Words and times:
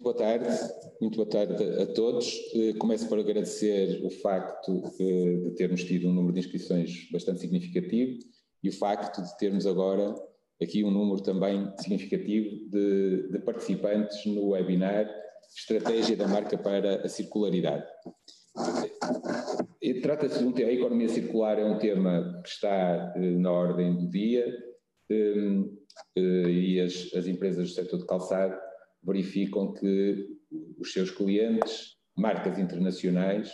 Boa 0.00 0.14
tarde, 0.14 0.46
muito 1.00 1.16
boa 1.16 1.28
tarde 1.28 1.60
a 1.82 1.86
todos. 1.86 2.32
Eh, 2.54 2.72
começo 2.78 3.08
por 3.08 3.18
agradecer 3.18 4.00
o 4.04 4.10
facto 4.10 4.80
eh, 5.00 5.48
de 5.48 5.50
termos 5.56 5.82
tido 5.82 6.08
um 6.08 6.12
número 6.12 6.32
de 6.32 6.38
inscrições 6.38 7.10
bastante 7.10 7.40
significativo 7.40 8.16
e 8.62 8.68
o 8.68 8.72
facto 8.72 9.20
de 9.20 9.36
termos 9.38 9.66
agora 9.66 10.14
aqui 10.62 10.84
um 10.84 10.90
número 10.92 11.20
também 11.20 11.68
significativo 11.80 12.70
de, 12.70 13.28
de 13.28 13.38
participantes 13.40 14.24
no 14.24 14.50
webinar 14.50 15.12
Estratégia 15.56 16.16
da 16.16 16.28
Marca 16.28 16.56
para 16.56 17.04
a 17.04 17.08
Circularidade. 17.08 17.84
Trata-se 20.00 20.38
de 20.38 20.44
um 20.44 20.52
tema, 20.52 20.70
a 20.70 20.74
economia 20.74 21.08
circular 21.08 21.58
é 21.58 21.64
um 21.64 21.76
tema 21.76 22.40
que 22.44 22.48
está 22.50 23.14
eh, 23.16 23.30
na 23.32 23.50
ordem 23.50 23.96
do 23.96 24.08
dia 24.08 24.46
e 26.16 26.80
as, 26.80 27.12
as 27.16 27.26
empresas 27.26 27.68
do 27.68 27.74
setor 27.74 27.98
de 27.98 28.06
calçado 28.06 28.67
verificam 29.02 29.72
que 29.74 30.26
os 30.78 30.92
seus 30.92 31.10
clientes, 31.10 31.96
marcas 32.16 32.58
internacionais, 32.58 33.52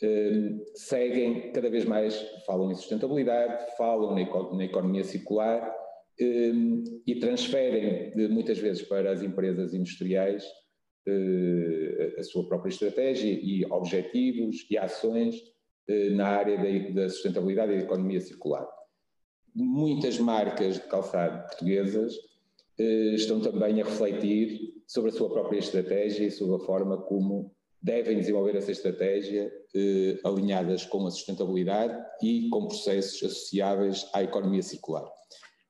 eh, 0.00 0.50
seguem 0.74 1.52
cada 1.52 1.68
vez 1.68 1.84
mais, 1.84 2.14
falam 2.46 2.70
em 2.70 2.74
sustentabilidade, 2.74 3.76
falam 3.76 4.14
na, 4.14 4.64
economia 4.64 5.02
circular 5.02 5.74
eh, 6.20 6.52
e 7.04 7.16
transferem 7.16 8.12
muitas 8.28 8.58
vezes 8.58 8.82
para 8.82 9.10
as 9.10 9.22
empresas 9.22 9.74
industriais 9.74 10.44
eh, 11.06 12.14
a 12.16 12.22
sua 12.22 12.46
própria 12.46 12.70
estratégia 12.70 13.32
e 13.32 13.64
objetivos 13.70 14.66
e 14.70 14.78
ações 14.78 15.34
na 16.12 16.26
área 16.26 16.92
da 16.92 17.08
sustentabilidade 17.08 17.72
e 17.72 17.76
da 17.78 17.84
economia 17.84 18.20
circular. 18.20 18.68
Muitas 19.54 20.18
marcas 20.18 20.74
de 20.74 20.86
calçado 20.86 21.46
portuguesas 21.46 22.12
estão 23.14 23.40
também 23.40 23.80
a 23.80 23.84
refletir 23.86 24.77
sobre 24.88 25.10
a 25.10 25.12
sua 25.12 25.28
própria 25.28 25.58
estratégia 25.58 26.26
e 26.26 26.30
sobre 26.30 26.56
a 26.56 26.66
forma 26.66 26.96
como 26.96 27.54
devem 27.80 28.18
desenvolver 28.18 28.56
essa 28.56 28.72
estratégia 28.72 29.52
eh, 29.74 30.18
alinhadas 30.24 30.86
com 30.86 31.06
a 31.06 31.10
sustentabilidade 31.10 31.94
e 32.22 32.48
com 32.48 32.66
processos 32.66 33.22
associáveis 33.22 34.08
à 34.14 34.22
economia 34.22 34.62
circular. 34.62 35.06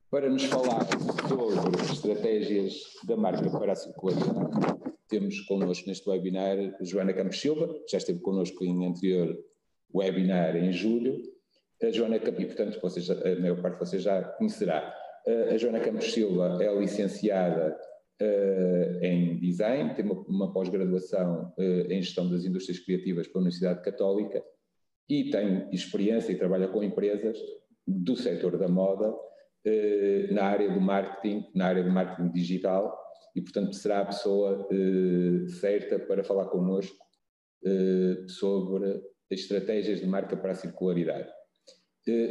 Para 0.09 0.31
nos 0.31 0.45
falar 0.45 0.87
sobre 1.29 1.93
estratégias 1.93 2.81
da 3.05 3.17
marca 3.17 3.51
para 3.51 3.73
a 3.73 3.77
circularidade, 3.77 4.79
temos 5.09 5.41
connosco 5.41 5.89
neste 5.89 6.09
webinar 6.09 6.57
Joana 6.81 7.13
Campos 7.13 7.41
Silva, 7.41 7.69
já 7.91 7.99
esteve 7.99 8.21
connosco 8.21 8.65
em 8.65 8.87
anterior 8.87 9.37
webinar 9.93 10.57
em 10.57 10.73
julho. 10.73 11.21
A 11.83 11.91
Joana 11.91 12.17
e 12.17 12.21
portanto 12.47 12.81
vocês, 12.81 13.11
a 13.11 13.41
maior 13.41 13.61
parte 13.61 13.75
de 13.75 13.81
vocês 13.81 14.03
já 14.03 14.23
conhecerá. 14.23 14.95
A 15.53 15.59
Joana 15.59 15.81
Campos 15.81 16.13
Silva 16.13 16.59
é 16.63 16.75
licenciada 16.75 17.77
uh, 18.21 19.05
em 19.05 19.39
design, 19.39 19.95
tem 19.95 20.05
uma, 20.05 20.21
uma 20.23 20.53
pós-graduação 20.53 21.53
uh, 21.59 21.93
em 21.93 22.03
gestão 22.03 22.29
das 22.29 22.45
indústrias 22.45 22.81
criativas 22.81 23.27
pela 23.27 23.41
Universidade 23.41 23.83
Católica 23.83 24.43
e 25.09 25.31
tem 25.31 25.69
experiência 25.73 26.33
e 26.33 26.39
trabalha 26.39 26.69
com 26.69 26.83
empresas 26.83 27.39
do 27.87 28.17
setor 28.17 28.59
da 28.59 28.69
moda 28.69 29.11
uh, 29.11 30.35
na 30.35 30.45
área 30.45 30.71
do 30.73 30.81
marketing, 30.81 31.47
na 31.55 31.67
área 31.67 31.83
do 31.83 31.91
marketing 31.91 32.31
digital 32.33 32.97
e, 33.35 33.41
portanto, 33.41 33.75
será 33.75 34.01
a 34.01 34.07
pessoa 34.07 34.67
certa 35.61 35.99
para 35.99 36.25
falar 36.25 36.47
connosco 36.47 36.97
sobre 38.27 39.01
estratégias 39.31 40.01
de 40.01 40.07
marca 40.07 40.37
para 40.37 40.53
a 40.53 40.57
circularidade. 40.57 41.29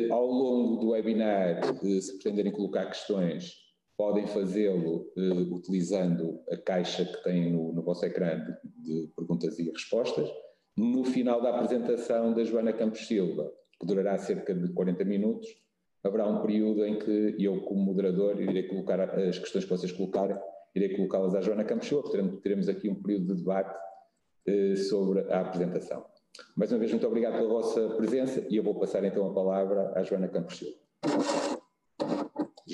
Ao 0.09 0.25
longo 0.25 0.81
do 0.81 0.89
webinar, 0.89 1.61
se 2.01 2.17
pretenderem 2.17 2.51
colocar 2.51 2.88
questões, 2.88 3.53
podem 3.98 4.28
fazê-lo 4.28 5.12
uh, 5.17 5.56
utilizando 5.56 6.40
a 6.52 6.58
caixa 6.58 7.03
que 7.03 7.23
tem 7.23 7.52
no, 7.52 7.73
no 7.73 7.81
vosso 7.81 8.06
ecrã 8.06 8.40
de, 8.40 8.53
de, 8.84 9.08
perguntas 9.16 9.58
e 9.58 9.70
respostas. 9.70 10.30
No 10.78 11.03
final 11.03 11.42
da 11.42 11.50
apresentação 11.50 12.34
da 12.34 12.44
Joana 12.44 12.72
Campos 12.72 13.07
Silva, 13.07 13.52
que 13.80 13.88
durará 13.88 14.16
cerca 14.19 14.53
de 14.53 14.72
40 14.72 15.03
minutos, 15.03 15.47
haverá 16.03 16.28
um 16.28 16.41
período 16.41 16.86
em 16.86 17.00
que 17.00 17.36
eu, 17.40 17.62
como 17.62 17.81
moderador, 17.81 18.40
irei 18.40 18.68
colocar 18.68 19.02
as 19.02 19.40
questões 19.40 19.66
que 19.66 19.72
vocês 19.72 19.91
colocarem, 19.91 20.38
irei 20.75 20.96
colocá-las 20.96 21.34
à 21.34 21.41
Joana 21.41 21.63
Campos 21.63 21.88
Silva, 21.88 22.12
teremos, 22.12 22.40
teremos 22.41 22.69
aqui 22.69 22.88
um 22.88 23.02
período 23.02 23.34
de 23.34 23.41
debate 23.41 23.75
uh, 24.47 24.78
sobre 24.78 25.22
a 25.31 25.41
apresentação. 25.41 26.06
Mais 26.56 26.72
uma 26.72 26.78
vez, 26.78 26.91
muito 26.91 27.07
obrigado 27.07 27.34
pela 27.34 27.50
vossa 27.50 27.90
presença 27.96 28.46
e 28.47 28.57
eu 28.57 28.63
vou 28.63 28.75
passar 28.75 29.03
então 29.03 29.25
a 29.25 29.34
palavra 29.34 29.91
à 29.96 30.03
Joana 30.03 30.28
Campos 30.28 30.59
Silva. 30.59 31.47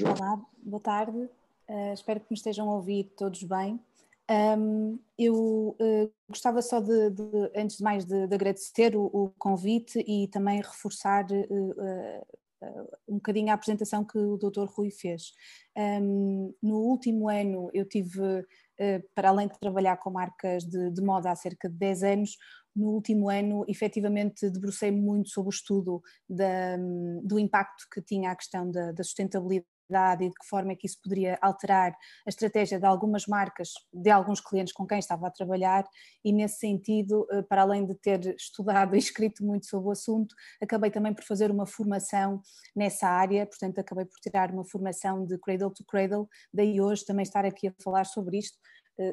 Olá, 0.02 0.42
boa 0.64 0.82
tarde. 0.82 1.30
Uh, 1.70 1.94
espero 1.94 2.20
que 2.20 2.26
me 2.32 2.36
estejam 2.36 2.68
a 2.68 2.76
ouvir 2.76 3.14
todos 3.16 3.44
bem. 3.44 3.80
Um, 4.58 4.98
eu 5.20 5.76
uh, 5.80 6.12
gostava 6.28 6.64
só 6.64 6.80
de, 6.80 7.12
de, 7.12 7.52
antes 7.56 7.78
de 7.78 7.84
mais, 7.84 8.04
de, 8.04 8.26
de 8.26 8.34
agradecer 8.34 8.96
o, 8.96 9.06
o, 9.06 9.30
convite 9.38 10.04
e 10.08 10.28
também 10.30 10.62
reforçar 10.62 11.26
uh, 11.30 12.26
um 13.08 13.16
bocadinho 13.16 13.52
a 13.52 13.54
apresentação 13.54 14.04
que 14.04 14.18
o 14.18 14.38
Dr. 14.38 14.66
Rui 14.66 14.90
fez. 14.90 15.34
Um, 15.78 16.56
no 16.62 16.78
último 16.78 17.30
ano 17.30 17.70
eu 17.74 17.86
tive, 17.86 18.46
para 19.14 19.30
além 19.30 19.50
de 19.50 19.60
trabalhar 19.60 19.98
com 19.98 20.10
marcas 20.10 20.64
de, 20.64 20.90
de 20.90 21.02
moda 21.02 21.30
há 21.30 21.36
cerca 21.36 21.70
de 21.70 21.76
10 21.76 22.04
anos, 22.04 22.38
no 22.74 22.88
último 22.88 23.30
ano, 23.30 23.66
efetivamente, 23.68 24.50
debrucei-me 24.50 25.00
muito 25.00 25.30
sobre 25.30 25.50
o 25.50 25.54
estudo 25.54 26.02
da, 26.28 26.78
do 27.22 27.38
impacto 27.38 27.86
que 27.94 28.02
tinha 28.02 28.32
a 28.32 28.36
questão 28.36 28.72
da, 28.72 28.94
da 28.94 29.04
sustentabilidade 29.04 29.73
e 30.22 30.30
de 30.30 30.36
que 30.36 30.46
forma 30.46 30.72
é 30.72 30.76
que 30.76 30.88
isso 30.88 31.00
poderia 31.02 31.38
alterar 31.42 31.92
a 32.26 32.30
estratégia 32.30 32.80
de 32.80 32.86
algumas 32.86 33.28
marcas, 33.28 33.74
de 33.94 34.10
alguns 34.10 34.42
clientes 34.42 34.74
com 34.74 34.86
quem 34.86 35.00
estava 35.00 35.28
a 35.28 35.32
trabalhar, 35.32 35.86
e 36.24 36.32
nesse 36.32 36.60
sentido, 36.60 37.28
eh, 37.32 37.42
para 37.42 37.62
além 37.62 37.86
de 37.86 37.96
ter 37.96 38.36
estudado 38.36 38.96
e 38.96 39.00
escrito 39.00 39.46
muito 39.46 39.66
sobre 39.66 39.90
o 39.90 39.92
assunto, 39.92 40.36
acabei 40.62 40.92
também 40.92 41.14
por 41.14 41.24
fazer 41.24 41.52
uma 41.52 41.66
formação 41.66 42.42
nessa 42.76 43.08
área, 43.08 43.46
portanto, 43.46 43.80
acabei 43.80 44.06
por 44.06 44.20
tirar 44.20 44.52
uma 44.52 44.66
formação 44.66 45.26
de 45.26 45.38
Cradle 45.38 45.72
to 45.72 45.84
Cradle, 45.86 46.28
daí 46.54 46.82
hoje 46.82 47.06
também 47.06 47.24
estar 47.24 47.46
aqui 47.46 47.68
a 47.68 47.74
falar 47.84 48.06
sobre 48.06 48.38
isto, 48.38 48.58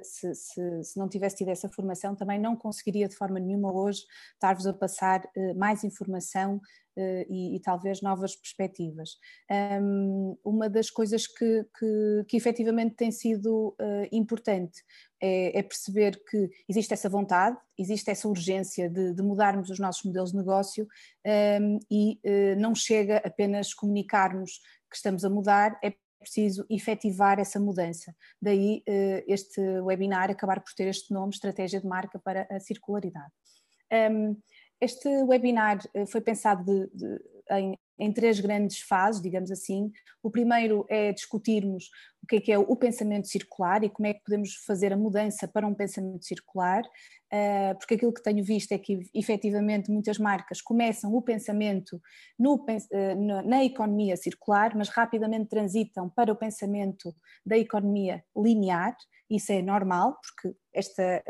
se, 0.03 0.35
se, 0.35 0.85
se, 0.85 0.99
não 0.99 1.09
tivesse 1.09 1.37
tido 1.37 1.49
essa 1.49 1.69
formação, 1.69 2.15
também 2.15 2.39
não 2.39 2.57
conseguiria 2.57 3.09
de 3.09 3.17
forma 3.17 3.39
nenhuma 3.39 3.73
hoje 3.73 4.05
estar-vos 4.35 4.67
a 4.67 4.73
passar 4.73 5.29
eh, 5.37 5.55
mais 5.55 5.85
informação 5.85 6.61
eh, 6.97 7.27
e, 7.31 7.57
e, 7.57 7.61
talvez 7.61 8.03
novas 8.03 8.35
perspectivas. 8.37 9.17
Um, 9.81 10.37
uma 10.45 10.69
das 10.69 10.91
coisas 10.91 11.27
que, 11.27 11.65
que, 11.79 12.25
que 12.29 12.37
efetivamente 12.37 12.97
tem 12.97 13.11
sido 13.11 13.77
uh, 13.81 14.07
importante 14.11 14.83
é, 15.21 15.59
é, 15.59 15.63
perceber 15.63 16.21
que 16.29 16.51
existe 16.69 16.93
essa 16.93 17.09
vontade, 17.09 17.57
existe 17.79 18.11
essa 18.11 18.29
urgência 18.29 18.91
de, 18.91 19.15
de 19.15 19.23
mudarmos 19.23 19.71
os 19.71 19.79
nossos 19.79 20.05
modelos 20.05 20.33
de 20.33 20.37
negócio 20.37 20.87
um, 21.61 21.79
e 21.91 22.21
uh, 22.25 22.61
não 22.61 22.75
chega 22.75 23.19
apenas 23.19 23.73
comunicarmos 23.73 24.61
que 24.91 24.97
estamos 24.97 25.25
a 25.25 25.31
mudar, 25.31 25.79
é 25.85 25.95
preciso 26.21 26.67
efetivar 26.69 27.41
essa 27.41 27.59
mudança. 27.59 28.15
Daí 28.41 28.85
uh, 28.87 29.25
este 29.27 29.61
webinar 29.81 30.31
acabar 30.31 30.61
por 30.61 30.73
ter 30.75 30.89
este 30.89 31.13
nome, 31.13 31.31
Estratégia 31.31 31.81
de 31.81 31.87
Marca 31.87 32.19
para 32.19 32.47
a 32.51 32.61
Circularidade. 32.61 33.33
Este 34.81 35.09
webinar 35.25 35.79
eh, 35.93 36.07
foi 36.07 36.23
pensado 36.23 36.65
de, 36.65 36.89
de, 36.95 37.21
em, 37.51 37.79
em, 38.01 38.13
três 38.13 38.41
grandes 38.41 38.81
fases, 38.81 39.21
digamos 39.21 39.51
assim. 39.51 39.93
O 40.23 40.31
primeiro 40.31 40.85
é 40.89 41.13
discutirmos 41.13 41.91
o 42.23 42.27
que 42.27 42.37
é, 42.37 42.41
que 42.41 42.53
é 42.53 42.59
o 42.59 42.77
pensamento 42.77 43.29
circular 43.29 43.83
e 43.85 43.89
como 43.89 44.07
é 44.07 44.15
que 44.15 44.23
podemos 44.25 44.55
fazer 44.67 44.93
a 44.93 44.97
mudança 44.97 45.49
para 45.49 45.67
um 45.67 45.75
pensamento 45.75 46.25
circular, 46.25 46.83
eh, 47.33 47.75
porque 47.75 47.95
aquilo 47.95 48.13
que 48.13 48.23
tenho 48.23 48.45
visto 48.45 48.73
é 48.73 48.79
que 48.79 49.01
efetivamente 49.15 49.91
muitas 49.91 50.19
marcas 50.19 50.61
começam 50.61 51.15
o 51.15 51.23
pensamento 51.23 52.01
no, 52.39 52.65
eh, 52.69 53.15
na 53.15 53.65
economia 53.65 54.17
circular, 54.17 54.77
mas 54.77 54.89
rapidamente 54.89 55.49
transitam 55.49 56.11
para 56.11 56.33
o 56.33 56.37
pensamento 56.37 57.15
da 57.45 57.57
economia 57.57 58.23
linear. 58.37 58.97
Isso 59.31 59.53
é 59.53 59.63
normal, 59.63 60.19
porque 60.21 60.57
esta, 60.75 61.23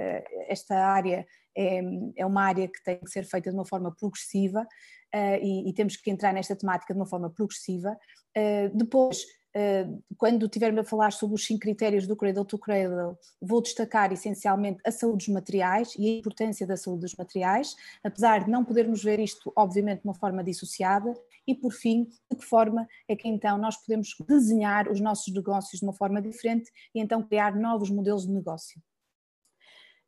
esta 0.48 0.74
área 0.74 1.26
é, 1.56 1.80
é 2.16 2.26
uma 2.26 2.42
área 2.42 2.68
que 2.68 2.82
tem 2.82 2.98
que 2.98 3.10
ser 3.10 3.24
feita 3.24 3.50
de 3.50 3.56
uma 3.56 3.64
forma 3.64 3.94
progressiva 3.94 4.62
uh, 4.62 5.38
e, 5.42 5.68
e, 5.68 5.72
temos 5.72 5.96
que 5.96 6.10
entrar 6.10 6.32
nesta 6.32 6.56
temática 6.56 6.92
de 6.94 7.00
uma 7.00 7.06
forma 7.06 7.30
progressiva. 7.30 7.96
Uh, 8.36 8.76
depois, 8.76 9.22
uh, 9.56 10.02
quando 10.16 10.48
tivermos 10.48 10.80
a 10.80 10.84
falar 10.84 11.12
sobre 11.12 11.34
os 11.34 11.44
cinco 11.44 11.60
critérios 11.60 12.06
do 12.06 12.16
Cradle 12.16 12.44
to 12.44 12.58
Cradle, 12.58 13.18
vou 13.40 13.60
destacar 13.60 14.12
essencialmente 14.12 14.80
a 14.86 14.90
saúde 14.90 15.26
dos 15.26 15.34
materiais 15.34 15.94
e 15.98 16.06
a 16.06 16.18
importância 16.18 16.66
da 16.66 16.76
saúde 16.76 17.02
dos 17.02 17.14
materiais, 17.16 17.74
apesar 18.04 18.44
de 18.44 18.50
não 18.50 18.64
podermos 18.64 19.02
ver 19.02 19.18
isto, 19.18 19.52
obviamente, 19.56 20.02
de 20.02 20.08
uma 20.08 20.14
forma 20.14 20.42
dissociada. 20.44 21.12
E, 21.46 21.54
por 21.54 21.72
fim, 21.72 22.04
de 22.30 22.36
que 22.36 22.44
forma 22.44 22.86
é 23.08 23.16
que 23.16 23.26
então 23.26 23.58
nós 23.58 23.76
podemos 23.76 24.14
desenhar 24.28 24.88
os 24.88 25.00
nossos 25.00 25.34
negócios 25.34 25.80
de 25.80 25.86
uma 25.86 25.94
forma 25.94 26.22
diferente 26.22 26.70
e 26.94 27.00
então 27.00 27.22
criar 27.22 27.56
novos 27.56 27.90
modelos 27.90 28.26
de 28.26 28.32
negócio. 28.32 28.80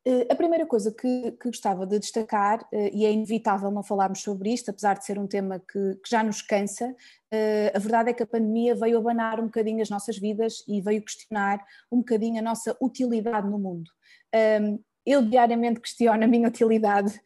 Eh, 0.05 0.27
a 0.29 0.35
primeira 0.35 0.65
coisa 0.65 0.91
que, 0.91 1.31
que, 1.31 1.47
gostava 1.47 1.85
de 1.87 1.97
destacar, 1.97 2.67
eh, 2.73 2.91
e 2.93 3.05
é 3.05 3.11
inevitável 3.11 3.71
não 3.71 3.81
falarmos 3.81 4.21
sobre 4.21 4.51
isto, 4.51 4.69
apesar 4.69 4.97
de 4.97 5.05
ser 5.05 5.17
um 5.17 5.27
tema 5.27 5.59
que, 5.59 5.95
que, 5.95 6.09
já 6.09 6.21
nos 6.21 6.41
cansa, 6.41 6.93
eh, 7.31 7.71
a 7.73 7.79
verdade 7.79 8.09
é 8.09 8.13
que 8.13 8.23
a 8.23 8.27
pandemia 8.27 8.75
veio 8.75 8.97
abanar 8.97 9.39
um 9.39 9.45
bocadinho 9.45 9.81
as 9.81 9.89
nossas 9.89 10.17
vidas 10.17 10.63
e 10.67 10.81
veio 10.81 11.01
questionar 11.01 11.63
um 11.89 11.99
bocadinho 11.99 12.39
a 12.39 12.41
nossa 12.41 12.75
utilidade 12.81 13.49
no 13.49 13.57
mundo. 13.57 13.89
Eu 15.05 15.21
diariamente 15.21 15.81
questiono 15.81 16.23
a 16.23 16.27
minha 16.27 16.47
utilidade 16.47 17.19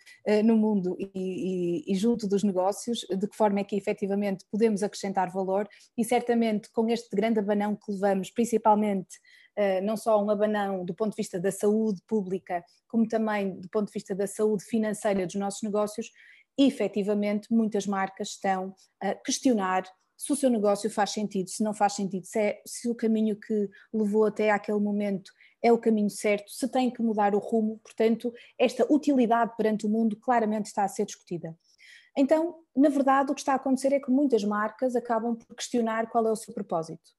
no 0.44 0.58
mundo 0.58 0.98
e, 1.00 1.12
e, 1.16 1.94
e, 1.94 1.96
junto 1.96 2.28
dos 2.28 2.44
negócios, 2.44 3.06
de 3.08 3.28
que 3.28 3.38
forma 3.38 3.60
é 3.60 3.64
que 3.64 3.76
efetivamente 3.76 4.44
podemos 4.52 4.82
acrescentar 4.82 5.32
valor 5.32 5.70
e 5.96 6.04
certamente 6.04 6.72
com 6.72 6.90
este 6.90 7.16
grande 7.16 7.40
abanão 7.40 7.76
que 7.76 7.92
levamos, 7.92 8.32
principalmente 8.32 9.20
não 9.84 9.98
só 9.98 10.24
um 10.24 10.30
abanão 10.30 10.86
do 10.86 10.94
ponto 10.94 11.12
de 11.12 11.18
vista 11.18 11.40
da 11.40 11.52
saúde 11.52 12.02
pública, 12.08 12.64
como 12.88 13.08
também 13.08 13.60
do 13.60 13.70
ponto 13.70 13.88
de 13.88 13.94
vista 13.94 14.14
da 14.14 14.28
saúde 14.28 14.64
financeira 14.64 15.26
dos 15.26 15.36
nossos 15.36 15.64
negócios, 15.64 16.12
efetivamente 16.58 17.52
muitas 17.52 17.86
marcas 17.86 18.30
estão 18.30 18.74
a 19.02 19.14
questionar 19.16 19.84
se 20.18 20.34
o 20.34 20.36
seu 20.36 20.50
negócio 20.50 20.90
faz 20.90 21.12
sentido, 21.12 21.50
se 21.50 21.64
não 21.64 21.74
faz 21.74 21.94
sentido, 21.94 22.26
se, 22.26 22.40
é, 22.40 22.62
se 22.66 22.90
o 22.90 22.96
caminho 22.96 23.36
que 23.40 23.70
levou 23.94 24.26
até 24.26 24.50
aquele 24.50 24.80
momento 24.80 25.32
é 25.62 25.72
o 25.72 25.78
caminho 25.78 26.10
certo, 26.10 26.50
se 26.52 26.68
tem 26.68 26.90
que 26.90 27.04
mudar 27.04 27.36
o 27.36 27.40
rumo, 27.40 27.80
portanto, 27.84 28.34
esta 28.58 28.92
utilidade 28.92 29.56
perante 29.56 29.86
o 29.86 29.90
mundo 29.90 30.18
claramente 30.18 30.66
está 30.66 30.84
a 30.84 30.88
ser 30.88 31.06
discutida. 31.06 31.56
Então, 32.18 32.56
na 32.76 32.90
verdade, 32.90 33.32
o 33.32 33.36
que 33.36 33.42
está 33.42 33.54
a 33.54 33.58
acontecer 33.58 33.94
é 33.94 34.00
que 34.00 34.10
muitas 34.10 34.44
marcas 34.44 34.96
acabam 34.96 35.36
por 35.36 35.56
questionar 35.56 36.10
qual 36.10 36.28
é 36.28 36.32
o 36.32 36.36
seu 36.36 36.52
propósito. 36.52 37.12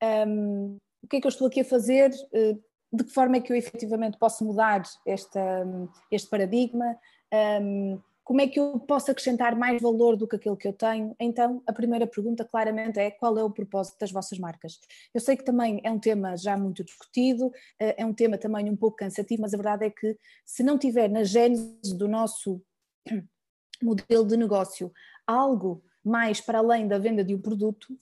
Um, 0.00 0.78
o 1.02 1.08
que 1.08 1.16
é 1.16 1.20
que 1.20 1.26
eu 1.26 1.30
estou 1.30 1.46
aqui 1.46 1.60
a 1.60 1.64
fazer? 1.64 2.10
Eh, 2.32 2.56
de 2.92 3.04
que 3.04 3.12
forma 3.12 3.36
é 3.36 3.40
que 3.40 3.52
eu 3.52 3.56
efetivamente 3.56 4.18
posso 4.18 4.44
mudar 4.44 4.82
esta, 5.06 5.66
este 6.10 6.28
paradigma? 6.30 6.98
Como 8.28 8.42
é 8.42 8.46
que 8.46 8.60
eu 8.60 8.78
posso 8.80 9.10
acrescentar 9.10 9.56
mais 9.56 9.80
valor 9.80 10.14
do 10.14 10.28
que 10.28 10.36
aquilo 10.36 10.54
que 10.54 10.68
eu 10.68 10.72
tenho? 10.74 11.16
Então, 11.18 11.62
a 11.66 11.72
primeira 11.72 12.06
pergunta 12.06 12.44
claramente 12.44 13.00
é 13.00 13.10
qual 13.10 13.38
é 13.38 13.42
o 13.42 13.50
propósito 13.50 13.98
das 13.98 14.12
vossas 14.12 14.38
marcas? 14.38 14.78
Eu 15.14 15.20
sei 15.22 15.34
que 15.34 15.42
também 15.42 15.80
é 15.82 15.90
um 15.90 15.98
tema 15.98 16.36
já 16.36 16.54
muito 16.54 16.84
discutido, 16.84 17.50
eh, 17.80 18.02
é 18.02 18.04
um 18.04 18.12
tema 18.12 18.36
também 18.36 18.68
um 18.68 18.76
pouco 18.76 18.98
cansativo, 18.98 19.40
mas 19.40 19.54
a 19.54 19.56
verdade 19.56 19.86
é 19.86 19.90
que 19.90 20.14
se 20.44 20.62
não 20.62 20.76
tiver 20.76 21.08
na 21.08 21.24
gênese 21.24 21.96
do 21.96 22.06
nosso 22.06 22.60
modelo 23.82 24.26
de 24.26 24.36
negócio 24.36 24.92
algo 25.26 25.82
mais 26.04 26.38
para 26.38 26.58
além 26.58 26.86
da 26.86 26.98
venda 26.98 27.24
de 27.24 27.34
um 27.34 27.40
produto, 27.40 27.98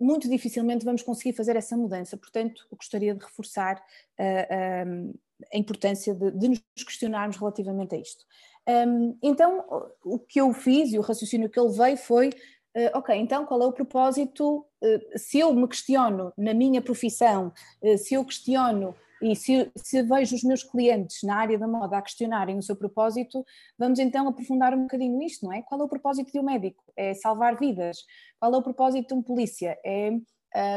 muito 0.00 0.28
dificilmente 0.28 0.84
vamos 0.84 1.02
conseguir 1.02 1.36
fazer 1.36 1.56
essa 1.56 1.76
mudança. 1.76 2.16
Portanto, 2.16 2.66
eu 2.70 2.76
gostaria 2.76 3.14
de 3.14 3.24
reforçar 3.24 3.82
ehm, 4.18 5.12
a 5.52 5.56
importância 5.56 6.14
de, 6.14 6.30
de 6.32 6.48
nos 6.48 6.62
questionarmos 6.84 7.36
relativamente 7.36 7.94
a 7.94 7.98
isto. 7.98 8.24
Um, 8.68 9.16
então, 9.22 9.64
o 10.04 10.18
que 10.18 10.40
eu 10.40 10.52
fiz 10.52 10.92
e 10.92 10.98
o 10.98 11.02
raciocínio 11.02 11.48
que 11.48 11.58
ele 11.58 11.72
veio 11.72 11.96
foi: 11.96 12.28
uh, 12.28 12.98
ok, 12.98 13.16
então 13.16 13.46
qual 13.46 13.62
é 13.62 13.66
o 13.66 13.72
propósito? 13.72 14.66
Uh, 14.82 15.18
se 15.18 15.38
eu 15.38 15.54
me 15.54 15.66
questiono 15.66 16.32
na 16.36 16.52
minha 16.52 16.82
profissão, 16.82 17.52
uh, 17.82 17.98
se 17.98 18.14
eu 18.14 18.24
questiono 18.24 18.94
e 19.22 19.34
se, 19.34 19.70
se 19.76 20.02
vejo 20.02 20.36
os 20.36 20.42
meus 20.42 20.62
clientes 20.62 21.22
na 21.22 21.36
área 21.36 21.58
da 21.58 21.66
moda 21.66 21.98
a 21.98 22.02
questionarem 22.02 22.58
o 22.58 22.62
seu 22.62 22.76
propósito, 22.76 23.44
vamos 23.78 23.98
então 23.98 24.28
aprofundar 24.28 24.74
um 24.74 24.82
bocadinho 24.82 25.22
isto, 25.22 25.44
não 25.44 25.52
é? 25.52 25.62
Qual 25.62 25.80
é 25.80 25.84
o 25.84 25.88
propósito 25.88 26.32
de 26.32 26.38
um 26.38 26.44
médico? 26.44 26.82
É 26.96 27.14
salvar 27.14 27.56
vidas. 27.56 27.98
Qual 28.38 28.54
é 28.54 28.56
o 28.56 28.62
propósito 28.62 29.08
de 29.08 29.14
um 29.14 29.22
polícia? 29.22 29.78
É 29.84 30.10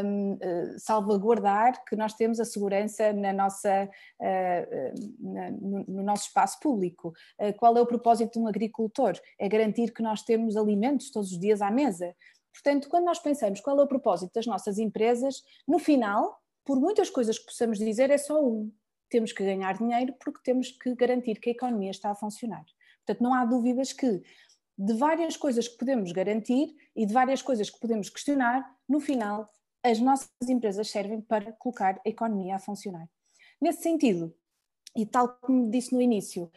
um, 0.04 0.38
eh, 0.42 0.76
salvaguardar 0.78 1.84
que 1.86 1.96
nós 1.96 2.14
temos 2.14 2.40
a 2.40 2.46
segurança 2.46 3.14
na 3.14 3.32
nossa, 3.32 3.90
uh, 4.20 5.34
na, 5.34 5.52
no, 5.52 5.86
no, 5.88 6.04
nosso 6.04 6.28
espaço 6.28 6.60
público. 6.60 7.14
Uh, 7.40 7.54
qual 7.58 7.78
é 7.78 7.82
o 7.82 7.86
propósito 7.86 8.34
de 8.34 8.40
um 8.40 8.48
agricultor? 8.48 9.14
É 9.40 9.48
garantir 9.48 9.94
que 9.94 10.04
nós 10.04 10.24
temos 10.24 10.58
alimentos 10.58 11.10
todos 11.10 11.32
os 11.32 11.40
dias 11.40 11.62
à 11.62 11.72
mesa. 11.72 12.14
Portanto, 12.54 12.90
quando 12.90 13.06
nós 13.06 13.20
pensamos 13.20 13.62
qual 13.62 13.80
é 13.80 13.84
o 13.84 13.88
propósito 13.88 14.34
das 14.34 14.46
nossas 14.46 14.78
empresas, 14.78 15.42
no 15.68 15.80
final, 15.80 16.41
por 16.63 16.80
muitas 16.80 17.10
coisas 17.10 17.38
que 17.40 17.46
possamos 17.46 17.78
dizer, 17.78 18.10
é 18.10 18.18
só 18.18 18.44
um. 18.44 18.72
Temos 19.10 19.34
que 19.34 19.44
ganhar 19.44 19.78
dinheiro 19.78 20.13
porque 20.24 20.40
temos 20.44 20.72
que 20.72 20.96
garantir 20.96 21.40
que 21.40 21.50
a 21.50 21.54
economia 21.54 21.92
está 21.92 22.12
a 22.12 22.16
funcionar. 22.16 22.66
Portanto, 23.06 23.24
não 23.24 23.34
há 23.34 23.44
dúvidas 23.46 23.92
que 23.92 24.22
de 24.78 24.94
várias 24.94 25.36
coisas 25.38 25.68
que 25.68 25.78
podemos 25.78 26.12
garantir 26.12 26.75
e 26.96 27.06
de 27.06 27.13
várias 27.13 27.42
coisas 27.42 27.69
que 27.69 27.80
podemos 27.80 28.10
questionar, 28.10 28.66
no 28.88 29.00
final 29.00 29.50
as 29.84 30.00
nossas 30.00 30.30
empresas 30.48 30.90
servem 30.90 31.22
para 31.22 31.52
colocar 31.54 32.00
a 32.06 32.10
economia 32.10 32.56
a 32.56 32.60
funcionar. 32.60 33.08
Nesse 33.60 33.81
sentido, 33.84 34.34
e 34.96 35.06
tal 35.06 35.38
como 35.42 35.69
disse 35.69 35.94
no 35.94 36.02
início, 36.02 36.52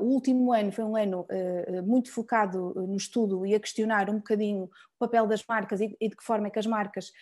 o 0.00 0.04
último 0.04 0.52
ano 0.52 0.72
foi 0.72 0.84
um 0.84 0.96
ano 0.96 1.26
uh, 1.30 1.82
muito 1.82 2.10
focado 2.10 2.72
no 2.74 2.96
estudo 2.96 3.44
e 3.44 3.54
a 3.54 3.60
questionar 3.60 4.08
um 4.08 4.16
bocadinho 4.16 4.64
o 4.64 4.98
papel 4.98 5.26
das 5.26 5.44
marcas 5.46 5.80
e, 5.80 5.88
de 5.88 6.16
que 6.16 6.24
forma 6.24 6.48
é 6.48 6.50
que 6.50 6.58
as 6.58 6.66
marcas 6.66 7.12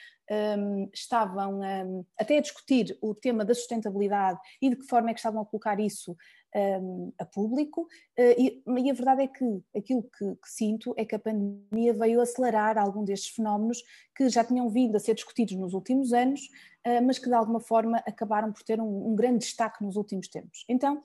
um, 0.59 0.89
estavam 0.95 1.61
um, 1.61 2.05
até 2.19 2.39
a 2.39 2.41
discutir 2.41 2.97
o 3.03 3.15
tema 3.15 3.45
da 3.45 3.55
sustentabilidade 3.55 4.39
e 4.63 4.71
de 4.71 4.77
que 4.77 4.87
forma 4.87 5.11
é 5.11 5.13
que 5.13 5.19
estavam 5.19 5.43
a 5.43 5.45
colocar 5.45 5.79
isso 5.79 6.17
um, 6.55 7.13
a 7.19 7.25
público, 7.27 7.87
e, 8.17 8.63
a 8.67 8.95
verdade 8.95 9.25
é 9.25 9.29
que 9.29 9.63
aquilo 9.77 10.03
que, 10.05 10.25
que, 10.37 10.49
sinto 10.49 10.95
é 10.97 11.05
que 11.05 11.15
a 11.15 11.19
pandemia 11.19 11.93
veio 11.93 12.21
acelerar 12.21 12.79
algum 12.79 13.05
destes 13.05 13.35
fenómenos 13.35 13.83
que 14.17 14.29
já 14.31 14.43
tinham 14.43 14.71
vindo 14.71 14.97
a 14.97 15.01
ser 15.01 15.15
discutidos 15.15 15.55
nos 15.55 15.75
últimos 15.75 16.15
anos, 16.15 16.41
mas 17.05 17.19
que 17.19 17.29
de 17.29 17.35
alguma 17.35 17.61
forma 17.61 17.99
acabaram 18.07 18.53
por 18.53 18.63
ter 18.63 18.81
um, 18.81 19.11
um 19.11 19.15
grande 19.15 19.41
destaque 19.41 19.85
nos 19.85 19.97
últimos 19.97 20.29
tempos. 20.29 20.65
Então, 20.67 21.03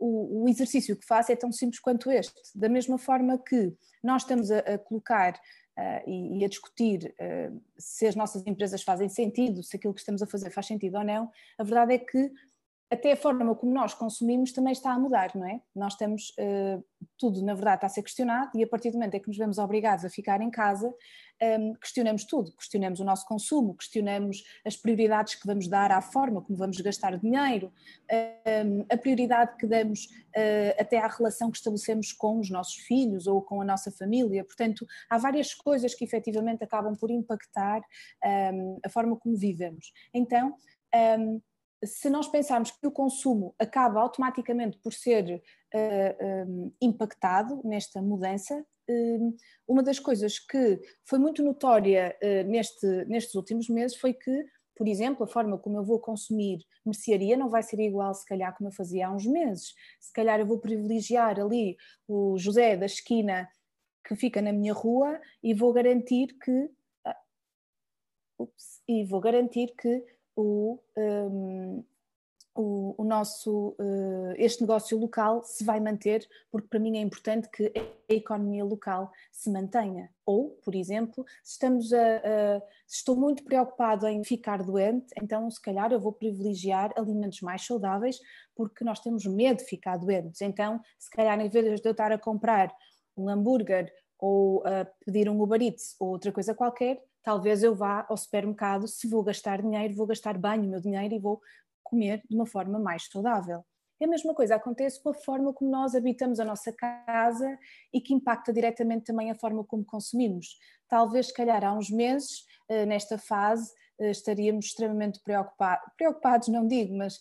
o, 0.00 0.44
o, 0.44 0.48
exercício 0.48 0.96
que 0.96 1.06
faço 1.06 1.30
é 1.30 1.36
tão 1.36 1.52
simples 1.52 1.80
quanto 1.80 2.10
este. 2.10 2.40
Da 2.54 2.68
mesma 2.68 2.98
forma 2.98 3.38
que 3.38 3.72
nós 4.02 4.22
estamos 4.22 4.50
a, 4.50 4.58
a 4.60 4.78
colocar 4.78 5.34
uh, 5.34 6.10
e, 6.10 6.38
e, 6.38 6.44
a 6.44 6.48
discutir 6.48 7.14
uh, 7.20 7.60
se 7.78 8.06
as 8.06 8.16
nossas 8.16 8.46
empresas 8.46 8.82
fazem 8.82 9.08
sentido, 9.08 9.62
se 9.62 9.76
aquilo 9.76 9.94
que 9.94 10.00
estamos 10.00 10.22
a 10.22 10.26
fazer 10.26 10.50
faz 10.50 10.66
sentido 10.66 10.96
ou 10.96 11.04
não, 11.04 11.30
a 11.58 11.62
verdade 11.62 11.94
é 11.94 11.98
que 11.98 12.32
até 12.90 13.12
a 13.12 13.16
forma 13.16 13.54
como 13.54 13.72
nós 13.72 13.94
consumimos 13.94 14.52
também 14.52 14.72
está 14.72 14.92
a 14.92 14.98
mudar, 14.98 15.30
não 15.36 15.46
é? 15.46 15.60
Nós 15.76 15.92
estamos, 15.92 16.30
uh, 16.30 16.84
tudo 17.20 17.42
na 17.42 17.52
verdade 17.52 17.76
está 17.76 17.86
a 17.86 17.90
ser 17.90 18.02
questionado 18.02 18.50
e 18.58 18.64
a 18.64 18.66
partir 18.66 18.90
do 18.90 18.94
momento 18.94 19.14
em 19.14 19.20
que 19.20 19.28
nos 19.28 19.36
vemos 19.36 19.58
obrigados 19.58 20.06
a 20.06 20.08
ficar 20.08 20.40
em 20.40 20.50
casa, 20.50 20.92
um, 21.42 21.74
questionamos 21.74 22.24
tudo, 22.24 22.50
questionamos 22.56 22.98
o 22.98 23.04
nosso 23.04 23.26
consumo, 23.26 23.74
questionamos 23.74 24.42
as 24.64 24.74
prioridades 24.74 25.34
que 25.34 25.46
vamos 25.46 25.68
dar 25.68 25.92
à 25.92 26.00
forma 26.00 26.40
como 26.40 26.56
vamos 26.58 26.80
gastar 26.80 27.18
dinheiro, 27.18 27.70
um, 28.10 28.86
a 28.90 28.96
prioridade 28.96 29.54
que 29.58 29.66
damos 29.66 30.06
uh, 30.06 30.80
até 30.80 30.98
à 30.98 31.06
relação 31.06 31.50
que 31.50 31.58
estabelecemos 31.58 32.12
com 32.12 32.40
os 32.40 32.48
nossos 32.48 32.76
filhos 32.76 33.26
ou 33.26 33.42
com 33.42 33.60
a 33.60 33.64
nossa 33.64 33.90
família, 33.90 34.42
portanto 34.42 34.86
há 35.10 35.18
várias 35.18 35.52
coisas 35.52 35.94
que 35.94 36.04
efetivamente 36.04 36.64
acabam 36.64 36.96
por 36.96 37.10
impactar 37.10 37.82
um, 38.24 38.78
a 38.82 38.88
forma 38.88 39.14
como 39.16 39.36
vivemos. 39.36 39.92
Então, 40.14 40.56
se 41.84 42.10
nós 42.10 42.28
pensarmos 42.28 42.70
que 42.70 42.86
o 42.86 42.90
consumo 42.90 43.54
acaba 43.58 44.00
automaticamente 44.00 44.78
por 44.78 44.92
ser 44.92 45.42
uh, 45.74 46.72
impactado 46.80 47.60
nesta 47.64 48.00
mudança, 48.02 48.64
um, 48.88 49.36
uma 49.68 49.82
das 49.82 49.98
coisas 49.98 50.38
que 50.38 50.80
foi 51.04 51.18
muito 51.18 51.42
notória 51.42 52.16
uh, 52.22 52.48
neste, 52.48 52.86
nestes 53.06 53.34
últimos 53.34 53.68
meses 53.68 53.96
foi 53.96 54.12
que, 54.12 54.44
por 54.76 54.88
exemplo, 54.88 55.24
a 55.24 55.28
forma 55.28 55.58
como 55.58 55.78
eu 55.78 55.84
vou 55.84 56.00
consumir 56.00 56.64
mercearia 56.84 57.36
não 57.36 57.48
vai 57.48 57.62
ser 57.62 57.78
igual, 57.80 58.12
se 58.14 58.24
calhar, 58.24 58.56
como 58.56 58.68
eu 58.68 58.74
fazia 58.74 59.06
há 59.06 59.12
uns 59.12 59.26
meses. 59.26 59.74
Se 60.00 60.12
calhar 60.12 60.40
eu 60.40 60.46
vou 60.46 60.58
privilegiar 60.58 61.38
ali 61.38 61.76
o 62.08 62.36
José 62.38 62.76
da 62.76 62.86
esquina 62.86 63.48
que 64.06 64.16
fica 64.16 64.42
na 64.42 64.52
minha 64.52 64.72
rua 64.72 65.20
e 65.42 65.54
vou 65.54 65.72
garantir 65.72 66.36
que. 66.42 66.70
Ah, 67.04 67.16
ups, 68.38 68.82
e 68.88 69.04
vou 69.04 69.20
garantir 69.20 69.74
que 69.76 70.04
o, 70.34 70.80
um, 70.96 71.84
o, 72.54 72.94
o, 72.98 73.04
nosso, 73.04 73.76
uh, 73.78 74.34
este 74.36 74.62
negócio 74.62 74.98
local 74.98 75.42
se 75.42 75.64
vai 75.64 75.78
manter, 75.80 76.26
porque 76.50 76.68
para 76.68 76.80
mim 76.80 76.98
é 76.98 77.00
importante 77.00 77.48
que 77.48 77.72
a 77.76 78.12
economia 78.12 78.64
local 78.64 79.10
se 79.30 79.50
mantenha. 79.50 80.10
Ou, 80.26 80.50
por 80.62 80.74
exemplo, 80.74 81.24
se, 81.42 81.52
estamos 81.52 81.92
a, 81.92 82.16
a, 82.16 82.60
se 82.86 82.96
estou 82.98 83.16
muito 83.16 83.44
preocupado 83.44 84.06
em 84.08 84.22
ficar 84.24 84.62
doente, 84.62 85.06
então 85.22 85.48
se 85.50 85.60
calhar 85.60 85.92
eu 85.92 86.00
vou 86.00 86.12
privilegiar 86.12 86.92
alimentos 86.96 87.40
mais 87.40 87.64
saudáveis, 87.64 88.18
porque 88.54 88.84
nós 88.84 89.00
temos 89.00 89.24
medo 89.26 89.58
de 89.58 89.64
ficar 89.64 89.96
doentes. 89.96 90.40
Então, 90.40 90.80
se 90.98 91.10
calhar 91.10 91.40
em 91.40 91.48
vez 91.48 91.80
de 91.80 91.88
eu 91.88 91.92
estar 91.92 92.10
a 92.12 92.18
comprar 92.18 92.74
um 93.16 93.28
hambúrguer 93.28 93.92
ou 94.18 94.62
a 94.66 94.84
pedir 95.04 95.28
um 95.28 95.40
Uber 95.40 95.62
Eats 95.62 95.94
ou 95.98 96.10
outra 96.10 96.32
coisa 96.32 96.54
qualquer, 96.54 97.02
talvez 97.22 97.62
eu 97.62 97.74
vá 97.74 98.06
ao 98.08 98.16
supermercado, 98.16 98.86
se 98.86 99.06
vou 99.06 99.22
gastar 99.22 99.62
dinheiro, 99.62 99.94
vou 99.94 100.06
gastar 100.06 100.36
bem 100.36 100.60
o 100.60 100.64
meu 100.64 100.80
dinheiro 100.80 101.14
e 101.14 101.18
vou 101.18 101.40
comer 101.82 102.22
de 102.28 102.34
uma 102.34 102.46
forma 102.46 102.78
mais 102.78 103.06
saudável. 103.10 103.64
É 104.00 104.06
a 104.06 104.08
mesma 104.08 104.34
coisa 104.34 104.54
acontece 104.54 105.02
com 105.02 105.10
a 105.10 105.14
forma 105.14 105.52
como 105.52 105.70
nós 105.70 105.94
habitamos 105.94 106.40
a 106.40 106.44
nossa 106.44 106.72
casa 106.72 107.58
e 107.92 108.00
que 108.00 108.14
impacta 108.14 108.52
diretamente 108.52 109.04
também 109.04 109.30
a 109.30 109.34
forma 109.34 109.62
como 109.62 109.84
consumimos. 109.84 110.56
Talvez, 110.88 111.26
se 111.26 111.34
calhar, 111.34 111.62
há 111.62 111.74
uns 111.74 111.90
meses, 111.90 112.46
eh, 112.68 112.86
nesta 112.86 113.18
fase, 113.18 113.70
estaríamos 114.00 114.66
extremamente 114.66 115.20
preocupados, 115.22 115.84
preocupados 115.96 116.48
não 116.48 116.66
digo, 116.66 116.96
mas 116.96 117.18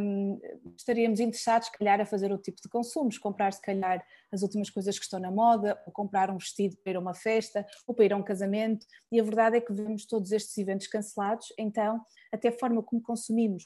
um, 0.00 0.40
estaríamos 0.76 1.20
interessados, 1.20 1.68
se 1.68 1.78
calhar, 1.78 2.00
a 2.00 2.06
fazer 2.06 2.30
outro 2.30 2.44
tipo 2.44 2.62
de 2.62 2.68
consumos, 2.68 3.18
comprar, 3.18 3.52
se 3.52 3.60
calhar, 3.60 4.04
as 4.32 4.42
últimas 4.42 4.70
coisas 4.70 4.98
que 4.98 5.04
estão 5.04 5.20
na 5.20 5.30
moda, 5.30 5.80
ou 5.86 5.92
comprar 5.92 6.30
um 6.30 6.38
vestido 6.38 6.76
para 6.78 6.92
ir 6.92 6.96
a 6.96 7.00
uma 7.00 7.14
festa, 7.14 7.66
ou 7.86 7.94
para 7.94 8.04
ir 8.04 8.12
a 8.12 8.16
um 8.16 8.22
casamento, 8.22 8.86
e 9.12 9.20
a 9.20 9.22
verdade 9.22 9.56
é 9.56 9.60
que 9.60 9.72
vemos 9.72 10.06
todos 10.06 10.32
estes 10.32 10.56
eventos 10.56 10.86
cancelados, 10.86 11.52
então, 11.58 12.00
até 12.32 12.48
a 12.48 12.58
forma 12.58 12.82
como 12.82 13.02
consumimos 13.02 13.64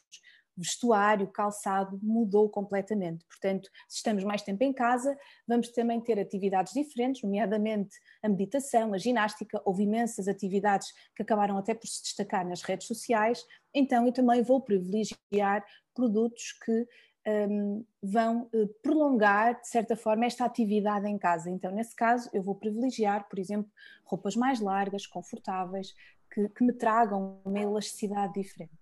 vestuário, 0.59 1.29
calçado, 1.29 1.99
mudou 2.03 2.49
completamente. 2.49 3.25
Portanto, 3.25 3.71
se 3.89 3.97
estamos 3.97 4.25
mais 4.25 4.43
tempo 4.43 4.63
em 4.65 4.73
casa, 4.73 5.17
vamos 5.47 5.69
também 5.69 6.01
ter 6.01 6.19
atividades 6.19 6.73
diferentes, 6.73 7.23
nomeadamente 7.23 7.97
a 8.23 8.29
meditação, 8.29 8.93
a 8.93 8.99
ginástica, 8.99 9.63
houve 9.65 9.85
imensas 9.85 10.29
atividades 10.29 10.93
que 11.15 11.23
acabaram 11.23 11.57
até 11.57 11.75
por 11.75 11.87
se 11.87 12.03
destacar 12.03 12.47
nas 12.47 12.63
redes 12.63 12.87
sociais, 12.87 13.45
então 13.73 14.05
eu 14.07 14.13
também 14.13 14.43
vou 14.43 14.61
privilegiar 14.61 15.65
produtos 15.95 16.53
que 16.65 16.87
um, 17.29 17.85
vão 18.03 18.49
uh, 18.55 18.69
prolongar, 18.83 19.61
de 19.61 19.69
certa 19.69 19.97
forma, 19.97 20.25
esta 20.25 20.45
atividade 20.45 21.07
em 21.07 21.19
casa. 21.19 21.51
Então, 21.51 21.71
nesse 21.71 21.95
caso, 21.95 22.31
eu 22.33 22.43
vou 22.43 22.55
privilegiar, 22.55 23.29
por 23.29 23.39
exemplo, 23.39 23.71
roupas 24.05 24.35
mais 24.35 24.61
largas, 24.61 25.07
confortáveis, 25.07 25.95
que, 26.33 26.49
que 26.49 26.65
me 26.65 26.73
tragam 26.73 27.41
uma 27.45 27.61
elasticidade 27.61 28.35
diferente. 28.35 28.78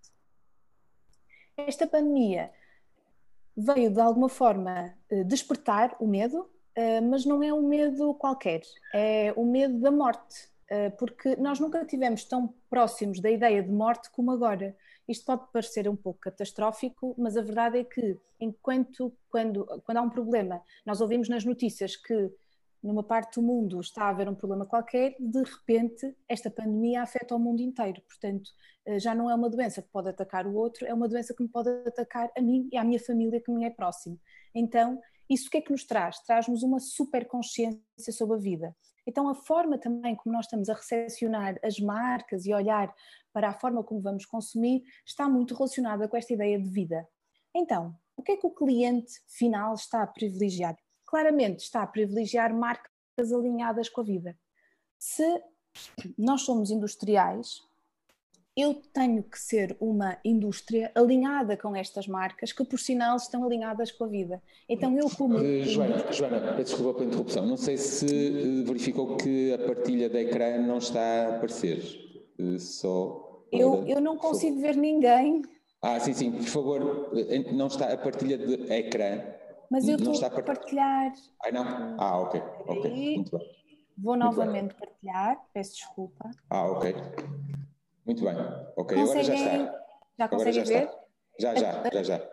Esta 1.57 1.87
pandemia 1.87 2.51
veio, 3.57 3.91
de 3.91 4.01
alguma 4.01 4.29
forma, 4.29 4.95
uh, 5.11 5.25
despertar 5.25 5.97
o 5.99 6.07
medo, 6.07 6.41
uh, 6.41 7.03
mas 7.09 7.25
não 7.25 7.43
é 7.43 7.53
um 7.53 7.67
medo 7.67 8.13
qualquer, 8.15 8.61
é 8.93 9.33
o 9.37 9.45
medo 9.45 9.81
da 9.81 9.91
morte, 9.91 10.49
porque 10.99 11.37
nós 11.37 11.61
nunca 11.61 11.85
tivemos 11.85 12.25
tão 12.25 12.53
próximos 12.69 13.21
da 13.21 13.31
ideia 13.31 13.63
de 13.63 13.71
morte 13.71 14.11
como 14.11 14.33
agora. 14.33 14.77
Isto 15.07 15.25
pode 15.25 15.47
parecer 15.53 15.89
um 15.89 15.95
pouco 15.95 16.19
catastrófico, 16.19 17.15
mas 17.17 17.37
a 17.37 17.41
verdade 17.41 17.79
é 17.79 17.85
que, 17.85 18.19
enquanto 18.41 19.13
quando, 19.31 19.65
quando 19.85 19.99
há 19.99 20.03
um 20.03 20.11
problema, 20.11 20.61
nós 20.85 21.01
ouvimos 21.01 21.29
nas 21.29 21.45
notícias 21.45 21.95
que 21.95 22.33
numa 22.87 23.03
parte 23.03 23.41
do 23.41 23.43
mundo 23.47 23.81
está 23.81 24.05
a 24.05 24.09
haver 24.11 24.29
um 24.29 24.35
problema 24.35 24.65
qualquer, 24.65 25.17
de 25.19 25.43
repente 25.43 26.17
esta 26.29 26.51
pandemia 26.51 27.03
afeta 27.03 27.35
o 27.35 27.39
mundo 27.39 27.61
inteiro. 27.61 28.01
Portanto, 28.09 28.51
eh, 28.87 28.99
já 28.99 29.15
não 29.15 29.31
é 29.31 29.35
uma 29.35 29.51
doença 29.51 29.83
que 29.83 29.89
pode 29.89 30.09
atacar 30.09 30.47
o 30.47 30.55
outro, 30.55 30.87
é 30.87 30.95
uma 30.95 31.09
doença 31.09 31.35
que 31.35 31.43
me 31.43 31.49
pode 31.49 31.69
atacar 31.87 32.31
a 32.37 32.41
mim 32.41 32.69
e 32.73 32.77
à 32.77 32.85
minha 32.85 33.01
família 33.01 33.41
que 33.41 33.51
me 33.51 33.65
é 33.65 33.71
próximo. 33.71 34.19
Então, 34.55 35.01
isso 35.29 35.49
o 35.49 35.51
que 35.51 35.59
é 35.59 35.61
que 35.61 35.73
nos 35.73 35.85
traz? 35.85 36.21
Traz-nos 36.21 36.63
uma 36.63 36.79
super 36.79 37.27
consciência 37.27 38.13
sobre 38.13 38.37
a 38.37 38.41
vida. 38.41 38.77
Então, 39.07 39.29
a 39.29 39.35
forma 39.35 39.79
também 39.79 40.15
como 40.17 40.35
nós 40.35 40.47
estamos 40.47 40.69
a 40.69 40.75
recepcionar 40.75 41.59
as 41.63 41.79
marcas 41.79 42.47
e 42.47 42.55
olhar 42.55 42.93
para 43.33 43.49
a 43.51 43.53
forma 43.53 43.83
como 43.85 44.01
vamos 44.01 44.25
consumir 44.25 44.83
está 45.05 45.29
muito 45.29 45.55
relacionada 45.55 46.09
com 46.09 46.17
esta 46.17 46.33
ideia 46.33 46.59
de 46.59 46.69
vida. 46.69 47.07
Então, 47.55 47.95
o 48.17 48.23
que 48.23 48.33
é 48.33 48.37
que 48.37 48.47
o 48.47 48.51
cliente 48.51 49.13
final 49.29 49.75
está 49.75 50.03
a 50.03 50.07
privilegiar? 50.07 50.77
Claramente 51.07 51.61
está 51.61 51.83
a 51.83 51.87
privilegiar 51.87 52.55
marcas 52.55 53.33
alinhadas 53.33 53.89
com 53.89 54.01
a 54.01 54.05
vida. 54.05 54.37
Se 54.99 55.43
nós 56.19 56.43
somos 56.43 56.71
industriais, 56.71 57.63
eu 58.57 58.75
tenho 58.93 59.23
que 59.23 59.39
ser 59.39 59.77
uma 59.79 60.19
indústria 60.25 60.91
alinhada 60.95 61.57
com 61.57 61.77
estas 61.77 62.09
marcas, 62.09 62.53
que 62.53 62.65
por 62.65 62.79
sinal 62.79 63.17
estão 63.17 63.45
alinhadas 63.45 63.93
com 63.93 64.05
a 64.05 64.09
vida. 64.09 64.43
Então 64.69 64.97
eu 64.99 65.11
como... 65.11 65.37
Uh, 65.37 65.63
Joana, 65.65 66.11
Joana, 66.11 66.53
desculpa 66.55 66.95
pela 66.95 67.07
interrupção, 67.07 67.47
não 67.47 67.59
sei 67.59 67.77
se 67.77 68.07
eh, 68.07 68.65
verificou 68.65 69.17
que 69.19 69.53
a 69.53 69.59
partilha 69.59 70.09
da 70.09 70.21
ecrã 70.21 70.59
não 70.59 70.79
está 70.79 71.01
a 71.01 71.37
aparecer, 71.37 71.83
uh, 72.39 72.59
só 72.59 73.27
eu, 73.53 73.87
eu 73.87 74.01
não 74.01 74.17
consigo 74.17 74.61
ver 74.61 74.77
ninguém. 74.77 75.43
Ah, 75.81 76.01
sim, 76.01 76.13
sim, 76.13 76.33
por 76.33 76.47
favor, 76.47 77.11
não 77.53 77.67
está 77.69 77.93
a 77.93 77.97
partilha 77.97 78.37
de 78.39 78.73
ecrã. 78.73 79.23
Mas 79.71 79.89
eu 79.89 79.97
estou 79.97 80.27
a 80.27 80.43
partilhar. 80.43 81.13
Ah, 81.45 81.53
não? 81.53 81.97
Ah, 81.99 82.21
ok, 82.21 82.41
ok, 82.67 83.15
muito 83.17 83.37
bem. 83.37 83.57
Vou 83.99 84.17
muito 84.17 84.25
novamente 84.25 84.75
bem. 84.75 84.79
partilhar, 84.79 85.45
peço 85.53 85.75
desculpa. 85.75 86.31
Ah, 86.51 86.67
ok. 86.67 86.95
Muito 88.05 88.23
bem, 88.23 88.37
ok, 88.77 88.97
Conseguem... 88.97 89.05
agora 89.05 89.25
já 89.25 89.35
está. 89.35 89.87
Já 90.19 90.29
conseguem 90.29 90.65
ver? 90.65 90.83
Está. 90.85 91.07
Já, 91.39 91.55
já, 91.55 91.91
já, 91.91 92.03
já. 92.03 92.31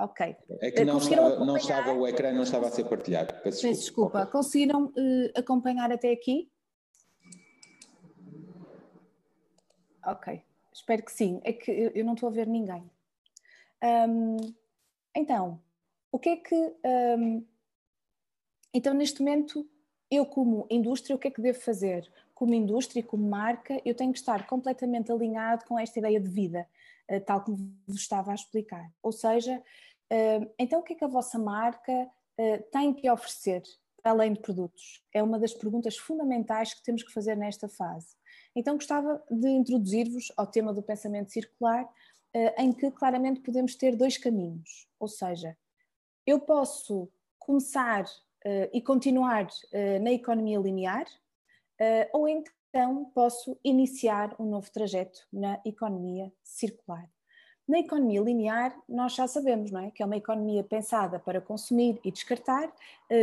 Ok. 0.00 0.36
É 0.62 0.70
que 0.70 0.84
não 0.84 0.96
estava, 0.96 1.44
não 1.44 1.56
estava, 1.56 1.92
o 1.92 2.06
ecrã 2.06 2.32
não 2.32 2.42
estava 2.42 2.68
a 2.68 2.70
ser 2.70 2.84
partilhado. 2.84 3.34
Peço, 3.42 3.60
Peço 3.62 3.80
desculpa. 3.80 4.20
Okay. 4.20 4.32
Conseguiram 4.32 4.86
uh, 4.86 5.30
acompanhar 5.38 5.92
até 5.92 6.10
aqui? 6.10 6.50
Ok, 10.06 10.42
espero 10.72 11.04
que 11.04 11.12
sim. 11.12 11.40
É 11.44 11.52
que 11.52 11.92
eu 11.94 12.04
não 12.04 12.14
estou 12.14 12.30
a 12.30 12.32
ver 12.32 12.46
ninguém. 12.46 12.90
Um, 13.82 14.36
então, 15.14 15.60
o 16.12 16.18
que 16.18 16.28
é 16.28 16.36
que. 16.36 16.74
Um, 16.84 17.44
então, 18.72 18.94
neste 18.94 19.20
momento, 19.20 19.68
eu, 20.10 20.24
como 20.24 20.66
indústria, 20.70 21.16
o 21.16 21.18
que 21.18 21.28
é 21.28 21.30
que 21.30 21.40
devo 21.40 21.60
fazer? 21.60 22.10
Como 22.34 22.54
indústria, 22.54 23.02
como 23.02 23.28
marca, 23.28 23.80
eu 23.84 23.94
tenho 23.94 24.12
que 24.12 24.18
estar 24.18 24.46
completamente 24.46 25.10
alinhado 25.10 25.64
com 25.64 25.78
esta 25.78 25.98
ideia 25.98 26.20
de 26.20 26.28
vida, 26.28 26.66
uh, 27.10 27.20
tal 27.20 27.42
como 27.42 27.56
vos 27.86 28.00
estava 28.00 28.30
a 28.30 28.34
explicar. 28.34 28.90
Ou 29.02 29.12
seja, 29.12 29.58
uh, 29.58 30.50
então, 30.58 30.80
o 30.80 30.82
que 30.82 30.92
é 30.92 30.96
que 30.96 31.04
a 31.04 31.08
vossa 31.08 31.38
marca 31.38 31.92
uh, 31.92 32.62
tem 32.70 32.94
que 32.94 33.10
oferecer 33.10 33.62
além 34.04 34.32
de 34.32 34.40
produtos? 34.40 35.02
É 35.12 35.22
uma 35.22 35.38
das 35.38 35.52
perguntas 35.52 35.96
fundamentais 35.96 36.72
que 36.72 36.82
temos 36.82 37.02
que 37.02 37.12
fazer 37.12 37.36
nesta 37.36 37.68
fase. 37.68 38.20
Então 38.54 38.74
gostava 38.74 39.22
de 39.30 39.48
introduzir-vos 39.48 40.32
ao 40.36 40.46
tema 40.46 40.72
do 40.72 40.82
pensamento 40.82 41.32
circular, 41.32 41.88
eh, 42.32 42.62
em 42.62 42.72
que 42.72 42.90
claramente 42.90 43.40
podemos 43.40 43.74
ter 43.74 43.96
dois 43.96 44.16
caminhos. 44.18 44.88
Ou 44.98 45.08
seja, 45.08 45.56
eu 46.26 46.40
posso 46.40 47.08
começar 47.38 48.04
eh, 48.44 48.70
e 48.72 48.80
continuar 48.80 49.48
eh, 49.72 49.98
na 49.98 50.12
economia 50.12 50.58
linear, 50.58 51.06
ou 52.12 52.28
então 52.28 53.06
posso 53.14 53.58
iniciar 53.64 54.36
um 54.38 54.44
novo 54.44 54.70
trajeto 54.70 55.18
na 55.32 55.58
economia 55.64 56.30
circular. 56.44 57.08
Na 57.66 57.78
economia 57.78 58.20
linear, 58.20 58.78
nós 58.86 59.14
já 59.14 59.26
sabemos 59.26 59.70
não 59.70 59.80
é? 59.80 59.90
que 59.90 60.02
é 60.02 60.06
uma 60.06 60.18
economia 60.18 60.62
pensada 60.62 61.18
para 61.18 61.40
consumir 61.40 61.98
e 62.04 62.12
descartar. 62.12 62.70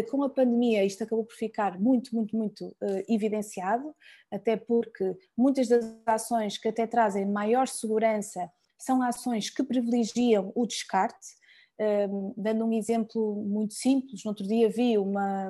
Com 0.09 0.23
a 0.23 0.29
pandemia, 0.29 0.83
isto 0.83 1.03
acabou 1.03 1.23
por 1.23 1.35
ficar 1.35 1.79
muito, 1.79 2.15
muito, 2.15 2.35
muito 2.35 2.75
evidenciado, 3.07 3.95
até 4.31 4.57
porque 4.57 5.15
muitas 5.37 5.67
das 5.67 5.85
ações 6.03 6.57
que 6.57 6.69
até 6.69 6.87
trazem 6.87 7.27
maior 7.27 7.67
segurança 7.67 8.51
são 8.77 9.01
ações 9.01 9.49
que 9.49 9.63
privilegiam 9.63 10.51
o 10.55 10.65
descarte. 10.65 11.35
Ehm, 11.79 12.33
dando 12.35 12.65
um 12.65 12.73
exemplo 12.73 13.35
muito 13.35 13.73
simples, 13.73 14.23
no 14.23 14.29
outro 14.31 14.47
dia 14.47 14.69
vi 14.69 14.97
uma, 14.97 15.49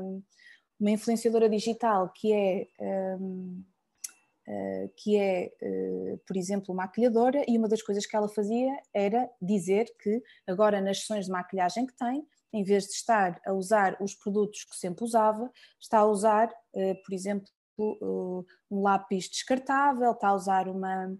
uma 0.79 0.91
influenciadora 0.91 1.49
digital 1.49 2.11
que 2.13 2.33
é 2.33 2.67
ehm, 2.79 3.63
eh, 4.49 4.89
que 4.95 5.17
é, 5.17 5.51
uh, 5.61 6.17
por 6.25 6.37
exemplo, 6.37 6.73
maquilhadora, 6.73 7.43
e 7.49 7.57
uma 7.57 7.67
das 7.67 7.81
coisas 7.81 8.05
que 8.05 8.15
ela 8.15 8.29
fazia 8.29 8.71
era 8.93 9.29
dizer 9.41 9.93
que 10.01 10.23
agora 10.47 10.79
nas 10.79 10.99
sessões 11.01 11.25
de 11.25 11.31
maquilhagem 11.31 11.85
que 11.85 11.93
tem, 11.97 12.25
em 12.53 12.63
vez 12.63 12.85
de 12.85 12.91
estar 12.91 13.41
a 13.45 13.51
usar 13.51 13.97
os 14.01 14.15
produtos 14.15 14.63
que 14.63 14.77
sempre 14.77 15.03
usava, 15.03 15.51
está 15.81 15.97
a 15.99 16.05
usar, 16.05 16.49
uh, 16.73 17.03
por 17.03 17.13
exemplo, 17.13 17.45
um 17.77 18.81
lápis 18.81 19.29
descartável, 19.29 20.11
está 20.11 20.29
a 20.29 20.35
usar 20.35 20.67
uma. 20.67 21.15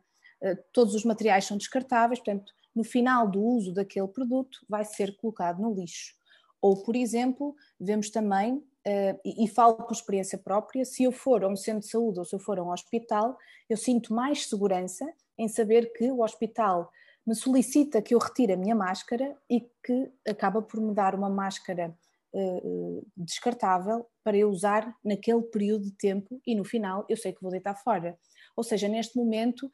todos 0.74 0.96
os 0.96 1.04
materiais 1.04 1.46
são 1.46 1.58
descartáveis, 1.58 2.20
portanto, 2.20 2.52
no 2.78 2.84
final 2.84 3.28
do 3.28 3.42
uso 3.42 3.74
daquele 3.74 4.08
produto 4.08 4.60
vai 4.70 4.86
ser 4.86 5.18
colocado 5.18 5.60
no 5.60 5.74
lixo. 5.74 6.14
Ou, 6.62 6.84
por 6.84 6.96
exemplo, 6.96 7.56
vemos 7.80 8.10
também 8.10 8.64
Uh, 8.88 9.20
e, 9.26 9.50
falo 9.50 9.74
por 9.74 9.92
experiência 9.92 10.38
própria, 10.38 10.86
se 10.86 11.04
eu 11.04 11.12
for 11.12 11.44
a 11.44 11.48
um 11.50 11.58
centro 11.58 11.82
de 11.82 11.90
saúde 11.90 12.20
ou 12.20 12.24
se 12.24 12.34
eu 12.34 12.40
for 12.40 12.58
a 12.58 12.64
um 12.64 12.72
hospital, 12.72 13.38
eu 13.70 13.76
sinto 13.76 14.14
mais 14.14 14.48
segurança 14.48 15.06
em 15.38 15.50
saber 15.50 15.92
que 15.92 16.10
o 16.10 16.22
hospital 16.22 16.90
me 17.26 17.36
solicita 17.36 18.02
que 18.02 18.16
eu 18.16 18.18
retire 18.18 18.54
a 18.54 18.56
minha 18.56 18.74
máscara 18.74 19.36
e 19.50 19.60
que 19.84 20.10
acaba 20.26 20.62
por 20.62 20.80
me 20.80 20.94
dar 20.94 21.16
uma 21.16 21.30
máscara 21.30 21.94
uh, 22.34 23.06
descartável 23.18 24.08
para 24.24 24.38
eu 24.38 24.50
usar 24.50 24.96
naquele 25.04 25.42
período 25.42 25.84
de 25.84 25.92
tempo 25.92 26.40
e 26.48 26.56
no 26.56 26.64
final 26.64 27.06
eu 27.10 27.18
sei 27.18 27.34
que 27.34 27.42
vou 27.42 27.52
deitar 27.52 27.76
fora. 27.76 28.18
Ou 28.58 28.64
seja, 28.64 28.88
neste 28.88 29.16
momento, 29.16 29.72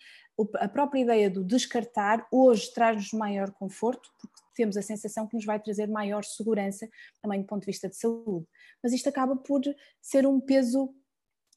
a 0.56 0.68
própria 0.68 1.00
ideia 1.00 1.30
do 1.30 1.44
descartar 1.44 2.28
hoje 2.30 2.72
traz-nos 2.74 3.14
maior 3.14 3.50
conforto, 3.52 4.10
porque 4.20 4.36
temos 4.56 4.76
a 4.76 4.82
sensação 4.82 5.26
que 5.26 5.36
nos 5.36 5.46
vai 5.46 5.60
trazer 5.60 5.88
maior 5.88 6.24
segurança 6.24 6.88
também 7.22 7.42
do 7.42 7.48
ponto 7.48 7.62
de 7.62 7.68
vista 7.68 7.88
de 7.88 7.96
saúde. 7.96 8.46
Mas 8.84 8.92
isto 8.92 9.08
acaba 9.08 9.38
por 9.38 9.62
ser 10.02 10.28
um 10.28 10.40
peso 10.40 10.94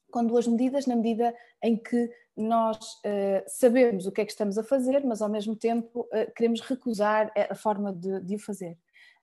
com 0.09 0.25
duas 0.25 0.47
medidas, 0.47 0.85
na 0.85 0.95
medida 0.95 1.35
em 1.61 1.75
que 1.75 2.09
nós 2.35 2.77
uh, 2.77 3.43
sabemos 3.47 4.05
o 4.05 4.11
que 4.11 4.21
é 4.21 4.25
que 4.25 4.31
estamos 4.31 4.57
a 4.57 4.63
fazer, 4.63 5.03
mas 5.03 5.21
ao 5.21 5.29
mesmo 5.29 5.55
tempo 5.55 6.01
uh, 6.01 6.33
queremos 6.35 6.61
recusar 6.61 7.31
a 7.35 7.55
forma 7.55 7.91
de, 7.91 8.21
de 8.21 8.35
o 8.35 8.39
fazer. 8.39 8.77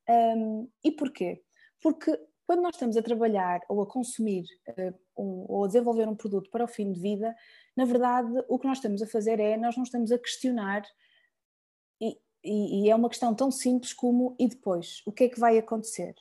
Um, 0.09 0.69
e 0.85 0.93
porquê? 0.93 1.43
Porque 1.81 2.13
quando 2.47 2.61
nós 2.61 2.75
estamos 2.75 2.97
a 2.97 3.03
trabalhar 3.03 3.61
ou 3.69 3.81
a 3.83 3.87
consumir 3.87 4.45
uh, 4.69 5.23
um, 5.23 5.47
ou 5.49 5.65
a 5.65 5.67
desenvolver 5.67 6.07
um 6.09 6.17
produto 6.17 6.51
para 6.51 6.65
o 6.65 6.69
fim 6.69 6.93
de 6.93 7.01
vida, 7.01 7.35
na 7.77 7.85
verdade 7.85 8.33
o 8.49 8.59
que 8.59 8.67
nós 8.67 8.79
estamos 8.79 9.03
a 9.03 9.07
fazer 9.07 9.41
é, 9.41 9.57
nós 9.57 9.77
não 9.77 9.85
estamos 9.85 10.13
a 10.13 10.19
questionar 10.19 10.83
e, 12.01 12.19
e, 12.45 12.85
e 12.85 12.91
é 12.91 12.95
uma 12.95 13.09
questão 13.09 13.35
tão 13.35 13.51
simples 13.51 13.93
como 13.93 14.37
e 14.39 14.49
depois? 14.49 15.03
O 15.07 15.13
que 15.13 15.25
é 15.25 15.29
que 15.29 15.41
vai 15.41 15.59
acontecer? 15.59 16.15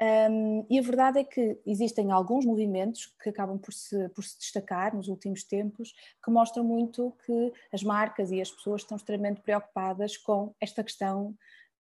Um, 0.00 0.64
e 0.70 0.78
a 0.78 0.82
verdade 0.82 1.18
é 1.18 1.24
que 1.24 1.60
existem 1.66 2.12
alguns 2.12 2.44
movimentos 2.44 3.06
que 3.20 3.30
acabam 3.30 3.58
por 3.58 3.74
se, 3.74 4.08
por 4.10 4.22
se 4.22 4.38
destacar 4.38 4.94
nos 4.94 5.08
últimos 5.08 5.42
tempos, 5.42 5.92
que 6.24 6.30
mostram 6.30 6.62
muito 6.62 7.16
que 7.26 7.52
as 7.72 7.82
marcas 7.82 8.30
e 8.30 8.40
as 8.40 8.50
pessoas 8.50 8.82
estão 8.82 8.96
extremamente 8.96 9.40
preocupadas 9.40 10.16
com 10.16 10.54
esta 10.60 10.84
questão 10.84 11.36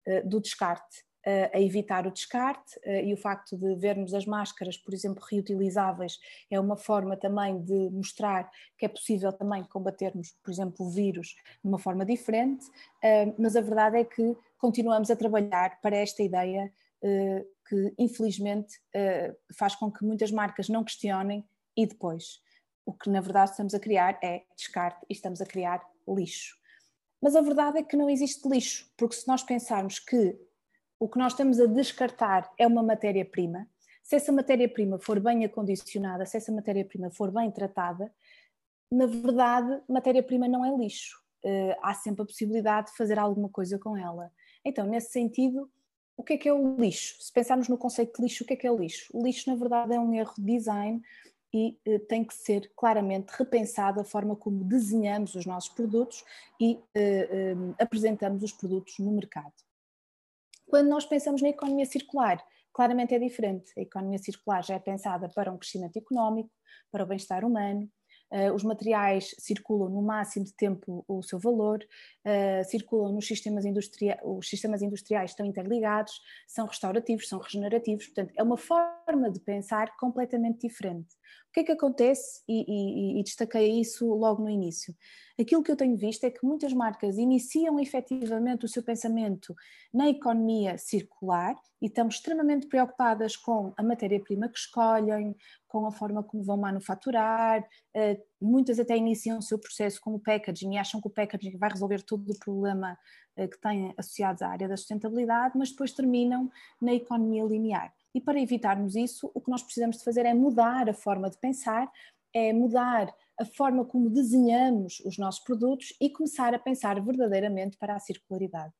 uh, 0.06 0.28
do 0.28 0.40
descarte, 0.40 1.04
a 1.52 1.60
evitar 1.60 2.06
o 2.06 2.10
descarte 2.10 2.78
uh, 2.78 3.04
e 3.04 3.12
o 3.12 3.16
facto 3.16 3.56
de 3.56 3.74
vermos 3.76 4.14
as 4.14 4.26
máscaras, 4.26 4.76
por 4.76 4.94
exemplo, 4.94 5.24
reutilizáveis, 5.30 6.18
é 6.50 6.58
uma 6.58 6.76
forma 6.76 7.16
também 7.16 7.60
de 7.62 7.90
mostrar 7.90 8.50
que 8.78 8.86
é 8.86 8.88
possível 8.88 9.32
também 9.32 9.64
combatermos, 9.64 10.34
por 10.42 10.50
exemplo, 10.50 10.86
o 10.86 10.90
vírus 10.90 11.28
de 11.62 11.68
uma 11.68 11.78
forma 11.78 12.04
diferente, 12.04 12.64
mas 13.38 13.56
a 13.56 13.60
verdade 13.60 13.98
é 13.98 14.04
que 14.04 14.36
continuamos 14.58 15.10
a 15.10 15.16
trabalhar 15.16 15.80
para 15.80 15.96
esta 15.96 16.22
ideia 16.22 16.72
que 17.68 17.94
infelizmente 17.98 18.80
eh, 18.94 19.36
faz 19.54 19.74
com 19.76 19.92
que 19.92 20.04
muitas 20.04 20.32
marcas 20.32 20.68
não 20.68 20.82
questionem 20.82 21.44
e 21.76 21.86
depois. 21.86 22.40
O 22.84 22.92
que 22.92 23.10
na 23.10 23.20
verdade 23.20 23.50
estamos 23.50 23.74
a 23.74 23.78
criar 23.78 24.18
é 24.22 24.44
descarte 24.56 25.04
e 25.08 25.12
estamos 25.12 25.40
a 25.42 25.46
criar 25.46 25.84
lixo. 26.08 26.56
Mas 27.20 27.36
a 27.36 27.42
verdade 27.42 27.78
é 27.78 27.82
que 27.82 27.96
não 27.96 28.08
existe 28.08 28.48
lixo, 28.48 28.90
porque 28.96 29.16
se 29.16 29.28
nós 29.28 29.42
pensarmos 29.42 29.98
que 29.98 30.38
o 30.98 31.08
que 31.08 31.18
nós 31.18 31.32
estamos 31.32 31.60
a 31.60 31.66
descartar 31.66 32.50
é 32.58 32.66
uma 32.66 32.82
matéria-prima, 32.82 33.68
se 34.02 34.16
essa 34.16 34.32
matéria-prima 34.32 34.98
for 34.98 35.20
bem 35.20 35.44
acondicionada, 35.44 36.24
se 36.24 36.36
essa 36.36 36.50
matéria-prima 36.50 37.10
for 37.10 37.30
bem 37.30 37.50
tratada, 37.50 38.12
na 38.90 39.06
verdade, 39.06 39.82
matéria-prima 39.88 40.48
não 40.48 40.64
é 40.64 40.74
lixo. 40.74 41.22
Uh, 41.44 41.76
há 41.82 41.92
sempre 41.92 42.22
a 42.22 42.24
possibilidade 42.24 42.90
de 42.90 42.96
fazer 42.96 43.18
alguma 43.18 43.50
coisa 43.50 43.78
com 43.78 43.96
ela. 43.96 44.32
Então, 44.64 44.86
nesse 44.86 45.12
sentido, 45.12 45.70
o 46.16 46.24
que 46.24 46.32
é 46.32 46.36
que 46.38 46.48
é 46.48 46.52
o 46.52 46.74
lixo? 46.76 47.16
Se 47.20 47.32
pensarmos 47.32 47.68
no 47.68 47.78
conceito 47.78 48.16
de 48.16 48.22
lixo, 48.22 48.42
o 48.42 48.46
que 48.46 48.54
é 48.54 48.56
que 48.56 48.66
é 48.66 48.72
o 48.72 48.78
lixo? 48.78 49.08
O 49.14 49.22
lixo, 49.22 49.48
na 49.48 49.56
verdade, 49.56 49.94
é 49.94 50.00
um 50.00 50.12
erro 50.12 50.34
de 50.36 50.44
design 50.44 51.02
e 51.54 51.78
eh, 51.84 51.98
tem 52.00 52.24
que 52.24 52.34
ser 52.34 52.70
claramente 52.76 53.30
repensado 53.30 54.00
a 54.00 54.04
forma 54.04 54.34
como 54.34 54.64
desenhamos 54.64 55.34
os 55.34 55.46
nossos 55.46 55.70
produtos 55.70 56.24
e 56.60 56.78
eh, 56.94 57.28
eh, 57.30 57.54
apresentamos 57.78 58.42
os 58.42 58.52
produtos 58.52 58.98
no 58.98 59.12
mercado. 59.12 59.52
Quando 60.68 60.88
nós 60.88 61.06
pensamos 61.06 61.42
na 61.42 61.48
economia 61.48 61.86
circular, 61.86 62.44
claramente 62.72 63.14
é 63.14 63.18
diferente. 63.18 63.72
A 63.76 63.80
economia 63.80 64.18
circular 64.18 64.62
já 64.62 64.74
é 64.74 64.78
pensada 64.78 65.28
para 65.28 65.52
um 65.52 65.58
crescimento 65.58 65.96
económico, 65.96 66.50
para 66.90 67.04
o 67.04 67.06
bem-estar 67.06 67.44
humano, 67.44 67.90
Uh, 68.30 68.52
os 68.52 68.62
materiais 68.62 69.34
circulam 69.38 69.88
no 69.88 70.02
máximo 70.02 70.44
de 70.44 70.52
tempo 70.52 71.02
o 71.08 71.22
seu 71.22 71.38
valor, 71.38 71.78
uh, 72.26 72.62
circulam 72.68 73.10
nos 73.10 73.26
sistemas 73.26 73.64
industriais, 73.64 74.20
os 74.22 74.46
sistemas 74.46 74.82
industriais 74.82 75.30
estão 75.30 75.46
interligados, 75.46 76.12
são 76.46 76.66
restaurativos, 76.66 77.26
são 77.26 77.38
regenerativos, 77.38 78.04
portanto, 78.04 78.34
é 78.36 78.42
uma 78.42 78.58
forma 78.58 79.30
de 79.30 79.40
pensar 79.40 79.96
completamente 79.96 80.68
diferente. 80.68 81.14
O 81.48 81.52
que 81.54 81.60
é 81.60 81.64
que 81.64 81.72
acontece, 81.72 82.42
e, 82.46 82.66
e, 82.68 83.20
e 83.20 83.22
destaquei 83.22 83.80
isso 83.80 84.06
logo 84.06 84.42
no 84.42 84.50
início? 84.50 84.94
Aquilo 85.40 85.62
que 85.62 85.70
eu 85.70 85.76
tenho 85.76 85.96
visto 85.96 86.24
é 86.24 86.30
que 86.30 86.44
muitas 86.44 86.72
marcas 86.72 87.16
iniciam 87.16 87.78
efetivamente 87.78 88.64
o 88.64 88.68
seu 88.68 88.82
pensamento 88.82 89.54
na 89.94 90.08
economia 90.08 90.76
circular 90.76 91.54
e 91.80 91.86
estão 91.86 92.08
extremamente 92.08 92.66
preocupadas 92.66 93.36
com 93.36 93.72
a 93.76 93.82
matéria-prima 93.84 94.48
que 94.48 94.58
escolhem, 94.58 95.36
com 95.68 95.86
a 95.86 95.92
forma 95.92 96.24
como 96.24 96.42
vão 96.42 96.56
manufaturar, 96.56 97.64
eh, 97.94 98.20
muitas 98.40 98.80
até 98.80 98.96
iniciam 98.96 99.38
o 99.38 99.42
seu 99.42 99.60
processo 99.60 100.00
com 100.00 100.12
o 100.12 100.18
packaging 100.18 100.74
e 100.74 100.78
acham 100.78 101.00
que 101.00 101.06
o 101.06 101.10
packaging 101.10 101.56
vai 101.56 101.70
resolver 101.70 102.02
todo 102.02 102.28
o 102.28 102.38
problema 102.40 102.98
eh, 103.36 103.46
que 103.46 103.60
têm 103.60 103.94
associados 103.96 104.42
à 104.42 104.48
área 104.48 104.66
da 104.66 104.76
sustentabilidade, 104.76 105.56
mas 105.56 105.70
depois 105.70 105.92
terminam 105.92 106.50
na 106.80 106.94
economia 106.94 107.44
linear. 107.44 107.94
E 108.12 108.20
para 108.20 108.40
evitarmos 108.40 108.96
isso, 108.96 109.30
o 109.32 109.40
que 109.40 109.50
nós 109.50 109.62
precisamos 109.62 109.98
de 109.98 110.04
fazer 110.04 110.26
é 110.26 110.34
mudar 110.34 110.88
a 110.88 110.94
forma 110.94 111.30
de 111.30 111.38
pensar, 111.38 111.88
é 112.34 112.52
mudar 112.52 113.14
a 113.38 113.44
forma 113.44 113.84
como 113.84 114.10
desenhamos 114.10 115.00
os 115.00 115.16
nossos 115.16 115.42
produtos 115.42 115.94
e 116.00 116.10
começar 116.10 116.54
a 116.54 116.58
pensar 116.58 117.00
verdadeiramente 117.02 117.76
para 117.76 117.94
a 117.94 118.00
circularidade. 118.00 118.72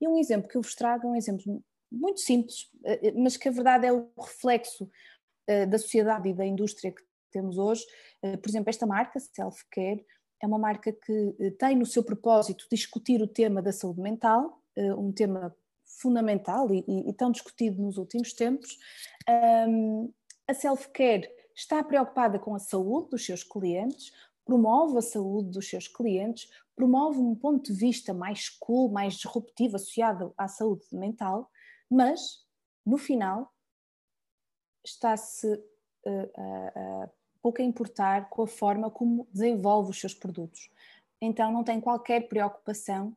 E 0.00 0.08
um 0.08 0.18
exemplo 0.18 0.48
que 0.48 0.56
eu 0.56 0.62
vos 0.62 0.74
trago 0.74 1.06
é 1.06 1.10
um 1.10 1.16
exemplo 1.16 1.62
muito 1.90 2.20
simples, 2.20 2.70
eh, 2.84 3.12
mas 3.12 3.36
que 3.36 3.48
a 3.48 3.52
verdade 3.52 3.86
é 3.86 3.92
o 3.92 4.10
reflexo 4.18 4.88
eh, 5.46 5.66
da 5.66 5.78
sociedade 5.78 6.28
e 6.28 6.34
da 6.34 6.44
indústria 6.44 6.92
que 6.92 7.02
temos 7.30 7.58
hoje. 7.58 7.84
Eh, 8.22 8.36
por 8.36 8.48
exemplo, 8.48 8.70
esta 8.70 8.86
marca, 8.86 9.20
Self 9.20 9.64
Care, 9.70 10.04
é 10.42 10.46
uma 10.46 10.58
marca 10.58 10.92
que 10.92 11.34
tem 11.58 11.76
no 11.76 11.86
seu 11.86 12.02
propósito 12.02 12.66
discutir 12.70 13.22
o 13.22 13.26
tema 13.26 13.62
da 13.62 13.72
saúde 13.72 14.02
mental, 14.02 14.62
um 14.98 15.10
tema 15.10 15.56
fundamental 15.98 16.70
e, 16.70 16.84
e 16.86 17.12
tão 17.14 17.30
discutido 17.30 17.80
nos 17.80 17.96
últimos 17.96 18.34
tempos. 18.34 18.76
a 20.46 20.52
Self 20.52 20.90
Care 20.90 21.26
está 21.56 21.82
preocupada 21.82 22.38
com 22.38 22.54
a 22.54 22.58
saúde 22.58 23.10
dos 23.10 23.24
seus 23.24 23.42
clientes, 23.42 24.12
promove 24.44 24.98
a 24.98 25.02
saúde 25.02 25.50
dos 25.50 25.68
seus 25.68 25.88
clientes, 25.88 26.50
promove 26.76 27.18
um 27.18 27.34
ponto 27.34 27.72
de 27.72 27.78
vista 27.78 28.12
mais 28.12 28.50
cool, 28.50 28.90
mais 28.90 29.14
disruptivo 29.14 29.76
associado 29.76 30.34
à 30.36 30.46
saúde 30.46 30.84
mental, 30.92 31.50
mas 31.90 32.44
no 32.84 32.98
final 32.98 33.50
está-se 34.84 35.46
uh, 35.46 37.04
uh, 37.06 37.10
pouco 37.42 37.62
a 37.62 37.64
importar 37.64 38.28
com 38.28 38.42
a 38.42 38.46
forma 38.46 38.90
como 38.90 39.26
desenvolve 39.32 39.90
os 39.90 39.98
seus 39.98 40.14
produtos. 40.14 40.70
Então 41.20 41.50
não 41.50 41.64
tem 41.64 41.80
qualquer 41.80 42.28
preocupação 42.28 43.16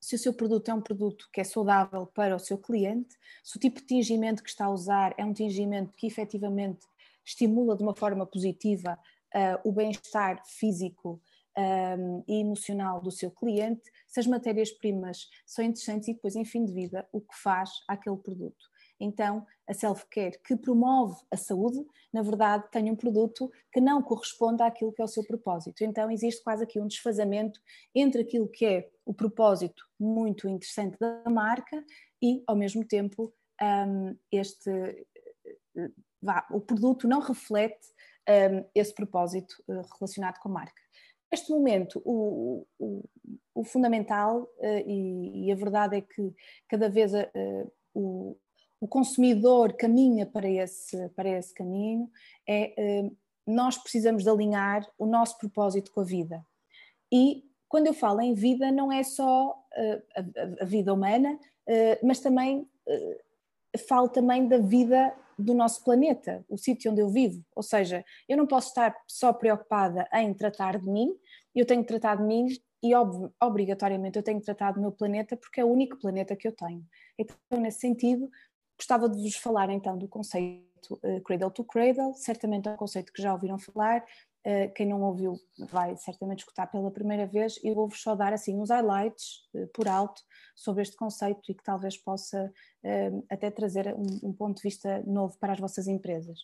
se 0.00 0.14
o 0.16 0.18
seu 0.18 0.34
produto 0.34 0.70
é 0.70 0.74
um 0.74 0.82
produto 0.82 1.28
que 1.32 1.40
é 1.40 1.44
saudável 1.44 2.06
para 2.06 2.36
o 2.36 2.38
seu 2.38 2.58
cliente, 2.58 3.16
se 3.42 3.56
o 3.56 3.60
tipo 3.60 3.80
de 3.80 3.86
tingimento 3.86 4.42
que 4.42 4.50
está 4.50 4.66
a 4.66 4.70
usar 4.70 5.14
é 5.16 5.24
um 5.24 5.32
tingimento 5.32 5.96
que 5.96 6.06
efetivamente 6.06 6.86
estimula 7.24 7.76
de 7.76 7.82
uma 7.82 7.94
forma 7.94 8.26
positiva 8.26 8.98
uh, 9.34 9.68
o 9.68 9.72
bem-estar 9.72 10.42
físico 10.46 11.20
um, 11.56 12.24
e 12.26 12.40
emocional 12.40 13.00
do 13.00 13.10
seu 13.10 13.30
cliente, 13.30 13.82
se 14.06 14.20
as 14.20 14.26
matérias-primas 14.26 15.28
são 15.46 15.64
interessantes 15.64 16.08
e 16.08 16.14
depois, 16.14 16.34
em 16.36 16.44
fim 16.44 16.64
de 16.64 16.72
vida, 16.72 17.08
o 17.12 17.20
que 17.20 17.36
faz 17.42 17.70
aquele 17.88 18.16
produto. 18.16 18.64
Então, 18.98 19.44
a 19.68 19.74
self-care 19.74 20.38
que 20.44 20.56
promove 20.56 21.16
a 21.30 21.36
saúde, 21.36 21.84
na 22.12 22.22
verdade, 22.22 22.64
tem 22.70 22.90
um 22.90 22.96
produto 22.96 23.50
que 23.72 23.80
não 23.80 24.02
corresponde 24.02 24.62
àquilo 24.62 24.92
que 24.92 25.02
é 25.02 25.04
o 25.04 25.08
seu 25.08 25.24
propósito. 25.24 25.82
Então, 25.82 26.10
existe 26.10 26.42
quase 26.42 26.62
aqui 26.62 26.80
um 26.80 26.86
desfazamento 26.86 27.60
entre 27.94 28.22
aquilo 28.22 28.48
que 28.48 28.64
é 28.64 28.88
o 29.04 29.12
propósito 29.12 29.84
muito 29.98 30.48
interessante 30.48 30.96
da 30.98 31.22
marca 31.28 31.84
e, 32.22 32.42
ao 32.46 32.56
mesmo 32.56 32.84
tempo, 32.84 33.32
um, 33.60 34.16
este 34.30 34.70
vá, 36.24 36.46
o 36.50 36.60
produto 36.60 37.06
não 37.06 37.20
reflete 37.20 37.86
um, 38.28 38.64
esse 38.74 38.94
propósito 38.94 39.62
uh, 39.68 39.82
relacionado 39.98 40.38
com 40.38 40.48
a 40.48 40.52
marca. 40.52 40.82
Neste 41.30 41.50
momento, 41.50 42.00
o, 42.04 42.66
o, 42.78 43.04
o 43.54 43.64
fundamental, 43.64 44.42
uh, 44.58 44.88
e, 44.88 45.46
e, 45.46 45.52
a 45.52 45.56
verdade 45.56 45.96
é 45.96 46.00
que 46.00 46.34
cada 46.68 46.88
vez 46.88 47.12
uh, 47.12 47.72
o, 47.92 48.36
o, 48.80 48.88
consumidor 48.88 49.74
caminha 49.74 50.26
para 50.26 50.48
esse, 50.48 51.08
para 51.10 51.28
esse 51.28 51.52
caminho, 51.52 52.10
é 52.48 53.10
nós 53.46 53.76
precisamos 53.76 54.22
de 54.22 54.30
alinhar 54.30 54.90
o 54.98 55.04
nosso 55.04 55.36
propósito 55.36 55.92
com 55.92 56.00
a 56.00 56.04
vida. 56.04 56.44
E 57.12 57.44
quando 57.68 57.88
eu 57.88 57.92
falo 57.92 58.22
em 58.22 58.32
vida, 58.32 58.72
não 58.72 58.90
é 58.90 59.02
só 59.02 59.54
a, 60.16 60.62
a, 60.62 60.64
vida 60.64 60.94
humana, 60.94 61.38
mas 62.02 62.20
também 62.20 62.66
falo 63.86 64.08
também 64.08 64.48
da 64.48 64.56
vida 64.56 65.14
do 65.38 65.54
nosso 65.54 65.82
planeta, 65.84 66.44
o 66.48 66.56
sítio 66.56 66.90
onde 66.90 67.00
eu 67.00 67.08
vivo. 67.08 67.44
Ou 67.54 67.62
seja, 67.62 68.04
eu 68.28 68.36
não 68.36 68.46
posso 68.46 68.68
estar 68.68 68.94
só 69.06 69.32
preocupada 69.32 70.08
em 70.12 70.32
tratar 70.34 70.78
de 70.78 70.88
mim, 70.88 71.14
eu 71.54 71.66
tenho 71.66 71.82
que 71.82 71.88
tratar 71.88 72.16
de 72.16 72.22
mim 72.22 72.46
e 72.82 72.94
ob 72.94 73.30
obrigatoriamente 73.40 74.18
eu 74.18 74.22
tenho 74.22 74.38
que 74.38 74.44
tratar 74.44 74.72
do 74.72 74.80
meu 74.80 74.92
planeta 74.92 75.36
porque 75.36 75.60
é 75.60 75.64
o 75.64 75.68
único 75.68 75.98
planeta 75.98 76.36
que 76.36 76.46
eu 76.46 76.52
tenho. 76.52 76.84
Então, 77.18 77.36
nesse 77.52 77.80
sentido, 77.80 78.28
gostava 78.78 79.08
de 79.08 79.20
vos 79.22 79.36
falar 79.36 79.70
então 79.70 79.96
do 79.96 80.08
conceito 80.08 80.94
uh, 81.02 81.20
Cradle 81.22 81.50
to 81.50 81.64
Cradle, 81.64 82.12
certamente 82.14 82.68
é 82.68 82.72
um 82.72 82.76
conceito 82.76 83.12
que 83.12 83.22
já 83.22 83.32
ouviram 83.32 83.58
falar, 83.58 84.04
quem 84.74 84.86
não 84.86 85.00
ouviu 85.02 85.40
vai 85.70 85.96
certamente 85.96 86.40
escutar 86.40 86.66
pela 86.66 86.90
primeira 86.90 87.26
vez 87.26 87.58
e 87.64 87.72
vou-vos 87.72 88.02
só 88.02 88.14
dar 88.14 88.32
assim 88.32 88.60
uns 88.60 88.68
highlights 88.68 89.42
uh, 89.54 89.66
por 89.68 89.88
alto 89.88 90.20
sobre 90.54 90.82
este 90.82 90.96
conceito 90.96 91.50
e 91.50 91.54
que 91.54 91.64
talvez 91.64 91.96
possa 91.96 92.52
uh, 92.84 93.24
até 93.30 93.50
trazer 93.50 93.94
um, 94.22 94.32
ponto 94.34 94.58
de 94.58 94.62
vista 94.62 95.02
novo 95.06 95.36
para 95.38 95.54
as 95.54 95.60
vossas 95.60 95.88
empresas. 95.88 96.40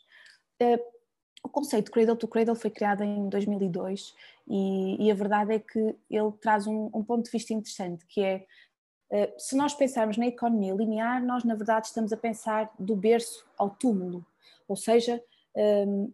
o 1.44 1.48
conceito 1.48 1.90
Cradle 1.90 2.16
to 2.16 2.26
Cradle 2.26 2.54
foi 2.54 2.70
criado 2.70 3.04
em 3.04 3.28
2002 3.28 4.14
e, 4.48 5.06
e 5.06 5.10
a 5.10 5.14
verdade 5.14 5.52
é 5.54 5.58
que 5.58 5.94
ele 6.10 6.32
traz 6.40 6.66
um, 6.66 6.90
um 6.94 7.04
ponto 7.04 7.24
de 7.24 7.30
vista 7.30 7.52
interessante 7.52 8.06
que 8.06 8.22
é 8.22 8.46
se 9.36 9.56
nós 9.56 9.74
pensarmos 9.74 10.16
na 10.16 10.28
economia 10.28 10.72
linear, 10.72 11.20
nós 11.20 11.42
na 11.42 11.56
verdade 11.56 11.88
estamos 11.88 12.12
a 12.12 12.16
pensar 12.16 12.72
do 12.78 12.94
berço 12.94 13.44
ao 13.58 13.68
túmulo, 13.68 14.24
ou 14.68 14.76
seja, 14.76 15.20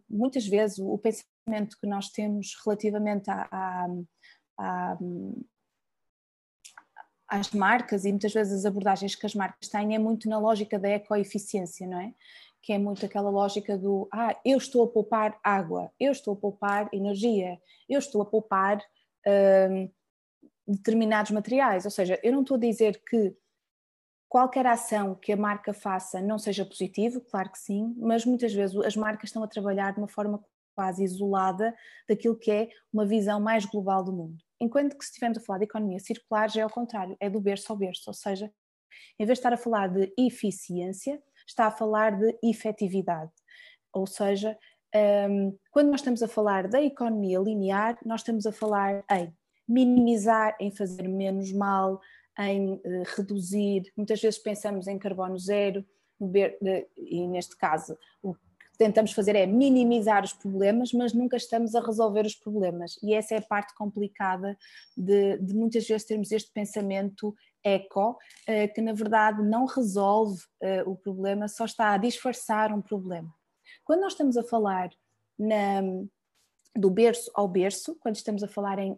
muitas 0.09 0.47
vezes 0.47 0.79
o 0.79 0.97
pensamento 0.97 1.77
que 1.79 1.87
nós 1.87 2.09
temos 2.09 2.55
relativamente 2.63 3.29
à, 3.29 3.87
à, 4.57 4.97
às 7.27 7.51
marcas 7.51 8.05
e 8.05 8.09
muitas 8.09 8.33
vezes 8.33 8.59
as 8.59 8.65
abordagens 8.65 9.15
que 9.15 9.25
as 9.25 9.35
marcas 9.35 9.69
têm 9.69 9.95
é 9.95 9.99
muito 9.99 10.29
na 10.29 10.39
lógica 10.39 10.79
da 10.79 10.89
ecoeficiência, 10.89 11.87
não 11.87 11.99
é? 11.99 12.13
Que 12.61 12.73
é 12.73 12.77
muito 12.77 13.05
aquela 13.05 13.29
lógica 13.29 13.77
do 13.77 14.07
ah, 14.11 14.35
eu 14.43 14.57
estou 14.57 14.83
a 14.83 14.87
poupar 14.87 15.39
água, 15.43 15.91
eu 15.99 16.11
estou 16.11 16.33
a 16.33 16.37
poupar 16.37 16.89
energia, 16.91 17.59
eu 17.87 17.99
estou 17.99 18.21
a 18.21 18.25
poupar 18.25 18.83
determinados 20.67 21.31
materiais. 21.31 21.85
Ou 21.85 21.91
seja, 21.91 22.19
eu 22.23 22.31
não 22.31 22.41
estou 22.41 22.55
a 22.55 22.59
dizer 22.59 23.01
que 23.07 23.35
qualquer 24.29 24.65
ação 24.65 25.15
que 25.15 25.31
a 25.31 25.37
marca 25.37 25.73
faça 25.73 26.21
não 26.21 26.37
seja 26.37 26.65
positivo, 26.65 27.21
claro 27.21 27.51
que 27.51 27.59
sim, 27.59 27.95
mas 27.97 28.25
muitas 28.25 28.53
vezes 28.53 28.75
as 28.77 28.95
marcas 28.95 29.29
estão 29.29 29.43
a 29.43 29.47
trabalhar 29.47 29.91
de 29.93 29.99
uma 29.99 30.07
forma 30.07 30.43
quase 30.75 31.03
isolada 31.03 31.73
daquilo 32.07 32.37
que 32.37 32.51
é 32.51 32.69
uma 32.93 33.05
visão 33.05 33.39
mais 33.39 33.65
global 33.65 34.03
do 34.03 34.13
mundo. 34.13 34.37
Enquanto 34.59 34.97
que 34.97 35.03
se 35.03 35.11
estivermos 35.11 35.37
a 35.37 35.41
falar 35.41 35.59
de 35.59 35.65
economia 35.65 35.99
circular, 35.99 36.49
já 36.49 36.61
é 36.61 36.63
ao 36.63 36.69
contrário, 36.69 37.17
é 37.19 37.29
do 37.29 37.41
berço 37.41 37.71
ao 37.71 37.77
berço, 37.77 38.03
ou 38.07 38.13
seja, 38.13 38.51
em 39.19 39.25
vez 39.25 39.37
de 39.37 39.39
estar 39.39 39.53
a 39.53 39.57
falar 39.57 39.87
de 39.87 40.13
eficiência, 40.17 41.21
está 41.47 41.67
a 41.67 41.71
falar 41.71 42.17
de 42.17 42.37
efetividade. 42.43 43.31
Ou 43.93 44.05
seja, 44.05 44.57
um, 45.29 45.57
quando 45.71 45.89
nós 45.89 46.01
estamos 46.01 46.21
a 46.21 46.27
falar 46.27 46.67
da 46.67 46.81
economia 46.81 47.39
linear, 47.39 47.97
nós 48.05 48.21
estamos 48.21 48.45
a 48.45 48.51
falar 48.51 49.03
em 49.11 49.33
minimizar, 49.67 50.55
em 50.59 50.71
fazer 50.71 51.07
menos 51.07 51.51
mal, 51.51 51.99
em 52.39 52.73
uh, 52.73 53.03
reduzir. 53.15 53.91
Muitas 53.95 54.21
vezes 54.21 54.39
pensamos 54.39 54.87
em 54.87 54.97
carbono 54.97 55.37
zero, 55.37 55.85
e 56.97 57.27
neste 57.27 57.55
caso 57.55 57.97
o 58.23 58.35
tentamos 58.77 59.11
fazer 59.11 59.35
é 59.35 59.45
minimizar 59.45 60.23
os 60.23 60.33
problemas, 60.33 60.93
mas 60.93 61.13
nunca 61.13 61.35
estamos 61.35 61.73
a 61.73 61.81
resolver 61.81 62.25
os 62.25 62.35
problemas. 62.35 62.97
E 63.01 63.13
essa 63.13 63.33
é 63.33 63.39
a 63.39 63.41
parte 63.41 63.73
complicada 63.73 64.57
de, 64.95 65.37
de 65.39 65.53
muitas 65.55 65.87
vezes 65.87 66.05
termos 66.05 66.31
este 66.31 66.51
pensamento 66.51 67.35
eco, 67.63 68.17
eh, 68.45 68.67
que 68.67 68.81
na 68.81 68.93
verdade 68.93 69.41
não 69.43 69.65
resolve 69.65 70.41
eh, 70.61 70.83
o 70.83 70.95
problema, 70.95 71.47
só 71.47 71.65
está 71.65 71.93
a 71.93 71.97
disfarçar 71.97 72.71
um 72.71 72.81
problema. 72.81 73.33
Quando 73.83 74.01
nós 74.01 74.13
estamos 74.13 74.37
a 74.37 74.43
falar 74.43 74.89
na, 75.37 75.81
do 76.75 76.89
berço 76.89 77.31
ao 77.33 77.47
berço, 77.47 77.97
quando 77.99 78.15
estamos 78.15 78.43
a 78.43 78.47
falar 78.47 78.79
em 78.79 78.97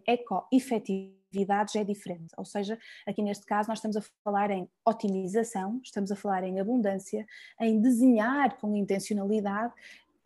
eco-efetividades, 1.30 1.76
é 1.76 1.84
diferente. 1.84 2.34
Ou 2.36 2.44
seja, 2.44 2.78
aqui 3.06 3.22
neste 3.22 3.46
caso, 3.46 3.68
nós 3.68 3.78
estamos 3.78 3.96
a 3.96 4.02
falar 4.24 4.50
em 4.50 4.68
otimização, 4.84 5.80
estamos 5.82 6.10
a 6.10 6.16
falar 6.16 6.44
em 6.44 6.60
abundância, 6.60 7.26
em 7.60 7.80
desenhar 7.80 8.58
com 8.58 8.76
intencionalidade. 8.76 9.72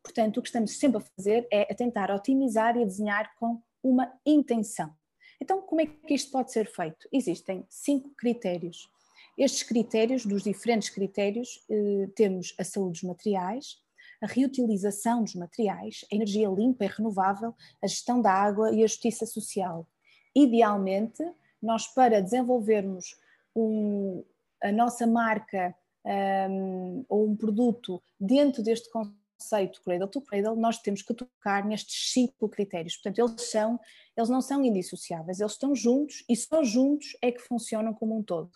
Portanto, 0.03 0.39
o 0.39 0.43
que 0.43 0.49
estamos 0.49 0.77
sempre 0.79 0.99
a 0.99 1.05
fazer 1.17 1.47
é 1.53 1.63
a 1.71 1.75
tentar 1.75 2.11
otimizar 2.11 2.77
e 2.77 2.83
a 2.83 2.87
desenhar 2.87 3.35
com 3.37 3.61
uma 3.83 4.13
intenção. 4.25 4.93
Então, 5.41 5.61
como 5.61 5.81
é 5.81 5.87
que 5.87 6.15
isto 6.15 6.31
pode 6.31 6.53
ser 6.53 6.67
feito? 6.67 7.09
Existem 7.13 7.65
cinco 7.69 8.11
critérios. 8.17 8.89
Estes 9.37 9.63
critérios, 9.65 10.25
dos 10.25 10.43
diferentes 10.43 10.89
critérios, 10.89 11.65
eh, 11.69 12.09
temos 12.15 12.55
a 12.59 12.63
saúde 12.63 13.01
dos 13.01 13.03
materiais, 13.03 13.83
a 14.23 14.27
reutilização 14.27 15.25
dos 15.25 15.35
materiais, 15.35 16.05
a 16.11 16.15
energia 16.15 16.49
limpa 16.49 16.85
e 16.85 16.89
renovável, 16.89 17.53
a 17.83 17.87
gestão 17.87 18.23
da 18.23 18.33
água 18.33 18.73
e 18.73 18.85
a 18.85 18.87
justiça 18.87 19.27
social. 19.27 19.87
Idealmente, 20.35 21.23
nós 21.63 21.87
para 21.87 22.21
desenvolvermos 22.21 23.17
um, 23.55 24.25
a 24.63 24.73
nossa 24.73 25.07
marca 25.07 25.75
um, 26.51 27.05
ou 27.09 27.27
um 27.27 27.37
produto 27.37 28.03
dentro 28.21 28.63
deste 28.63 28.91
conceito 28.91 29.83
Cradle 29.83 30.09
to 30.09 30.21
Cradle, 30.21 30.57
nós 30.57 30.79
temos 30.79 31.03
que 31.03 31.15
tocar 31.15 31.65
nestes 31.65 32.13
cinco 32.13 32.49
critérios. 32.49 32.97
Portanto, 32.97 33.19
eles 33.19 33.51
são, 33.51 33.81
eles 34.17 34.29
não 34.29 34.41
são 34.41 34.65
indissociáveis, 34.65 35.41
eles 35.41 35.53
estão 35.53 35.75
juntos 35.75 36.25
e 36.29 36.37
só 36.37 36.63
juntos 36.63 37.17
é 37.23 37.31
que 37.31 37.41
funcionam 37.41 37.93
como 37.93 38.17
um 38.17 38.23
todo. 38.23 38.51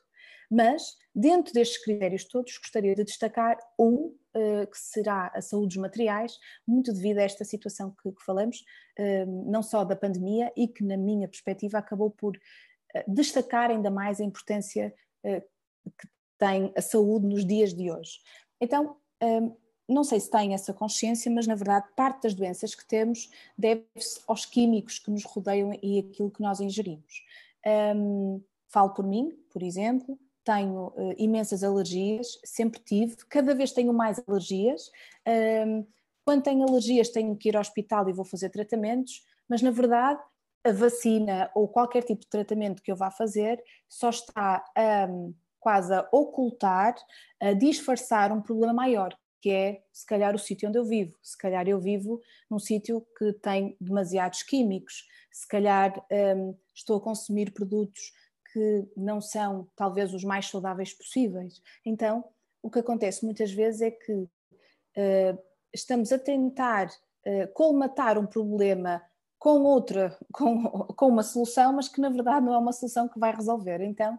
Mas, 0.51 0.97
dentro 1.15 1.53
destes 1.53 1.83
critérios 1.83 2.25
todos, 2.25 2.57
gostaria 2.57 2.95
de 2.95 3.05
destacar 3.05 3.59
um 3.79 4.15
uh, 4.35 4.67
que 4.71 4.79
será 4.79 5.31
a 5.35 5.43
saúde 5.43 5.75
dos 5.75 5.83
materiais, 5.83 6.39
muito 6.67 6.93
devido 6.93 7.19
a 7.19 7.23
esta 7.23 7.45
situação 7.45 7.95
que, 8.03 8.11
que 8.11 8.25
falamos, 8.25 8.65
uh, 8.99 9.51
não 9.51 9.63
só 9.63 9.85
da 9.85 9.95
pandemia, 9.95 10.51
e 10.57 10.67
que, 10.67 10.83
na 10.83 10.97
minha 10.97 11.29
perspectiva, 11.29 11.79
acabou 11.79 12.11
por 12.11 12.37
uh, 12.37 12.41
destacar 13.07 13.71
ainda 13.71 13.91
mais 13.91 14.21
a 14.21 14.25
importância 14.25 14.95
que 15.23 16.09
tem 16.39 16.73
a 16.77 16.81
saúde 16.81 17.27
nos 17.27 17.45
dias 17.45 17.75
de 17.75 17.91
hoje. 17.91 18.21
Então, 18.61 18.97
não 19.89 20.05
sei 20.05 20.21
se 20.21 20.31
têm 20.31 20.55
essa 20.55 20.73
consciência, 20.73 21.31
mas 21.31 21.47
na 21.47 21.55
verdade 21.55 21.89
parte 21.97 22.23
das 22.23 22.35
doenças 22.35 22.75
que 22.75 22.87
temos 22.87 23.31
deve-se 23.57 24.21
aos 24.27 24.45
químicos 24.45 24.99
que 24.99 25.11
nos 25.11 25.25
rodeiam 25.25 25.73
e 25.83 25.99
aquilo 25.99 26.31
que 26.31 26.43
nós 26.43 26.61
ingerimos. 26.61 27.25
Um, 27.97 28.43
falo 28.69 28.91
por 28.91 29.07
mim, 29.07 29.31
por 29.51 29.63
exemplo, 29.63 30.19
tenho 30.49 30.87
uh, 30.97 31.15
imensas 31.19 31.63
alergias, 31.63 32.39
sempre 32.43 32.81
tive, 32.81 33.17
cada 33.29 33.55
vez 33.55 33.71
tenho 33.71 33.93
mais 33.93 34.19
alergias. 34.27 34.91
Um, 35.67 35.87
quando 36.25 36.43
tenho 36.43 36.67
alergias, 36.67 37.11
tenho 37.11 37.37
que 37.37 37.51
ir 37.51 37.57
ao 37.57 37.61
hospital 37.61 38.09
e 38.09 38.15
vou 38.15 38.25
fazer 38.25 38.49
tratamentos, 38.49 39.23
mas 39.47 39.61
na 39.61 39.71
verdade 39.71 40.23
a 40.65 40.73
vacina 40.73 41.51
ou 41.55 41.69
qualquer 41.69 42.03
tipo 42.03 42.23
de 42.23 42.29
tratamento 42.29 42.83
que 42.83 42.91
eu 42.91 42.97
vá 42.97 43.11
fazer 43.11 43.63
só 43.89 44.09
está 44.09 44.65
um, 45.11 45.35
quase 45.61 45.93
a 45.93 46.09
ocultar, 46.11 46.95
a 47.41 47.53
disfarçar 47.53 48.33
um 48.33 48.41
problema 48.41 48.73
maior, 48.73 49.15
que 49.43 49.51
é 49.51 49.83
se 49.93 50.07
calhar 50.07 50.35
o 50.35 50.39
sítio 50.39 50.69
onde 50.69 50.79
eu 50.79 50.85
vivo. 50.85 51.15
Se 51.23 51.37
calhar 51.37 51.69
eu 51.69 51.79
vivo 51.79 52.23
num 52.51 52.59
sítio 52.59 53.07
que 53.19 53.35
tem 53.35 53.77
demasiados 53.79 54.43
químicos, 54.43 55.07
se 55.31 55.47
calhar 55.47 55.95
um, 56.11 56.57
estou 56.75 56.97
a 56.97 57.01
consumir 57.03 57.53
produtos 57.53 58.13
que 58.59 58.89
não 58.97 59.21
são 59.21 59.69
talvez 59.77 60.13
os 60.13 60.25
mais 60.25 60.47
saudáveis 60.47 60.93
possíveis. 60.93 61.63
Então, 61.87 62.25
o 62.61 62.69
que 62.69 62.81
acontece 62.81 63.25
muitas 63.25 63.53
vezes 63.53 63.83
é 63.83 63.91
que 63.93 64.13
uh, 64.13 65.39
estamos 65.73 66.11
a 66.11 66.19
tentar 66.19 66.89
uh, 66.89 67.53
colmatar 67.55 68.19
um 68.19 68.27
problema 68.27 69.01
com 69.39 69.63
outra, 69.63 70.19
com, 70.35 70.65
com 70.69 71.07
uma 71.07 71.23
solução, 71.23 71.73
mas 71.73 71.89
que 71.89 72.01
na 72.01 72.09
verdade 72.09 72.45
não 72.45 72.55
é 72.55 72.59
uma 72.59 72.73
solução 72.73 73.09
que 73.09 73.21
vai 73.21 73.33
resolver. 73.33 73.81
Então, 73.81 74.15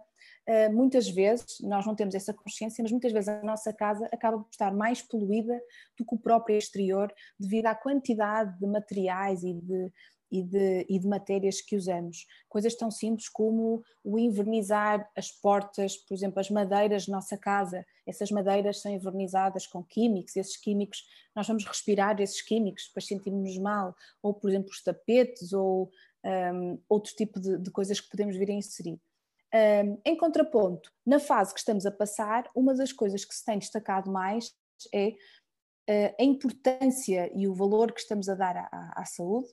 uh, 0.47 0.73
muitas 0.73 1.09
vezes 1.09 1.59
nós 1.59 1.85
não 1.85 1.93
temos 1.93 2.15
essa 2.15 2.33
consciência, 2.33 2.81
mas 2.81 2.93
muitas 2.93 3.11
vezes 3.11 3.27
a 3.27 3.43
nossa 3.43 3.73
casa 3.73 4.07
acaba 4.09 4.39
por 4.39 4.49
estar 4.49 4.73
mais 4.73 5.01
poluída 5.01 5.59
do 5.97 6.05
que 6.05 6.15
o 6.15 6.19
próprio 6.19 6.57
exterior, 6.57 7.13
devido 7.37 7.65
à 7.65 7.75
quantidade 7.75 8.57
de 8.57 8.67
materiais 8.67 9.43
e 9.43 9.53
de, 9.53 9.91
e 10.31 10.43
de, 10.43 10.85
e 10.87 10.99
de 10.99 11.07
matérias 11.07 11.61
que 11.61 11.75
usamos. 11.75 12.25
Coisas 12.47 12.75
tão 12.75 12.91
simples 12.91 13.27
como 13.29 13.83
o 14.03 14.19
invernizar 14.19 15.09
as 15.15 15.31
portas, 15.31 15.97
por 15.97 16.13
exemplo, 16.13 16.39
as 16.39 16.49
madeiras 16.49 17.05
da 17.05 17.15
nossa 17.15 17.37
casa. 17.37 17.85
Essas 18.05 18.31
madeiras 18.31 18.81
são 18.81 18.91
invernizadas 18.91 19.65
com 19.65 19.83
químicos, 19.83 20.35
esses 20.35 20.57
químicos, 20.57 21.03
nós 21.35 21.47
vamos 21.47 21.65
respirar 21.65 22.19
esses 22.21 22.41
químicos, 22.41 22.87
depois 22.87 23.07
sentimos-nos 23.07 23.57
mal. 23.57 23.95
Ou, 24.21 24.33
por 24.33 24.49
exemplo, 24.49 24.69
os 24.69 24.83
tapetes 24.83 25.53
ou 25.53 25.89
um, 26.23 26.79
outro 26.87 27.13
tipo 27.15 27.39
de, 27.39 27.57
de, 27.57 27.71
coisas 27.71 27.99
que 27.99 28.09
podemos 28.09 28.35
vir 28.35 28.49
a 28.49 28.53
inserir. 28.53 28.99
Um, 29.53 29.99
em 30.05 30.15
contraponto, 30.15 30.91
na 31.05 31.19
fase 31.19 31.53
que 31.53 31.59
estamos 31.59 31.85
a 31.85 31.91
passar, 31.91 32.49
uma 32.55 32.73
das 32.75 32.93
coisas 32.93 33.25
que 33.25 33.33
se 33.33 33.43
tem 33.43 33.57
destacado 33.57 34.11
mais 34.11 34.53
é 34.93 35.09
uh, 35.09 36.15
a 36.19 36.23
importância 36.23 37.31
e 37.35 37.47
o 37.47 37.53
valor 37.53 37.91
que 37.91 38.01
estamos 38.01 38.29
a 38.29 38.35
dar 38.35 38.57
à, 38.57 38.93
à 38.95 39.05
saúde, 39.05 39.49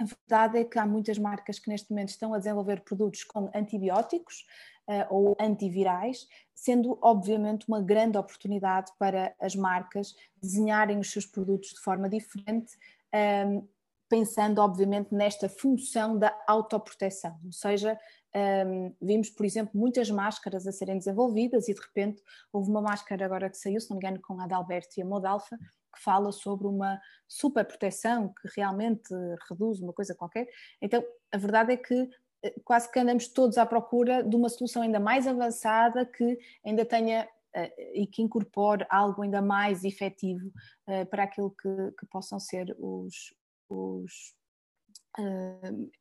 a 0.00 0.04
verdade 0.04 0.58
é 0.58 0.64
que 0.64 0.78
há 0.78 0.86
muitas 0.86 1.18
marcas 1.18 1.58
que 1.58 1.68
neste 1.68 1.90
momento 1.90 2.08
estão 2.08 2.32
a 2.32 2.38
desenvolver 2.38 2.80
produtos 2.80 3.22
com 3.22 3.50
antibióticos 3.54 4.46
uh, 4.88 5.14
ou 5.14 5.36
antivirais, 5.38 6.26
sendo 6.54 6.98
obviamente 7.02 7.68
uma 7.68 7.82
grande 7.82 8.16
oportunidade 8.16 8.90
para 8.98 9.34
as 9.38 9.54
marcas 9.54 10.14
desenharem 10.40 10.98
os 10.98 11.10
seus 11.10 11.26
produtos 11.26 11.70
de 11.70 11.80
forma 11.80 12.08
diferente, 12.08 12.74
um, 13.12 13.18
ehm, 13.18 13.68
pensando 14.08 14.60
obviamente 14.60 15.14
nesta 15.14 15.48
função 15.48 16.18
da 16.18 16.36
autoproteção, 16.48 17.38
ou 17.44 17.52
seja, 17.52 17.98
um, 18.34 18.38
ehm, 18.38 18.94
vimos, 19.00 19.28
por 19.30 19.44
exemplo, 19.44 19.78
muitas 19.78 20.10
máscaras 20.10 20.66
a 20.66 20.72
serem 20.72 20.96
desenvolvidas 20.96 21.68
e 21.68 21.74
de 21.74 21.80
repente 21.80 22.22
houve 22.52 22.70
uma 22.70 22.80
máscara 22.80 23.24
agora 23.24 23.50
que 23.50 23.56
saiu, 23.58 23.80
se 23.80 23.90
não 23.90 23.98
me 23.98 24.06
engano, 24.06 24.20
com 24.22 24.40
a 24.40 24.44
Adalberto 24.44 24.98
e 24.98 25.02
a 25.02 25.06
Modalfa, 25.06 25.58
fala 26.02 26.32
sobre 26.32 26.66
uma 26.66 27.00
super 27.28 27.64
proteção 27.64 28.28
que 28.28 28.48
realmente 28.56 29.12
reduz 29.48 29.80
uma 29.80 29.92
coisa 29.92 30.14
qualquer. 30.14 30.48
Então, 30.80 31.02
a 31.32 31.36
verdade 31.36 31.72
é 31.72 31.76
que 31.76 32.08
eh, 32.42 32.54
quase 32.64 32.90
que 32.90 32.98
andamos 32.98 33.28
todos 33.28 33.58
à 33.58 33.66
procura 33.66 34.22
de 34.22 34.34
uma 34.34 34.48
solução 34.48 34.82
ainda 34.82 35.00
mais 35.00 35.26
avançada 35.26 36.04
que 36.06 36.38
ainda 36.64 36.84
tenha 36.84 37.28
eh, 37.54 38.00
e 38.02 38.06
que 38.06 38.22
incorpore 38.22 38.86
algo 38.88 39.22
ainda 39.22 39.42
mais 39.42 39.84
efetivo 39.84 40.50
eh, 40.86 41.04
para 41.04 41.24
aquilo 41.24 41.50
que, 41.50 41.92
que 41.98 42.06
possam 42.06 42.38
ser 42.40 42.74
os, 42.78 43.34
os 43.68 44.34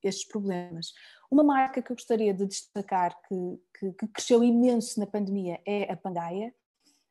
estes 0.03 0.27
problemas. 0.27 0.93
Uma 1.31 1.43
marca 1.43 1.81
que 1.81 1.91
eu 1.91 1.95
gostaria 1.95 2.31
de 2.31 2.45
destacar 2.45 3.19
que, 3.27 3.59
que, 3.79 3.91
que, 3.93 4.07
cresceu 4.07 4.43
imenso 4.43 4.99
na 4.99 5.07
pandemia 5.07 5.59
é 5.65 5.91
a 5.91 5.97
Pangaia. 5.97 6.53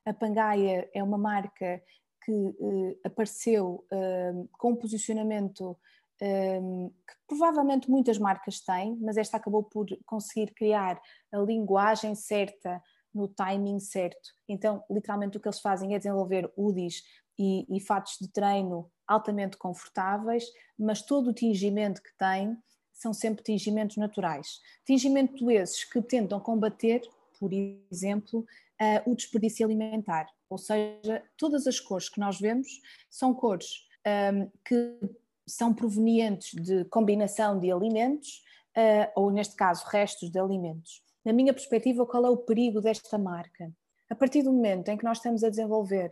A 0.07 0.15
Pangaia 0.15 0.89
é 0.95 1.03
uma 1.03 1.19
marca 1.19 1.83
que 2.29 2.33
uh, 2.33 3.01
apareceu 3.03 3.87
uh, 3.91 4.49
com 4.59 4.73
um 4.73 4.77
posicionamento 4.77 5.75
um, 6.21 6.91
que 6.91 7.15
provavelmente 7.27 7.91
muitas 7.91 8.19
marcas 8.19 8.61
têm, 8.61 8.99
mas 9.01 9.17
esta 9.17 9.39
acabou 9.39 9.63
por 9.63 9.87
conseguir 10.05 10.53
criar 10.53 11.01
a 11.33 11.39
linguagem 11.39 12.15
certa 12.15 12.83
no 13.15 13.29
timing 13.29 13.81
certo. 13.81 14.29
Então, 14.47 14.85
literalmente, 14.91 15.39
o 15.39 15.41
que 15.41 15.49
eles 15.49 15.61
fazem 15.61 15.95
é 15.95 15.99
desenvolver 15.99 16.53
UDIs 16.55 17.03
e, 17.39 17.65
e 17.75 17.81
fatos 17.81 18.19
de 18.21 18.29
treino 18.29 18.91
altamente 19.07 19.57
confortáveis, 19.57 20.45
mas 20.79 21.01
todo 21.01 21.31
o 21.31 21.35
tingimento 21.35 22.03
que 22.03 22.15
têm 22.19 22.59
são 22.93 23.15
sempre 23.15 23.43
tingimentos 23.43 23.97
naturais. 23.97 24.61
Tingimentos 24.85 25.41
esses 25.49 25.83
que 25.83 26.03
tentam 26.03 26.39
combater, 26.41 27.01
por 27.41 27.51
exemplo, 27.91 28.41
uh, 28.41 29.11
o 29.11 29.17
desperdício 29.17 29.65
alimentar. 29.65 30.29
Ou 30.51 30.59
seja, 30.59 31.23
todas 31.37 31.67
as 31.67 31.79
cores 31.79 32.09
que 32.09 32.21
nós 32.21 32.39
vemos 32.39 32.69
são 33.11 33.35
cores 33.35 33.87
um, 34.07 34.51
que 34.65 34.99
são 35.47 35.75
provenientes 35.75 36.53
de 36.63 36.85
combinação 36.87 37.59
de 37.59 37.71
alimentos, 37.73 38.43
uh, 38.77 39.11
ou 39.21 39.31
neste 39.31 39.57
caso, 39.57 39.85
restos 39.87 40.31
de 40.31 40.39
alimentos. 40.39 41.03
Na 41.25 41.33
minha 41.33 41.53
perspectiva, 41.53 42.07
qual 42.07 42.25
é 42.25 42.31
o 42.31 42.37
perigo 42.37 42.81
desta 42.81 43.19
marca? 43.19 43.73
A 44.09 44.15
partir 44.15 44.43
do 44.43 44.53
momento 44.53 44.89
em 44.89 44.97
que 44.97 45.05
nós 45.05 45.19
estamos 45.19 45.45
a 45.45 45.51
desenvolver 45.51 46.11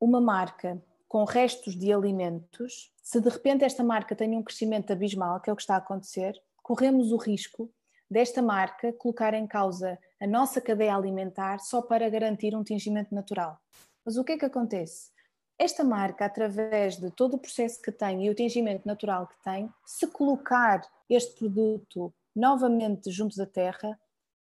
uma 0.00 0.20
marca 0.20 0.82
com 1.06 1.24
restos 1.24 1.74
de 1.74 1.92
alimentos, 1.92 2.92
se 3.02 3.20
de 3.20 3.28
repente 3.28 3.64
esta 3.64 3.82
marca 3.82 4.14
tem 4.14 4.36
um 4.36 4.42
crescimento 4.42 4.92
abismal, 4.92 5.40
que 5.40 5.50
é 5.50 5.52
o 5.52 5.56
que 5.56 5.62
está 5.62 5.74
a 5.74 5.78
acontecer, 5.78 6.40
corremos 6.62 7.12
o 7.12 7.16
risco 7.16 7.70
desta 8.10 8.40
marca 8.40 8.92
colocar 8.92 9.34
em 9.34 9.46
causa 9.46 9.98
a 10.20 10.26
nossa 10.26 10.60
cadeia 10.60 10.94
alimentar 10.94 11.58
só 11.60 11.80
para 11.80 12.08
garantir 12.08 12.54
um 12.54 12.64
tingimento 12.64 13.14
natural. 13.14 13.58
Mas 14.04 14.16
o 14.16 14.24
que 14.24 14.32
é 14.32 14.38
que 14.38 14.44
acontece? 14.44 15.10
Esta 15.58 15.82
marca, 15.82 16.24
através 16.24 16.96
de 16.96 17.10
todo 17.10 17.34
o 17.34 17.38
processo 17.38 17.82
que 17.82 17.90
tem 17.90 18.24
e 18.24 18.30
o 18.30 18.34
tingimento 18.34 18.86
natural 18.86 19.26
que 19.26 19.42
tem, 19.42 19.68
se 19.84 20.06
colocar 20.06 20.80
este 21.10 21.36
produto 21.36 22.14
novamente 22.34 23.10
junto 23.10 23.36
da 23.36 23.46
terra, 23.46 23.98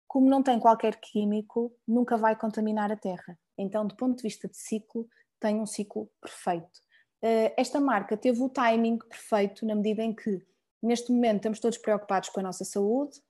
como 0.09 0.29
não 0.29 0.43
tem 0.43 0.59
qualquer 0.59 0.97
químico, 0.97 1.73
nunca 1.87 2.17
vai 2.17 2.35
contaminar 2.35 2.91
a 2.91 2.97
terra. 2.97 3.39
Então, 3.57 3.87
do 3.87 3.95
ponto 3.95 4.17
de 4.17 4.23
vista 4.23 4.49
de 4.49 4.57
ciclo, 4.57 5.09
tem 5.39 5.61
um 5.61 5.67
ciclo 5.67 6.11
perfeito. 6.21 6.81
Eh, 7.23 7.55
esta 7.57 7.81
marca 7.81 8.17
teve 8.17 8.43
o 8.43 8.49
timing 8.49 8.99
perfeito 8.99 9.67
na 9.67 9.75
medida 9.75 10.03
em 10.03 10.13
que, 10.13 10.45
neste 10.83 11.13
momento, 11.13 11.37
estamos 11.37 11.61
todos 11.61 11.79
preocupados 11.79 12.29
com 12.29 12.41
a 12.41 12.43
nossa 12.43 12.65
saúde, 12.65 13.21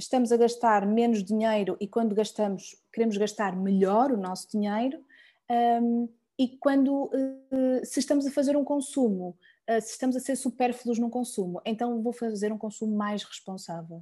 estamos 0.00 0.32
a 0.32 0.36
gastar 0.36 0.86
menos 0.86 1.22
dinheiro 1.22 1.76
e 1.78 1.86
quando 1.86 2.14
gastamos, 2.14 2.74
queremos 2.92 3.16
gastar 3.18 3.54
melhor 3.54 4.10
o 4.10 4.16
nosso 4.16 4.48
dinheiro. 4.50 4.98
Um, 5.82 6.08
e 6.38 6.56
quando, 6.56 7.04
uh, 7.04 7.84
se 7.84 8.00
estamos 8.00 8.26
a 8.26 8.30
fazer 8.30 8.56
um 8.56 8.64
consumo, 8.64 9.36
uh, 9.68 9.80
se 9.80 9.92
estamos 9.92 10.16
a 10.16 10.20
ser 10.20 10.36
supérfluos 10.36 10.98
no 10.98 11.10
consumo, 11.10 11.60
então 11.66 12.02
vou 12.02 12.14
fazer 12.14 12.50
um 12.50 12.56
consumo 12.56 12.96
mais 12.96 13.22
responsável. 13.22 13.98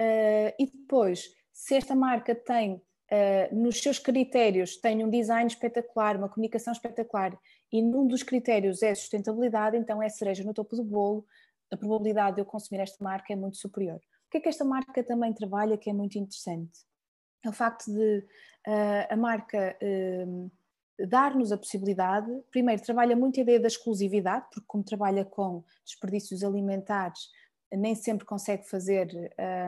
Uh, 0.00 0.50
e 0.58 0.66
depois, 0.66 1.28
se 1.52 1.74
esta 1.74 1.94
marca 1.94 2.34
tem 2.34 2.82
nos 3.52 3.80
seus 3.80 4.00
critérios, 4.00 4.76
tem 4.76 5.04
um 5.04 5.10
design 5.10 5.46
espetacular, 5.46 6.16
uma 6.16 6.28
comunicação 6.28 6.72
espetacular, 6.72 7.38
e 7.70 7.80
num 7.80 8.08
dos 8.08 8.24
critérios 8.24 8.82
é 8.82 8.92
sustentabilidade, 8.92 9.76
então 9.76 10.02
é 10.02 10.08
cereja 10.08 10.42
no 10.42 10.52
topo 10.52 10.74
do 10.74 10.82
bolo, 10.82 11.24
a 11.70 11.76
probabilidade 11.76 12.36
de 12.36 12.40
eu 12.40 12.44
consumir 12.44 12.80
esta 12.80 13.04
marca 13.04 13.32
é 13.32 13.36
muito 13.36 13.56
superior 13.56 14.00
que 14.34 14.38
é 14.38 14.40
que 14.40 14.48
esta 14.48 14.64
marca 14.64 15.04
também 15.04 15.32
trabalha 15.32 15.78
que 15.78 15.88
é 15.88 15.92
muito 15.92 16.18
interessante? 16.18 16.80
É 17.44 17.48
o 17.48 17.52
facto 17.52 17.84
de 17.84 18.18
uh, 18.66 19.06
a 19.08 19.16
marca 19.16 19.78
uh, 19.80 20.50
dar-nos 21.06 21.52
a 21.52 21.56
possibilidade, 21.56 22.28
primeiro, 22.50 22.82
trabalha 22.82 23.14
muito 23.14 23.38
a 23.38 23.42
ideia 23.44 23.60
da 23.60 23.68
exclusividade, 23.68 24.46
porque 24.50 24.66
como 24.66 24.82
trabalha 24.82 25.24
com 25.24 25.62
desperdícios 25.84 26.42
alimentares, 26.42 27.28
nem 27.72 27.94
sempre 27.94 28.26
consegue 28.26 28.68
fazer 28.68 29.08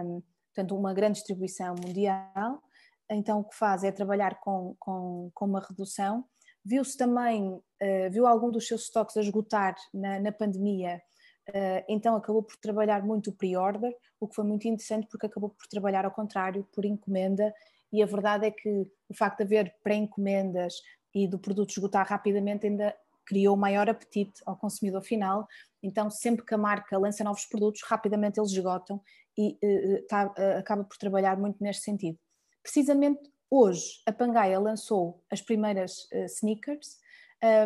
um, 0.04 0.20
portanto, 0.52 0.76
uma 0.76 0.92
grande 0.92 1.18
distribuição 1.18 1.76
mundial, 1.76 2.60
então 3.08 3.40
o 3.40 3.44
que 3.44 3.54
faz 3.54 3.84
é 3.84 3.92
trabalhar 3.92 4.40
com, 4.40 4.74
com, 4.80 5.30
com 5.32 5.44
uma 5.44 5.60
redução. 5.60 6.24
Viu-se 6.64 6.96
também, 6.96 7.52
uh, 7.52 8.10
viu 8.10 8.26
algum 8.26 8.50
dos 8.50 8.66
seus 8.66 8.82
estoques 8.82 9.16
a 9.16 9.20
esgotar 9.20 9.76
na, 9.94 10.18
na 10.18 10.32
pandemia 10.32 11.00
Uh, 11.48 11.84
então 11.88 12.16
acabou 12.16 12.42
por 12.42 12.56
trabalhar 12.56 13.04
muito 13.04 13.30
o 13.30 13.32
pre-order, 13.32 13.94
o 14.18 14.26
que 14.26 14.34
foi 14.34 14.44
muito 14.44 14.66
interessante 14.66 15.06
porque 15.08 15.26
acabou 15.26 15.50
por 15.50 15.66
trabalhar 15.68 16.04
ao 16.04 16.10
contrário, 16.10 16.66
por 16.72 16.84
encomenda, 16.84 17.54
e 17.92 18.02
a 18.02 18.06
verdade 18.06 18.46
é 18.46 18.50
que 18.50 18.68
o 19.08 19.14
facto 19.14 19.38
de 19.38 19.44
haver 19.44 19.74
pré-encomendas 19.82 20.74
e 21.14 21.28
do 21.28 21.38
produto 21.38 21.70
esgotar 21.70 22.06
rapidamente 22.08 22.66
ainda 22.66 22.94
criou 23.24 23.56
maior 23.56 23.88
apetite 23.88 24.42
ao 24.44 24.56
consumidor 24.56 25.02
final, 25.02 25.46
então 25.82 26.10
sempre 26.10 26.44
que 26.44 26.54
a 26.54 26.58
marca 26.58 26.98
lança 26.98 27.22
novos 27.22 27.44
produtos, 27.44 27.82
rapidamente 27.84 28.40
eles 28.40 28.50
esgotam 28.50 29.00
e 29.38 29.56
uh, 29.62 30.06
tá, 30.08 30.26
uh, 30.26 30.58
acaba 30.58 30.82
por 30.82 30.96
trabalhar 30.96 31.38
muito 31.38 31.62
neste 31.62 31.84
sentido. 31.84 32.18
Precisamente 32.60 33.20
hoje 33.48 34.02
a 34.04 34.12
Pangaia 34.12 34.58
lançou 34.58 35.22
as 35.30 35.40
primeiras 35.40 36.08
sneakers 36.12 36.98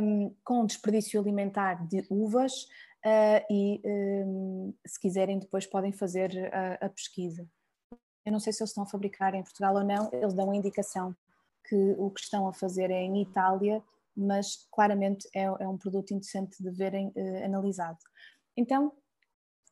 um, 0.02 0.34
com 0.44 0.66
desperdício 0.66 1.20
alimentar 1.20 1.86
de 1.86 2.04
uvas, 2.10 2.66
uh, 3.04 3.52
e 3.52 3.80
um, 3.84 4.74
se 4.86 4.98
quiserem 5.00 5.38
depois 5.38 5.66
podem 5.66 5.92
fazer 5.92 6.52
a, 6.52 6.86
a, 6.86 6.88
pesquisa. 6.88 7.46
Eu 8.24 8.32
não 8.32 8.40
sei 8.40 8.52
se 8.52 8.62
eles 8.62 8.70
estão 8.70 8.84
a 8.84 8.86
fabricar 8.86 9.34
em 9.34 9.42
Portugal 9.42 9.74
ou 9.74 9.84
não, 9.84 10.10
eles 10.12 10.34
dão 10.34 10.50
a 10.50 10.56
indicação 10.56 11.14
que 11.68 11.94
o 11.98 12.10
que 12.10 12.20
estão 12.20 12.48
a 12.48 12.52
fazer 12.52 12.90
é 12.90 13.02
em 13.02 13.22
Itália, 13.22 13.82
mas 14.16 14.66
claramente 14.70 15.28
é, 15.34 15.42
é 15.44 15.68
um 15.68 15.78
produto 15.78 16.12
interessante 16.12 16.62
de 16.62 16.70
verem 16.70 17.08
uh, 17.08 17.44
analisado. 17.44 17.98
Então, 18.56 18.92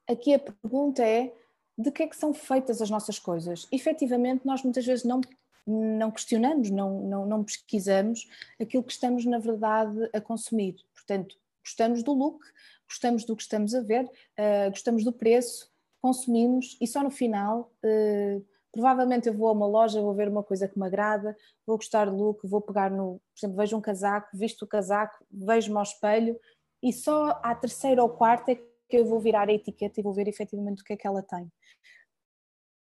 aqui 0.08 0.34
a 0.34 0.38
pergunta 0.38 1.02
é 1.02 1.34
de 1.76 1.90
que 1.92 2.02
é 2.02 2.08
que 2.08 2.16
são 2.16 2.34
feitas 2.34 2.80
as 2.82 2.90
nossas 2.90 3.18
coisas? 3.18 3.68
Efetivamente, 3.70 4.46
nós 4.46 4.62
muitas 4.62 4.84
vezes 4.84 5.04
não, 5.04 5.20
não 5.66 6.10
questionamos, 6.10 6.70
não, 6.70 7.02
não, 7.02 7.26
não 7.26 7.44
pesquisamos 7.44 8.28
aquilo 8.60 8.82
que 8.82 8.92
estamos, 8.92 9.24
na 9.24 9.38
verdade, 9.38 10.08
a 10.12 10.20
consumir. 10.20 10.76
Portanto, 10.94 11.36
gostamos 11.68 12.02
do 12.02 12.12
look, 12.12 12.40
gostamos 12.88 13.24
do 13.24 13.36
que 13.36 13.42
estamos 13.42 13.74
a 13.74 13.82
ver, 13.82 14.04
uh, 14.04 14.70
gostamos 14.70 15.04
do 15.04 15.12
preço, 15.12 15.70
consumimos 16.00 16.78
e 16.80 16.86
só 16.86 17.02
no 17.02 17.10
final, 17.10 17.70
uh, 17.84 18.44
provavelmente 18.72 19.28
eu 19.28 19.34
vou 19.34 19.48
a 19.48 19.52
uma 19.52 19.66
loja, 19.66 20.00
vou 20.00 20.14
ver 20.14 20.28
uma 20.28 20.42
coisa 20.42 20.66
que 20.66 20.78
me 20.78 20.86
agrada, 20.86 21.36
vou 21.66 21.76
gostar 21.76 22.06
do 22.06 22.16
look, 22.16 22.46
vou 22.46 22.62
pegar 22.62 22.90
no, 22.90 23.20
por 23.20 23.38
exemplo, 23.38 23.56
vejo 23.56 23.76
um 23.76 23.80
casaco, 23.80 24.28
visto 24.34 24.62
o 24.62 24.68
casaco, 24.68 25.24
vejo-me 25.30 25.76
ao 25.76 25.82
espelho 25.82 26.38
e 26.82 26.92
só 26.92 27.38
à 27.42 27.54
terceira 27.54 28.02
ou 28.02 28.08
quarta 28.08 28.52
é 28.52 28.54
que 28.54 28.96
eu 28.96 29.04
vou 29.04 29.20
virar 29.20 29.48
a 29.48 29.52
etiqueta 29.52 30.00
e 30.00 30.02
vou 30.02 30.14
ver 30.14 30.28
efetivamente 30.28 30.80
o 30.80 30.84
que 30.84 30.94
é 30.94 30.96
que 30.96 31.06
ela 31.06 31.22
tem. 31.22 31.50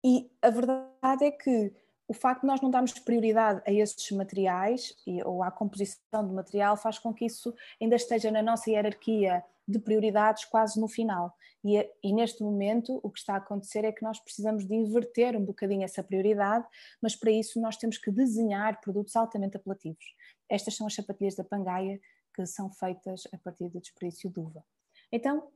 E 0.06 0.30
a 0.42 0.50
verdade 0.50 1.26
é 1.26 1.32
que 1.32 1.74
o 2.08 2.14
facto 2.14 2.42
de 2.42 2.48
nós 2.48 2.62
não 2.62 2.72
darmos 2.72 2.94
prioridade 2.94 3.62
a 3.66 3.72
esses 3.72 4.10
materiais 4.12 4.96
e, 5.06 5.22
ou 5.24 5.44
à 5.44 5.52
composição 5.52 6.26
do 6.26 6.34
material 6.34 6.78
faz 6.78 6.98
com 6.98 7.14
que 7.14 7.26
isso 7.26 7.54
ainda 7.82 7.96
esteja 7.96 8.32
na 8.32 8.42
nossa 8.42 8.70
hierarquia 8.70 9.44
de 9.68 9.80
prioridades 9.80 10.46
quase 10.46 10.80
no 10.80 10.88
final. 10.88 11.36
E, 11.64 11.78
e, 12.02 12.14
neste 12.14 12.42
momento 12.42 13.00
o 13.04 13.10
que 13.10 13.20
está 13.20 13.34
a 13.34 13.38
acontecer 13.38 13.84
é 13.84 13.92
que 13.92 14.04
nós 14.04 14.20
precisamos 14.20 14.66
de 14.66 14.74
inverter 14.74 15.36
um 15.36 15.44
bocadinho 15.44 15.84
essa 15.84 16.02
prioridade, 16.02 16.66
mas 17.02 17.16
para 17.16 17.32
isso 17.32 17.60
nós 17.60 17.76
temos 17.76 17.98
que 17.98 18.10
desenhar 18.10 18.80
produtos 18.80 19.16
altamente 19.16 19.58
apelativos. 19.58 20.06
Estas 20.50 20.76
são 20.76 20.88
as 20.88 20.96
sapatilhas 20.96 21.36
da 21.36 21.44
Pangaia 21.44 22.00
que 22.34 22.46
são 22.46 22.72
feitas 22.72 23.24
a 23.34 23.38
partir 23.38 23.68
de 23.70 23.82
desperdício 23.82 24.30
de 24.30 24.40
uva. 24.40 24.64
Então, 25.12 25.50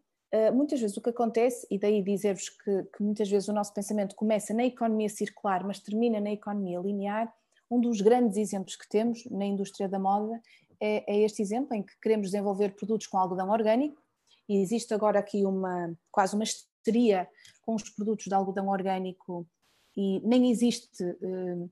muitas 0.53 0.79
vezes 0.79 0.95
o 0.95 1.01
que 1.01 1.09
acontece, 1.09 1.67
e 1.69 1.77
daí 1.77 2.01
dizer-vos 2.01 2.49
que, 2.49 2.83
que 2.83 3.03
muitas 3.03 3.29
vezes 3.29 3.49
o 3.49 3.53
nosso 3.53 3.73
pensamento 3.73 4.15
começa 4.15 4.53
na 4.53 4.63
economia 4.63 5.09
circular, 5.09 5.65
mas 5.65 5.79
termina 5.79 6.21
na 6.21 6.31
economia 6.31 6.79
linear, 6.79 7.33
um 7.69 7.79
dos 7.79 8.01
grandes 8.01 8.37
exemplos 8.37 8.75
que 8.75 8.87
temos 8.87 9.25
na 9.31 9.45
indústria 9.45 9.87
da 9.87 9.97
moda 9.99 10.41
é, 10.79 11.03
é, 11.13 11.23
este 11.23 11.41
exemplo 11.41 11.73
em 11.73 11.83
que 11.83 11.93
queremos 12.01 12.27
desenvolver 12.27 12.75
produtos 12.75 13.07
com 13.07 13.17
algodão 13.17 13.49
orgânico 13.49 14.01
e 14.49 14.57
existe 14.61 14.93
agora 14.93 15.19
aqui 15.19 15.45
uma 15.45 15.93
quase 16.11 16.35
uma 16.35 16.43
histeria 16.43 17.29
com 17.61 17.75
os 17.75 17.89
produtos 17.89 18.25
de 18.25 18.33
algodão 18.33 18.67
orgânico 18.67 19.47
e 19.95 20.19
nem 20.27 20.49
existe 20.49 21.03
eh, 21.03 21.69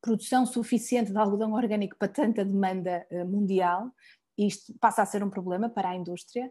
produção 0.00 0.46
suficiente 0.46 1.12
de 1.12 1.18
algodão 1.18 1.52
orgânico 1.52 1.96
para 1.96 2.08
tanta 2.08 2.44
demanda 2.44 3.06
eh, 3.10 3.24
mundial. 3.24 3.90
Isto 4.36 4.72
passa 4.80 5.02
a 5.02 5.06
ser 5.06 5.22
um 5.22 5.30
problema 5.30 5.68
para 5.68 5.90
a 5.90 5.96
indústria 5.96 6.44
eh, 6.44 6.50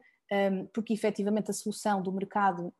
porque 0.73 0.93
efetivamente 0.93 1.51
a 1.51 1.53
solução 1.53 2.01
do 2.01 2.11
mercado 2.11 2.73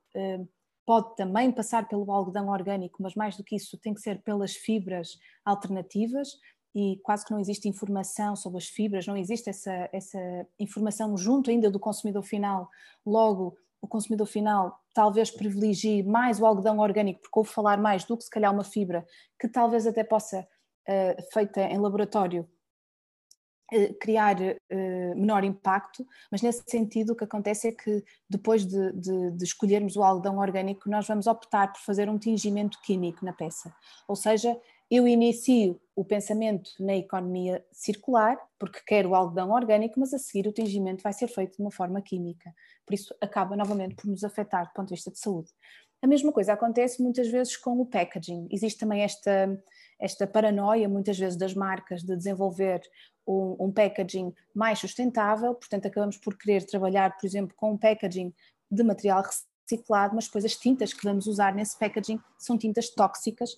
pode 0.86 1.16
também 1.18 1.52
passar 1.52 1.88
pelo 1.88 2.10
algodão 2.12 2.48
orgânico, 2.48 3.04
mas 3.04 3.14
mais 3.14 3.36
do 3.36 3.44
que 3.44 3.56
isso 3.56 3.78
tem 3.78 3.94
que 3.94 4.00
ser 4.00 4.22
pelas 4.22 4.56
fibras 4.56 5.18
alternativas 5.44 6.40
e 6.74 6.98
quase 7.04 7.26
que 7.26 7.32
não 7.32 7.40
existe 7.40 7.68
informação 7.68 8.36
sobre 8.36 8.60
as 8.60 8.68
fibras, 8.68 9.06
não 9.06 9.18
existe 9.18 9.50
essa, 9.50 9.90
essa 9.92 10.20
informação 10.60 11.18
junto 11.18 11.50
ainda 11.50 11.70
do 11.70 11.80
consumidor 11.80 12.24
final. 12.24 12.70
Logo, 13.06 13.58
o 13.82 13.88
consumidor 13.88 14.28
final 14.28 14.80
talvez 14.94 15.30
privilegie 15.30 16.04
mais 16.04 16.40
o 16.40 16.46
algodão 16.46 16.80
orgânico, 16.80 17.20
porque 17.20 17.40
ouve 17.40 17.52
falar 17.52 17.78
mais 17.78 18.06
do 18.06 18.16
que 18.16 18.24
se 18.24 18.30
calhar 18.30 18.54
uma 18.54 18.64
fibra 18.64 19.06
que 19.40 19.48
talvez 19.48 19.86
até 19.86 20.04
possa, 20.04 20.48
uh, 20.88 21.34
feita 21.34 21.62
em 21.62 21.78
laboratório, 21.78 22.48
criar 24.00 24.38
uh, 24.40 25.16
menor 25.16 25.44
impacto, 25.44 26.06
mas 26.32 26.42
nesse 26.42 26.64
sentido 26.68 27.14
o 27.14 27.16
que 27.16 27.24
acontece 27.24 27.68
é 27.68 27.72
que 27.72 28.04
depois 28.30 28.66
de, 28.66 28.94
de, 28.94 29.32
de, 29.32 29.44
escolhermos 29.44 29.96
o 29.96 30.04
algodão 30.04 30.38
orgânico, 30.38 30.90
nós 30.90 31.08
vamos 31.08 31.28
optar 31.28 31.74
por 31.74 31.82
fazer 31.82 32.10
um 32.10 32.18
tingimento 32.18 32.80
químico 32.82 33.26
na 33.26 33.34
peça. 33.34 33.74
Ou 34.08 34.16
seja, 34.16 34.58
eu 34.90 35.06
inicio 35.06 35.80
o 35.94 36.06
pensamento 36.06 36.72
na 36.80 36.96
economia 36.96 37.66
circular, 37.74 38.38
porque 38.58 38.80
quero 38.86 39.10
o 39.10 39.16
algodão 39.16 39.52
orgânico, 39.52 40.00
mas 40.00 40.14
a 40.14 40.18
seguir 40.18 40.48
o 40.48 40.54
tingimento 40.54 41.04
vai 41.04 41.12
ser 41.12 41.28
feito 41.28 41.58
de 41.58 41.62
uma 41.62 41.72
forma 41.72 42.02
química. 42.02 42.54
Por 42.86 42.94
isso 42.94 43.14
acaba 43.20 43.58
novamente 43.58 43.96
por 43.96 44.08
nos 44.08 44.24
afetar 44.24 44.68
do 44.68 44.74
ponto 44.74 44.88
de 44.88 44.96
vista 44.96 45.12
de 45.12 45.20
saúde. 45.20 45.50
A 46.02 46.08
mesma 46.08 46.32
coisa 46.32 46.54
acontece 46.54 47.02
muitas 47.02 47.28
vezes 47.28 47.58
com 47.58 47.80
o 47.80 47.86
packaging. 47.86 48.48
Existe 48.52 48.80
também 48.80 49.02
esta, 49.02 49.62
esta 50.00 50.28
paranoia, 50.28 50.88
muitas 50.88 51.18
vezes, 51.18 51.38
das 51.38 51.54
marcas 51.54 52.04
de 52.04 52.16
desenvolver 52.16 52.82
um, 53.28 53.56
um, 53.60 53.72
packaging 53.72 54.34
mais 54.54 54.80
sustentável, 54.80 55.56
portanto, 55.56 55.88
acabamos 55.88 56.18
por 56.18 56.38
querer 56.38 56.66
trabalhar, 56.66 57.18
por 57.18 57.26
exemplo, 57.26 57.56
com 57.56 57.72
um 57.72 57.78
packaging 57.78 58.34
de 58.70 58.84
material 58.84 59.24
reciclado, 59.24 60.16
mas 60.16 60.26
depois 60.26 60.46
as 60.46 60.56
tintas 60.56 60.94
que 60.94 61.04
vamos 61.04 61.26
usar 61.28 61.54
nesse 61.54 61.78
packaging 61.78 62.20
são 62.38 62.58
tintas 62.58 62.90
tóxicas 62.90 63.58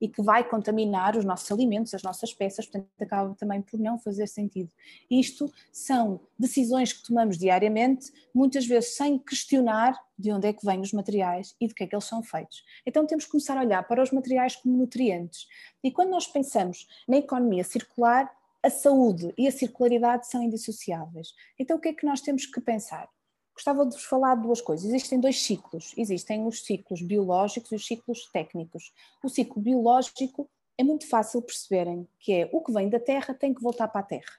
e 0.00 0.08
que 0.08 0.22
vai 0.22 0.48
contaminar 0.48 1.16
os 1.16 1.24
nossos 1.24 1.50
alimentos, 1.50 1.94
as 1.94 2.02
nossas 2.02 2.32
peças, 2.32 2.66
portanto 2.66 2.88
acaba 3.00 3.34
também 3.34 3.60
por 3.60 3.78
não 3.78 3.98
fazer 3.98 4.26
sentido. 4.26 4.70
Isto 5.10 5.52
são 5.72 6.20
decisões 6.38 6.92
que 6.92 7.06
tomamos 7.06 7.36
diariamente, 7.36 8.12
muitas 8.34 8.66
vezes 8.66 8.96
sem 8.96 9.18
questionar 9.18 9.98
de 10.18 10.32
onde 10.32 10.48
é 10.48 10.52
que 10.52 10.64
vêm 10.64 10.80
os 10.80 10.92
materiais 10.92 11.54
e 11.60 11.66
de 11.66 11.74
que 11.74 11.84
é 11.84 11.86
que 11.86 11.94
eles 11.94 12.04
são 12.04 12.22
feitos. 12.22 12.64
Então 12.86 13.06
temos 13.06 13.24
que 13.24 13.30
começar 13.30 13.56
a 13.56 13.62
olhar 13.62 13.82
para 13.86 14.02
os 14.02 14.10
materiais 14.10 14.56
como 14.56 14.76
nutrientes. 14.76 15.46
E 15.82 15.90
quando 15.90 16.10
nós 16.10 16.26
pensamos 16.26 16.86
na 17.08 17.18
economia 17.18 17.64
circular, 17.64 18.30
a 18.62 18.70
saúde 18.70 19.32
e 19.38 19.46
a 19.46 19.52
circularidade 19.52 20.26
são 20.28 20.42
indissociáveis. 20.42 21.32
Então 21.58 21.76
o 21.76 21.80
que 21.80 21.88
é 21.88 21.92
que 21.92 22.04
nós 22.04 22.20
temos 22.20 22.46
que 22.46 22.60
pensar? 22.60 23.08
Gostava 23.58 23.84
de 23.84 23.94
vos 23.94 24.04
falar 24.04 24.36
de 24.36 24.42
duas 24.42 24.60
coisas. 24.60 24.86
Existem 24.86 25.18
dois 25.18 25.42
ciclos. 25.42 25.92
Existem 25.96 26.46
os 26.46 26.64
ciclos 26.64 27.02
biológicos 27.02 27.72
e 27.72 27.74
os 27.74 27.86
ciclos 27.86 28.30
técnicos. 28.32 28.92
O 29.22 29.28
ciclo 29.28 29.60
biológico 29.60 30.48
é 30.78 30.84
muito 30.84 31.08
fácil 31.08 31.42
perceberem 31.42 32.08
que 32.20 32.32
é 32.32 32.48
o 32.52 32.62
que 32.62 32.72
vem 32.72 32.88
da 32.88 33.00
terra 33.00 33.34
tem 33.34 33.52
que 33.52 33.60
voltar 33.60 33.88
para 33.88 34.00
a 34.00 34.04
terra. 34.04 34.38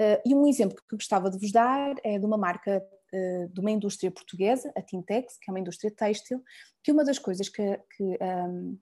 Uh, 0.00 0.20
e 0.26 0.34
um 0.34 0.46
exemplo 0.46 0.82
que 0.88 0.96
gostava 0.96 1.30
de 1.30 1.38
vos 1.38 1.52
dar 1.52 1.94
é 2.04 2.18
de 2.18 2.26
uma 2.26 2.36
marca 2.36 2.84
uh, 3.12 3.48
de 3.48 3.60
uma 3.60 3.70
indústria 3.70 4.10
portuguesa, 4.10 4.72
a 4.76 4.82
Tintex, 4.82 5.38
que 5.38 5.48
é 5.48 5.52
uma 5.52 5.60
indústria 5.60 5.90
têxtil, 5.90 6.42
que 6.82 6.90
uma 6.90 7.04
das 7.04 7.18
coisas 7.18 7.48
que, 7.48 7.80
que 7.96 8.18
um, 8.20 8.78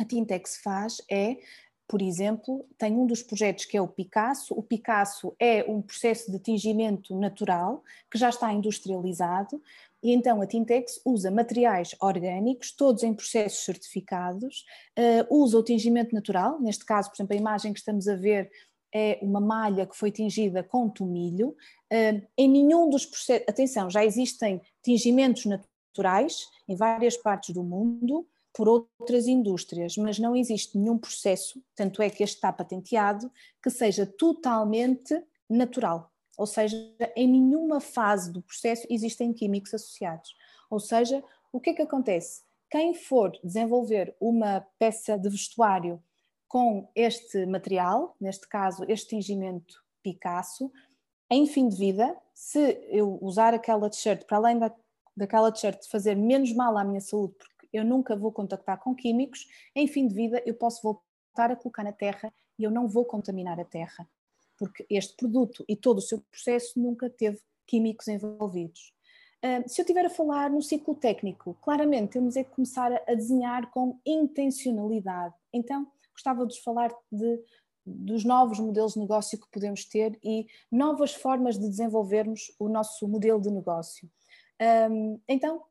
a 0.00 0.04
Tintex 0.04 0.58
faz 0.62 1.00
é 1.10 1.36
por 1.90 2.00
exemplo, 2.00 2.64
tem 2.78 2.92
um 2.92 3.04
dos 3.04 3.20
projetos 3.20 3.64
que 3.64 3.76
é 3.76 3.82
o 3.82 3.88
Picasso. 3.88 4.54
O 4.54 4.62
Picasso 4.62 5.34
é 5.40 5.64
um 5.68 5.82
processo 5.82 6.30
de 6.30 6.38
tingimento 6.38 7.18
natural 7.18 7.82
que 8.08 8.16
já 8.16 8.28
está 8.28 8.52
industrializado 8.52 9.60
e 10.00 10.12
então 10.12 10.40
a 10.40 10.46
Tintex 10.46 11.00
usa 11.04 11.32
materiais 11.32 11.96
orgânicos, 12.00 12.70
todos 12.70 13.02
em 13.02 13.12
processos 13.12 13.64
certificados, 13.64 14.64
uh, 14.96 15.42
usa 15.42 15.58
o 15.58 15.64
tingimento 15.64 16.14
natural, 16.14 16.60
neste 16.60 16.84
caso, 16.84 17.10
por 17.10 17.16
exemplo, 17.16 17.34
a 17.34 17.40
imagem 17.40 17.72
que 17.72 17.80
estamos 17.80 18.06
a 18.06 18.14
ver 18.14 18.48
é 18.94 19.18
uma 19.20 19.40
malha 19.40 19.84
que 19.84 19.96
foi 19.96 20.12
tingida 20.12 20.62
com 20.62 20.88
tomilho. 20.88 21.56
Uh, 21.92 22.22
em 22.38 22.48
nenhum 22.48 22.88
dos 22.88 23.04
processos, 23.04 23.48
atenção, 23.48 23.90
já 23.90 24.04
existem 24.04 24.62
tingimentos 24.80 25.44
naturais 25.44 26.46
em 26.68 26.76
várias 26.76 27.16
partes 27.16 27.52
do 27.52 27.64
mundo, 27.64 28.24
por 28.52 28.68
outras 28.68 29.26
indústrias, 29.26 29.96
mas 29.96 30.18
não 30.18 30.34
existe 30.34 30.76
nenhum 30.76 30.98
processo, 30.98 31.62
tanto 31.74 32.02
é 32.02 32.10
que 32.10 32.22
este 32.22 32.36
está 32.36 32.52
patenteado, 32.52 33.30
que 33.62 33.70
seja 33.70 34.04
totalmente 34.04 35.22
natural. 35.48 36.10
Ou 36.36 36.46
seja, 36.46 36.76
em 37.14 37.28
nenhuma 37.28 37.80
fase 37.80 38.32
do 38.32 38.42
processo 38.42 38.86
existem 38.88 39.32
químicos 39.32 39.74
associados. 39.74 40.34
Ou 40.70 40.80
seja, 40.80 41.22
o 41.52 41.60
que 41.60 41.70
é 41.70 41.74
que 41.74 41.82
acontece? 41.82 42.42
Quem 42.70 42.94
for 42.94 43.32
desenvolver 43.42 44.14
uma 44.20 44.66
peça 44.78 45.18
de 45.18 45.28
vestuário 45.28 46.02
com 46.48 46.88
este 46.94 47.44
material, 47.46 48.16
neste 48.20 48.48
caso 48.48 48.84
este 48.88 49.10
tingimento 49.10 49.84
Picasso, 50.02 50.72
em 51.30 51.46
fim 51.46 51.68
de 51.68 51.76
vida, 51.76 52.16
se 52.34 52.58
eu 52.88 53.18
usar 53.20 53.54
aquela 53.54 53.90
t-shirt, 53.90 54.24
para 54.24 54.38
além 54.38 54.58
da, 54.58 54.74
daquela 55.16 55.52
t-shirt 55.52 55.86
fazer 55.88 56.16
menos 56.16 56.52
mal 56.52 56.76
à 56.76 56.82
minha 56.82 57.00
saúde, 57.00 57.34
eu 57.72 57.84
nunca 57.84 58.16
vou 58.16 58.32
contactar 58.32 58.78
com 58.78 58.94
químicos, 58.94 59.46
em 59.74 59.86
fim 59.86 60.06
de 60.06 60.14
vida 60.14 60.42
eu 60.46 60.54
posso 60.54 60.82
voltar 60.82 61.52
a 61.52 61.56
colocar 61.56 61.84
na 61.84 61.92
terra 61.92 62.32
e 62.58 62.64
eu 62.64 62.70
não 62.70 62.88
vou 62.88 63.04
contaminar 63.04 63.58
a 63.58 63.64
terra, 63.64 64.08
porque 64.58 64.84
este 64.90 65.16
produto 65.16 65.64
e 65.68 65.76
todo 65.76 65.98
o 65.98 66.02
seu 66.02 66.20
processo 66.30 66.78
nunca 66.78 67.08
teve 67.08 67.40
químicos 67.66 68.08
envolvidos. 68.08 68.92
Se 69.66 69.80
eu 69.80 69.84
estiver 69.84 70.04
a 70.04 70.10
falar 70.10 70.50
no 70.50 70.60
ciclo 70.60 70.94
técnico, 70.94 71.56
claramente 71.62 72.12
temos 72.12 72.36
é 72.36 72.44
que 72.44 72.50
começar 72.50 72.92
a 72.92 73.14
desenhar 73.14 73.70
com 73.70 73.98
intencionalidade. 74.04 75.34
Então, 75.50 75.86
gostava 76.12 76.46
de 76.46 76.60
falar 76.62 76.94
de, 77.10 77.42
dos 77.86 78.22
novos 78.22 78.60
modelos 78.60 78.92
de 78.92 79.00
negócio 79.00 79.40
que 79.40 79.50
podemos 79.50 79.86
ter 79.86 80.18
e 80.22 80.46
novas 80.70 81.14
formas 81.14 81.58
de 81.58 81.66
desenvolvermos 81.66 82.54
o 82.58 82.68
nosso 82.68 83.08
modelo 83.08 83.40
de 83.40 83.50
negócio. 83.50 84.10
Um, 84.90 85.18
então, 85.26 85.62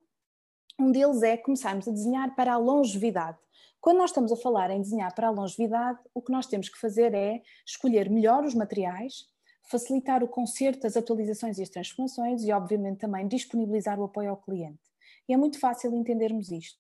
um 0.80 0.92
deles 0.92 1.22
é 1.22 1.36
começarmos 1.36 1.88
a 1.88 1.92
desenhar 1.92 2.36
para 2.36 2.54
a 2.54 2.58
longevidade. 2.58 3.38
Quando 3.82 3.98
nós 3.98 4.10
estamos 4.10 4.32
a 4.32 4.36
falar 4.36 4.72
em 4.72 4.82
desenhar 4.82 5.14
para 5.14 5.28
a 5.28 5.32
longevidade, 5.32 6.00
o 6.14 6.22
que 6.22 6.32
nós 6.32 6.48
temos 6.48 6.70
que 6.70 6.80
fazer 6.80 7.14
é 7.14 7.42
escolher 7.66 8.10
melhor 8.10 8.44
os 8.44 8.54
materiais, 8.54 9.26
facilitar 9.70 10.24
o 10.24 10.28
conserto, 10.28 10.88
as 10.88 10.98
atualizações 10.98 11.58
e 11.58 11.64
as 11.64 11.70
transformações 11.70 12.44
e, 12.44 12.52
obviamente, 12.52 13.00
também 13.00 13.28
disponibilizar 13.28 14.00
o 14.00 14.04
apoio 14.04 14.32
ao 14.32 14.38
cliente. 14.38 14.80
E 15.28 15.34
é 15.34 15.38
muito 15.38 15.60
fácil 15.60 15.94
entendermos 15.96 16.52
isto. 16.52 16.80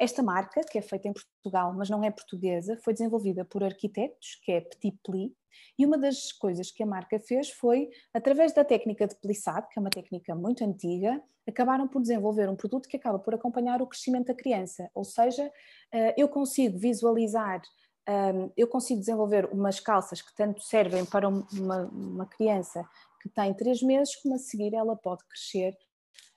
Esta 0.00 0.22
marca, 0.22 0.62
que 0.62 0.78
é 0.78 0.80
feita 0.80 1.08
em 1.08 1.12
Portugal, 1.12 1.74
mas 1.76 1.90
não 1.90 2.02
é 2.02 2.10
portuguesa, 2.10 2.78
foi 2.82 2.94
desenvolvida 2.94 3.44
por 3.44 3.62
arquitetos, 3.62 4.40
que 4.42 4.50
é 4.50 4.62
Petit 4.62 4.98
Pli, 5.04 5.36
e 5.78 5.84
uma 5.84 5.98
das 5.98 6.32
coisas 6.32 6.70
que 6.70 6.82
a 6.82 6.86
marca 6.86 7.20
fez 7.20 7.50
foi, 7.50 7.90
através 8.14 8.54
da 8.54 8.64
técnica 8.64 9.06
de 9.06 9.14
plissado, 9.16 9.68
que 9.68 9.78
é 9.78 9.80
uma 9.80 9.90
técnica 9.90 10.34
muito 10.34 10.64
antiga, 10.64 11.22
acabaram 11.46 11.86
por 11.86 12.00
desenvolver 12.00 12.48
um 12.48 12.56
produto 12.56 12.88
que 12.88 12.96
acaba 12.96 13.18
por 13.18 13.34
acompanhar 13.34 13.82
o 13.82 13.86
crescimento 13.86 14.28
da 14.28 14.34
criança. 14.34 14.90
Ou 14.94 15.04
seja, 15.04 15.52
eh, 15.92 16.14
eu 16.16 16.30
consigo 16.30 16.78
visualizar, 16.78 17.60
ehm, 18.08 18.48
eu 18.56 18.68
consigo 18.68 19.00
desenvolver 19.00 19.52
umas 19.52 19.80
calças 19.80 20.22
que 20.22 20.34
tanto 20.34 20.62
servem 20.62 21.04
para 21.04 21.28
uma, 21.28 21.86
uma 21.92 22.26
criança 22.26 22.88
que 23.20 23.28
tem 23.28 23.52
três 23.52 23.82
meses, 23.82 24.16
como 24.16 24.34
a 24.34 24.38
seguir 24.38 24.72
ela 24.72 24.96
pode 24.96 25.22
crescer 25.26 25.76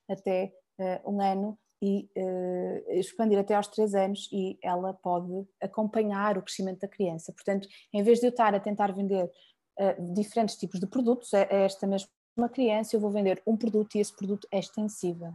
até 0.10 0.52
eh, 0.80 1.02
um 1.06 1.22
ano 1.22 1.58
e 1.84 2.10
uh, 2.16 2.92
expandir 2.94 3.38
até 3.38 3.56
aos 3.56 3.68
três 3.68 3.94
anos 3.94 4.30
e 4.32 4.58
ela 4.64 4.94
pode 4.94 5.46
acompanhar 5.62 6.38
o 6.38 6.42
crescimento 6.42 6.80
da 6.80 6.88
criança. 6.88 7.34
Portanto, 7.34 7.68
em 7.92 8.02
vez 8.02 8.22
de 8.22 8.28
eu 8.28 8.30
estar 8.30 8.56
a 8.56 8.60
tentar 8.60 8.94
vender 8.94 9.26
uh, 9.26 10.14
diferentes 10.14 10.56
tipos 10.56 10.80
de 10.80 10.88
produtos 10.88 11.34
a, 11.34 11.42
a, 11.42 11.56
esta 11.66 11.86
mesma 11.86 12.50
criança, 12.50 12.96
eu 12.96 13.02
vou 13.02 13.12
vender 13.12 13.44
um 13.46 13.58
produto 13.58 13.96
e 13.96 14.00
esse 14.00 14.16
produto 14.16 14.48
é 14.50 14.60
extensível. 14.60 15.34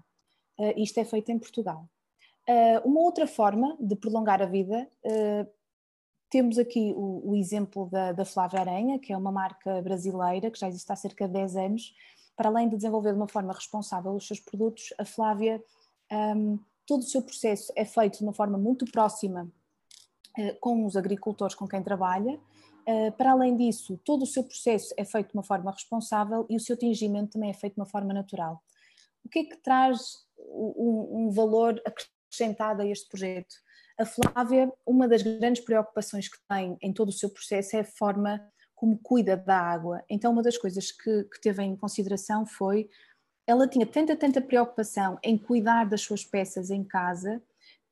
Uh, 0.58 0.72
isto 0.74 0.98
é 0.98 1.04
feito 1.04 1.30
em 1.30 1.38
Portugal. 1.38 1.87
uma 2.82 3.00
outra 3.00 3.26
forma 3.26 3.76
de 3.78 3.94
prolongar 3.94 4.40
a 4.40 4.46
vida, 4.46 4.88
temos 6.30 6.58
aqui 6.58 6.94
o, 6.96 7.30
o 7.30 7.37
exemplo 7.37 7.90
da, 7.90 8.12
da 8.12 8.24
Flávia 8.24 8.61
Aranha, 8.61 8.98
que 8.98 9.12
é 9.12 9.16
uma 9.16 9.30
marca 9.30 9.82
brasileira 9.82 10.50
que 10.50 10.58
já 10.58 10.66
existe 10.68 10.90
há 10.90 10.96
cerca 10.96 11.26
de 11.26 11.34
10 11.34 11.56
anos. 11.56 11.94
Para 12.34 12.48
além 12.48 12.70
de 12.70 12.76
desenvolver 12.76 13.12
de 13.12 13.18
uma 13.18 13.28
forma 13.28 13.52
responsável 13.52 14.12
os 14.12 14.26
seus 14.26 14.40
produtos, 14.40 14.94
a 14.96 15.04
Flávia 15.04 15.62
um, 16.12 16.59
todo 16.87 17.01
o 17.01 17.07
seu 17.07 17.23
processo 17.23 17.73
é 17.77 17.85
feito 17.85 18.18
de 18.18 18.25
uma 18.25 18.33
forma 18.33 18.57
muito 18.59 18.85
próxima 18.90 19.51
uh, 20.38 20.61
com 20.61 20.85
os 20.87 20.97
agricultores 20.97 21.55
com 21.55 21.66
quem 21.66 21.83
trabalha. 21.83 22.38
Uh, 22.88 23.12
para 23.12 23.33
além 23.33 23.57
disso, 23.57 24.01
todo 24.05 24.23
o 24.23 24.27
seu 24.27 24.42
processo 24.42 24.94
é 24.97 25.05
feito 25.05 25.29
de 25.29 25.35
uma 25.35 25.44
forma 25.44 25.71
responsável 25.71 26.47
e 26.49 26.57
o 26.57 26.61
seu 26.61 26.77
tingimento 26.77 27.33
também 27.33 27.51
é 27.51 27.55
feito 27.55 27.75
de 27.75 27.81
uma 27.81 27.87
forma 27.87 28.14
natural. 28.14 28.62
O 29.25 29.29
que 29.29 29.40
é 29.40 29.44
que 29.44 29.57
traz 29.59 30.27
um, 30.38 31.27
um 31.27 31.31
valor 31.31 31.81
acrescentado 31.85 32.83
a 32.83 32.87
este 32.87 33.09
projeto? 33.09 33.55
A 33.99 34.07
Flávia, 34.07 34.73
uma 34.87 35.09
das 35.09 35.23
grandes 35.23 35.62
preocupações 35.62 36.29
que 36.29 36.38
tem 36.49 36.79
em 36.81 36.92
todo 36.92 37.09
o 37.09 37.12
seu 37.12 37.29
processo 37.29 37.77
é 37.77 37.81
a 37.81 37.85
forma 37.85 38.40
como 38.75 38.97
cuida 38.97 39.37
da 39.37 39.59
água. 39.59 40.05
Então, 40.09 40.33
uma 40.33 40.42
das 40.42 40.57
coisas 40.57 40.92
que, 40.92 41.25
que 41.25 41.40
teve 41.40 41.64
em 41.64 41.77
consideração 41.77 42.46
foi 42.46 42.88
ela 43.49 43.67
tinha 43.67 43.87
tanta, 43.87 44.15
tanta 44.15 44.42
preocupação 44.42 45.19
em 45.23 45.38
cuidar 45.38 45.85
das 45.87 46.03
suas 46.03 46.23
peças 46.23 46.69
em 46.69 46.85
casa, 46.85 47.42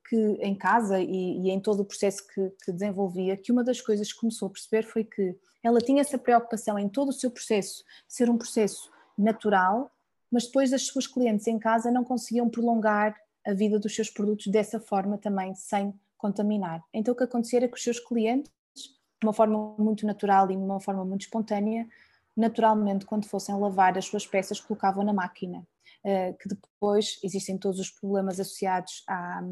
que 0.06 0.14
em 0.14 0.54
casa 0.54 1.00
e, 1.00 1.40
e 1.40 1.50
em 1.50 1.58
todo 1.58 1.80
o 1.80 1.84
processo 1.84 2.26
que, 2.28 2.50
que, 2.62 2.70
desenvolvia, 2.70 3.38
que 3.38 3.50
uma 3.50 3.64
das 3.64 3.80
coisas 3.80 4.12
que 4.12 4.20
começou 4.20 4.48
a 4.48 4.50
perceber 4.50 4.82
foi 4.82 5.02
que 5.02 5.34
ela 5.62 5.80
tinha 5.80 6.02
essa 6.02 6.18
preocupação 6.18 6.78
em 6.78 6.90
todo 6.90 7.08
o 7.08 7.12
seu 7.12 7.30
processo 7.30 7.82
ser 8.06 8.28
um 8.28 8.36
processo 8.36 8.90
natural, 9.16 9.90
mas 10.30 10.44
depois 10.44 10.74
as 10.74 10.82
suas 10.82 11.06
clientes 11.06 11.46
em 11.46 11.58
casa 11.58 11.90
não 11.90 12.04
conseguiam 12.04 12.50
prolongar 12.50 13.16
a 13.46 13.54
vida 13.54 13.78
dos 13.78 13.94
seus 13.94 14.10
produtos 14.10 14.48
dessa 14.48 14.78
forma 14.78 15.16
também, 15.16 15.54
sem 15.54 15.98
contaminar. 16.18 16.84
Então 16.92 17.14
o 17.14 17.16
que 17.16 17.24
acontecia 17.24 17.60
era 17.60 17.68
que 17.68 17.78
os 17.78 17.82
seus 17.82 17.98
clientes 17.98 18.52
de 18.74 19.26
uma 19.26 19.32
forma 19.32 19.74
muito 19.78 20.04
natural 20.04 20.50
e 20.50 20.54
de 20.54 20.62
uma 20.62 20.80
forma 20.80 21.02
muito 21.02 21.22
espontânea, 21.22 21.88
naturalmente, 22.36 23.06
quando 23.06 23.26
fossem 23.26 23.58
lavar 23.58 23.96
as 23.96 24.04
suas 24.04 24.26
peças, 24.26 24.60
colocavam 24.60 25.02
na 25.02 25.12
máquina, 25.12 25.66
eh, 26.04 26.34
que 26.34 26.48
depois 26.48 27.18
existem 27.24 27.56
todos 27.56 27.80
os 27.80 27.90
problemas 27.90 28.38
associados 28.38 29.02
à, 29.08 29.42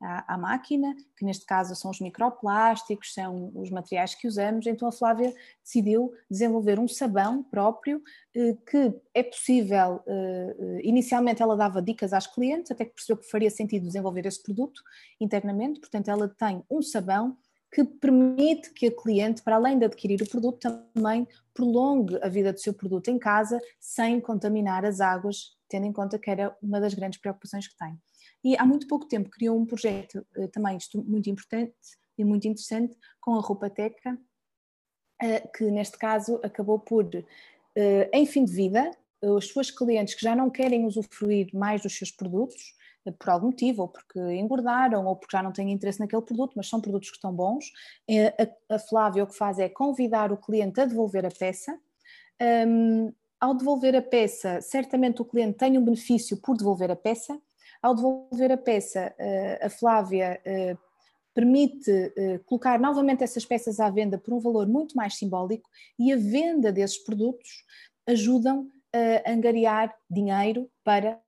à, 0.00 0.34
à, 0.34 0.38
máquina, 0.38 0.94
que 1.16 1.24
neste 1.24 1.44
caso 1.44 1.74
são 1.74 1.90
os 1.90 2.00
microplásticos, 2.00 3.12
são 3.12 3.50
os 3.54 3.70
materiais 3.70 4.14
que 4.14 4.28
usamos. 4.28 4.66
Então 4.66 4.86
a 4.86 4.92
Flávia 4.92 5.34
decidiu 5.62 6.12
desenvolver 6.30 6.78
um 6.78 6.86
sabão 6.86 7.42
próprio 7.42 8.00
eh, 8.34 8.56
que 8.70 8.94
é 9.12 9.22
possível. 9.22 10.00
Eh, 10.06 10.80
inicialmente 10.84 11.42
ela 11.42 11.56
dava 11.56 11.82
dicas 11.82 12.12
às 12.12 12.26
clientes, 12.26 12.70
até 12.70 12.84
que 12.84 12.94
percebeu 12.94 13.22
que 13.22 13.30
faria 13.30 13.50
sentido 13.50 13.86
desenvolver 13.86 14.24
esse 14.26 14.42
produto 14.42 14.82
internamente. 15.20 15.80
Portanto, 15.80 16.08
ela 16.08 16.28
tem 16.28 16.62
um 16.70 16.80
sabão 16.80 17.36
que 17.74 17.82
permite 17.82 18.72
que 18.72 18.86
a 18.86 18.92
cliente, 18.92 19.42
para 19.42 19.56
além 19.56 19.76
de 19.76 19.84
adquirir 19.84 20.22
o 20.22 20.30
produto, 20.30 20.60
também 20.94 21.26
prolongue 21.52 22.16
a 22.22 22.28
vida 22.28 22.52
do 22.52 22.60
seu 22.60 22.72
produto 22.72 23.08
em 23.08 23.18
casa 23.18 23.60
sem 23.80 24.20
contaminar 24.20 24.84
as 24.84 25.00
águas, 25.00 25.56
tendo 25.68 25.84
em 25.84 25.92
conta 25.92 26.16
que 26.16 26.30
era 26.30 26.56
uma 26.62 26.80
das 26.80 26.94
grandes 26.94 27.18
preocupações 27.20 27.66
que 27.66 27.76
tem. 27.76 28.00
E 28.44 28.56
há 28.56 28.64
muito 28.64 28.86
pouco 28.86 29.08
tempo 29.08 29.28
criou 29.28 29.58
um 29.58 29.66
projeto 29.66 30.24
eh, 30.36 30.46
também 30.46 30.78
muito 31.04 31.28
importante 31.28 31.74
e 32.16 32.24
muito 32.24 32.46
interessante 32.46 32.96
com 33.20 33.34
a 33.34 33.40
Roupa 33.40 33.68
Teca, 33.68 34.16
eh, 35.20 35.40
que 35.40 35.64
neste 35.64 35.98
caso 35.98 36.38
acabou 36.44 36.78
por, 36.78 37.10
eh, 37.74 38.10
em 38.12 38.24
fim 38.24 38.44
de 38.44 38.52
vida, 38.52 38.88
as 39.36 39.48
suas 39.48 39.72
clientes 39.72 40.14
que 40.14 40.22
já 40.22 40.36
não 40.36 40.48
querem 40.48 40.84
usufruir 40.84 41.48
mais 41.52 41.82
dos 41.82 41.98
seus 41.98 42.12
produtos, 42.12 42.76
por 43.12 43.30
algum 43.30 43.46
motivo, 43.46 43.82
ou 43.82 43.88
porque 43.88 44.18
engordaram, 44.18 45.06
ou 45.06 45.16
porque 45.16 45.36
já 45.36 45.42
não 45.42 45.52
têm 45.52 45.70
interesse 45.70 46.00
naquele 46.00 46.22
produto, 46.22 46.52
mas 46.56 46.68
são 46.68 46.80
produtos 46.80 47.10
que 47.10 47.16
estão 47.16 47.32
bons. 47.32 47.72
A 48.68 48.78
Flávia 48.78 49.24
o 49.24 49.26
que 49.26 49.36
faz 49.36 49.58
é 49.58 49.68
convidar 49.68 50.32
o 50.32 50.36
cliente 50.36 50.80
a 50.80 50.84
devolver 50.84 51.26
a 51.26 51.30
peça. 51.30 51.78
Um, 52.66 53.12
ao 53.40 53.54
devolver 53.54 53.94
a 53.94 54.02
peça, 54.02 54.60
certamente 54.62 55.20
o 55.20 55.24
cliente 55.24 55.58
tem 55.58 55.76
um 55.76 55.84
benefício 55.84 56.36
por 56.38 56.56
devolver 56.56 56.90
a 56.90 56.96
peça. 56.96 57.38
Ao 57.82 57.94
devolver 57.94 58.50
a 58.50 58.56
peça, 58.56 59.14
a 59.60 59.68
Flávia 59.68 60.40
permite 61.34 62.12
colocar 62.46 62.80
novamente 62.80 63.22
essas 63.22 63.44
peças 63.44 63.80
à 63.80 63.90
venda 63.90 64.16
por 64.16 64.32
um 64.32 64.40
valor 64.40 64.66
muito 64.66 64.96
mais 64.96 65.16
simbólico 65.18 65.68
e 65.98 66.10
a 66.10 66.16
venda 66.16 66.72
desses 66.72 66.96
produtos 66.96 67.64
ajudam 68.06 68.70
a 68.94 69.30
angariar 69.30 69.94
dinheiro 70.08 70.70
para 70.82 71.20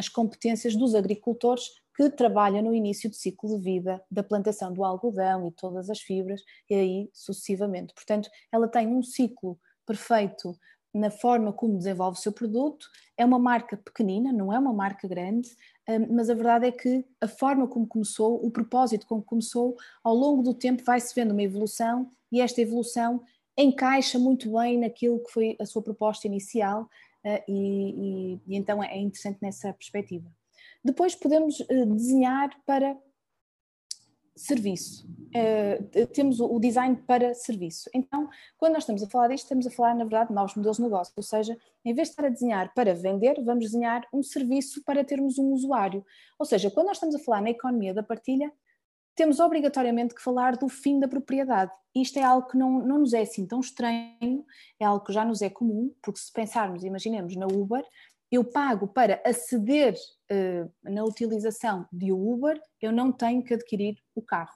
as 0.00 0.08
competências 0.08 0.74
dos 0.74 0.94
agricultores 0.94 1.64
que 1.94 2.08
trabalham 2.08 2.62
no 2.62 2.74
início 2.74 3.10
do 3.10 3.14
ciclo 3.14 3.50
de 3.50 3.62
vida 3.62 4.02
da 4.10 4.22
plantação 4.22 4.72
do 4.72 4.82
algodão 4.82 5.46
e 5.46 5.52
todas 5.52 5.90
as 5.90 6.00
fibras 6.00 6.40
e 6.70 6.74
aí 6.74 7.10
sucessivamente. 7.12 7.92
Portanto, 7.92 8.30
ela 8.50 8.66
tem 8.66 8.88
um 8.88 9.02
ciclo 9.02 9.58
perfeito 9.86 10.56
na 10.94 11.10
forma 11.10 11.52
como 11.52 11.76
desenvolve 11.76 12.18
o 12.18 12.22
seu 12.22 12.32
produto. 12.32 12.86
É 13.14 13.24
uma 13.24 13.38
marca 13.38 13.76
pequenina, 13.76 14.32
não 14.32 14.50
é 14.50 14.58
uma 14.58 14.72
marca 14.72 15.06
grande, 15.06 15.50
hum, 15.86 16.06
mas 16.16 16.30
a 16.30 16.34
verdade 16.34 16.66
é 16.66 16.72
que 16.72 17.04
a 17.20 17.28
forma 17.28 17.68
como 17.68 17.86
começou, 17.86 18.42
o 18.42 18.50
propósito 18.50 19.06
como 19.06 19.22
começou, 19.22 19.76
ao 20.02 20.14
longo 20.14 20.42
do 20.42 20.54
tempo 20.54 20.82
vai-se 20.82 21.14
vendo 21.14 21.32
uma 21.32 21.42
evolução 21.42 22.10
e 22.32 22.40
esta 22.40 22.62
evolução 22.62 23.22
encaixa 23.58 24.18
muito 24.18 24.50
bem 24.50 24.78
naquilo 24.78 25.22
que 25.22 25.30
foi 25.30 25.56
a 25.60 25.66
sua 25.66 25.82
proposta 25.82 26.26
inicial 26.26 26.88
e, 27.24 27.52
e, 27.52 28.40
e, 28.46 28.56
então 28.56 28.82
é 28.82 28.98
interessante 28.98 29.38
nessa 29.42 29.72
perspectiva. 29.72 30.30
Depois 30.84 31.14
podemos 31.14 31.60
eh, 31.60 31.86
desenhar 31.86 32.50
para 32.64 32.96
serviço. 34.34 35.06
Uh, 35.28 36.06
temos 36.08 36.40
o 36.40 36.58
design 36.58 36.96
para 37.06 37.34
serviço. 37.34 37.90
Então, 37.94 38.28
quando 38.56 38.72
nós 38.72 38.84
estamos 38.84 39.02
a 39.02 39.08
falar 39.08 39.28
disto, 39.28 39.44
estamos 39.44 39.66
a 39.66 39.70
falar, 39.70 39.94
na 39.94 40.04
verdade, 40.04 40.28
de 40.28 40.34
novos 40.34 40.54
modelos 40.54 40.78
de 40.78 40.82
negócio, 40.82 41.12
ou 41.14 41.22
seja, 41.22 41.56
em 41.84 41.92
vez 41.92 42.08
de 42.08 42.12
estar 42.12 42.24
a 42.24 42.30
desenhar 42.30 42.72
para 42.74 42.94
vender, 42.94 43.34
vamos 43.44 43.66
desenhar 43.66 44.06
um 44.12 44.22
serviço 44.22 44.82
para 44.82 45.04
termos 45.04 45.38
um 45.38 45.52
usuário. 45.52 46.04
Ou 46.38 46.46
seja, 46.46 46.70
quando 46.70 46.86
nós 46.86 46.96
estamos 46.96 47.14
a 47.14 47.18
falar 47.18 47.42
na 47.42 47.50
economia 47.50 47.92
da 47.92 48.02
partilha, 48.02 48.50
temos 49.14 49.40
obrigatoriamente 49.40 50.14
que 50.14 50.22
falar 50.22 50.56
do 50.56 50.68
fim 50.68 50.98
da 50.98 51.08
propriedade. 51.08 51.70
Isto 51.94 52.18
é 52.18 52.22
algo 52.22 52.48
que 52.48 52.56
não, 52.56 52.78
não 52.80 52.98
nos 52.98 53.12
é 53.12 53.22
assim 53.22 53.46
tão 53.46 53.60
estranho, 53.60 54.44
é 54.78 54.84
algo 54.84 55.04
que 55.04 55.12
já 55.12 55.24
nos 55.24 55.42
é 55.42 55.50
comum, 55.50 55.92
porque 56.02 56.20
se 56.20 56.32
pensarmos, 56.32 56.84
imaginemos 56.84 57.34
na 57.36 57.46
Uber, 57.46 57.84
eu 58.30 58.44
pago 58.44 58.86
para 58.86 59.20
aceder 59.26 59.94
uh, 60.30 60.72
na 60.82 61.04
utilização 61.04 61.86
de 61.92 62.12
Uber, 62.12 62.60
eu 62.80 62.92
não 62.92 63.10
tenho 63.10 63.42
que 63.42 63.54
adquirir 63.54 63.96
o 64.14 64.22
carro. 64.22 64.54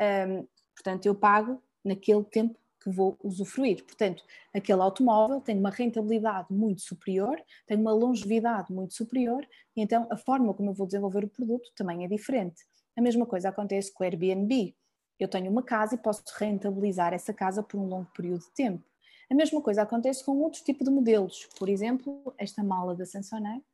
Um, 0.00 0.46
portanto, 0.74 1.06
eu 1.06 1.14
pago 1.14 1.62
naquele 1.82 2.24
tempo 2.24 2.58
que 2.82 2.90
vou 2.90 3.16
usufruir. 3.24 3.84
Portanto, 3.84 4.22
aquele 4.54 4.80
automóvel 4.80 5.40
tem 5.40 5.58
uma 5.58 5.70
rentabilidade 5.70 6.46
muito 6.50 6.82
superior, 6.82 7.36
tem 7.66 7.76
uma 7.76 7.92
longevidade 7.92 8.72
muito 8.72 8.94
superior, 8.94 9.44
e 9.74 9.82
então 9.82 10.06
a 10.10 10.16
forma 10.16 10.54
como 10.54 10.70
eu 10.70 10.74
vou 10.74 10.86
desenvolver 10.86 11.24
o 11.24 11.28
produto 11.28 11.72
também 11.74 12.04
é 12.04 12.08
diferente. 12.08 12.62
A 12.96 13.02
mesma 13.02 13.26
coisa 13.26 13.50
acontece 13.50 13.92
com 13.92 14.02
o 14.02 14.06
Airbnb. 14.06 14.74
Eu 15.18 15.28
tenho 15.28 15.50
uma 15.50 15.62
casa 15.62 15.94
e 15.94 15.98
posso 15.98 16.22
rentabilizar 16.38 17.12
essa 17.12 17.32
casa 17.32 17.62
por 17.62 17.78
um 17.78 17.86
longo 17.86 18.10
período 18.14 18.40
de 18.40 18.50
tempo. 18.52 18.82
A 19.30 19.34
mesma 19.34 19.60
coisa 19.60 19.82
acontece 19.82 20.24
com 20.24 20.38
outros 20.38 20.62
tipos 20.62 20.86
de 20.86 20.92
modelos. 20.92 21.48
Por 21.58 21.68
exemplo, 21.68 22.32
esta 22.38 22.62
mala 22.62 22.94
da 22.94 23.04
Samsonite, 23.04 23.64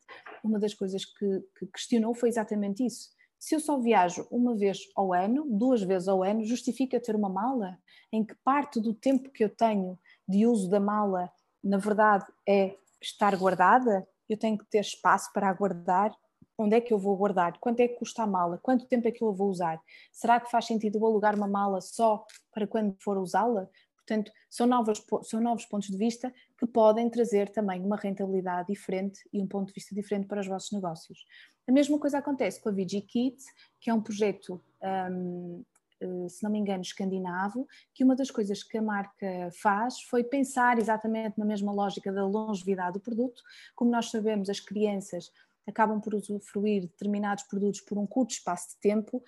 uma 0.43 0.59
das 0.59 0.73
coisas 0.73 1.05
que, 1.05 1.45
que 1.59 1.67
questionou 1.67 2.15
foi 2.15 2.31
exatamente 2.31 2.85
isso. 2.85 3.11
Se 3.39 3.55
eu 3.55 3.61
só 3.61 3.79
viajo 3.79 4.27
uma 4.31 4.57
vez 4.57 4.89
ao 4.95 5.13
ano, 5.13 5.45
duas 5.49 5.83
vezes 5.83 6.09
ao 6.09 6.23
ano, 6.23 6.45
justifica 6.45 7.01
ter 7.01 7.15
uma 7.15 7.29
mala 7.29 7.79
em 8.13 8.25
que 8.25 8.35
parte 8.37 8.81
do 8.81 8.95
tempo 8.95 9.31
que 9.31 9.45
eu 9.45 9.49
tenho 9.49 9.99
de 10.29 10.47
uso 10.47 10.71
da 10.71 10.81
mala, 10.81 11.31
na 11.63 11.77
verdade, 11.77 12.25
é 12.49 12.77
estar 13.01 13.37
guardada? 13.37 14.07
Eu 14.29 14.39
tenho 14.39 14.57
que 14.57 14.65
ter 14.67 14.79
espaço 14.79 15.33
para 15.33 15.49
aguardar 15.49 16.17
Onde 16.63 16.77
é 16.77 16.81
que 16.81 16.93
eu 16.93 16.99
vou 16.99 17.17
guardar? 17.17 17.59
Quanto 17.59 17.81
é 17.81 17.89
que 17.89 17.97
custa 17.97 18.23
a 18.23 18.27
mala? 18.27 18.59
Quanto 18.59 18.87
tempo 18.87 19.09
é 19.09 19.11
que 19.11 19.23
eu 19.23 19.33
vou 19.33 19.49
usar? 19.49 19.81
Será 20.13 20.39
que 20.39 20.51
faz 20.51 20.67
sentido 20.67 20.99
eu 20.99 21.07
alugar 21.07 21.35
uma 21.35 21.49
mala 21.49 21.81
só 21.81 22.25
para 22.53 22.67
quando 22.67 22.97
for 23.01 23.19
usá-la? 23.19 23.69
Portanto, 23.97 24.33
são 24.51 24.67
novos, 24.67 25.05
são 25.23 25.41
novos 25.41 25.65
pontos 25.65 25.89
de 25.89 25.97
vista 25.97 26.33
que 26.59 26.67
podem 26.67 27.09
trazer 27.09 27.49
também 27.51 27.81
uma 27.81 27.97
rentabilidade 27.97 28.69
diferente 28.69 29.21
e 29.33 29.41
um 29.41 29.47
ponto 29.47 29.69
de 29.69 29.75
vista 29.75 29.95
diferente 29.95 30.27
para 30.27 30.41
os 30.41 30.47
vossos 30.47 30.73
negócios. 30.73 31.25
A 31.69 31.73
mesma 31.73 31.99
coisa 31.99 32.19
acontece 32.19 32.61
com 32.61 32.69
a 32.69 32.73
VG 32.73 33.03
Kids, 33.03 33.45
que 33.81 33.91
é 33.91 33.95
um 33.95 34.03
projeto, 34.03 34.61
um, 34.83 35.65
eh, 36.01 36.29
se 36.29 36.43
não 36.43 36.51
me 36.51 36.59
engano, 36.59 36.83
escandinavo, 36.83 37.67
que 37.95 38.03
uma 38.03 38.17
das 38.17 38.31
coisas 38.31 38.65
que 38.65 38.77
a 38.77 38.83
marca 38.83 39.51
faz 39.63 40.01
foi 40.03 40.25
pensar 40.25 40.79
exatamente 40.79 41.39
na 41.39 41.45
mesma 41.45 41.73
lógica 41.73 42.13
da 42.13 42.27
longevidade 42.27 42.95
do 42.95 43.01
produto. 43.01 43.41
Como 43.77 43.91
nós 43.91 44.11
sabemos, 44.11 44.51
as 44.51 44.59
crianças 44.59 45.31
acabam 45.67 46.01
por 46.01 46.15
usufruir 46.15 46.83
determinados 46.83 47.45
produtos 47.45 47.81
por 47.81 47.99
um 47.99 48.07
curto 48.07 48.33
espaço 48.33 48.71
de 48.71 48.81
tempo, 48.81 49.23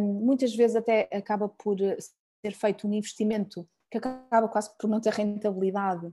muitas 0.00 0.54
vezes 0.54 0.76
até 0.76 1.08
acaba 1.12 1.48
por 1.48 1.80
eh, 1.80 1.98
ser 2.44 2.52
feito 2.52 2.86
um 2.86 2.92
investimento 2.92 3.68
que 3.90 3.98
acaba 3.98 4.48
quase 4.48 4.76
por 4.78 4.88
não 4.88 5.00
ter 5.00 5.12
rentabilidade 5.12 6.12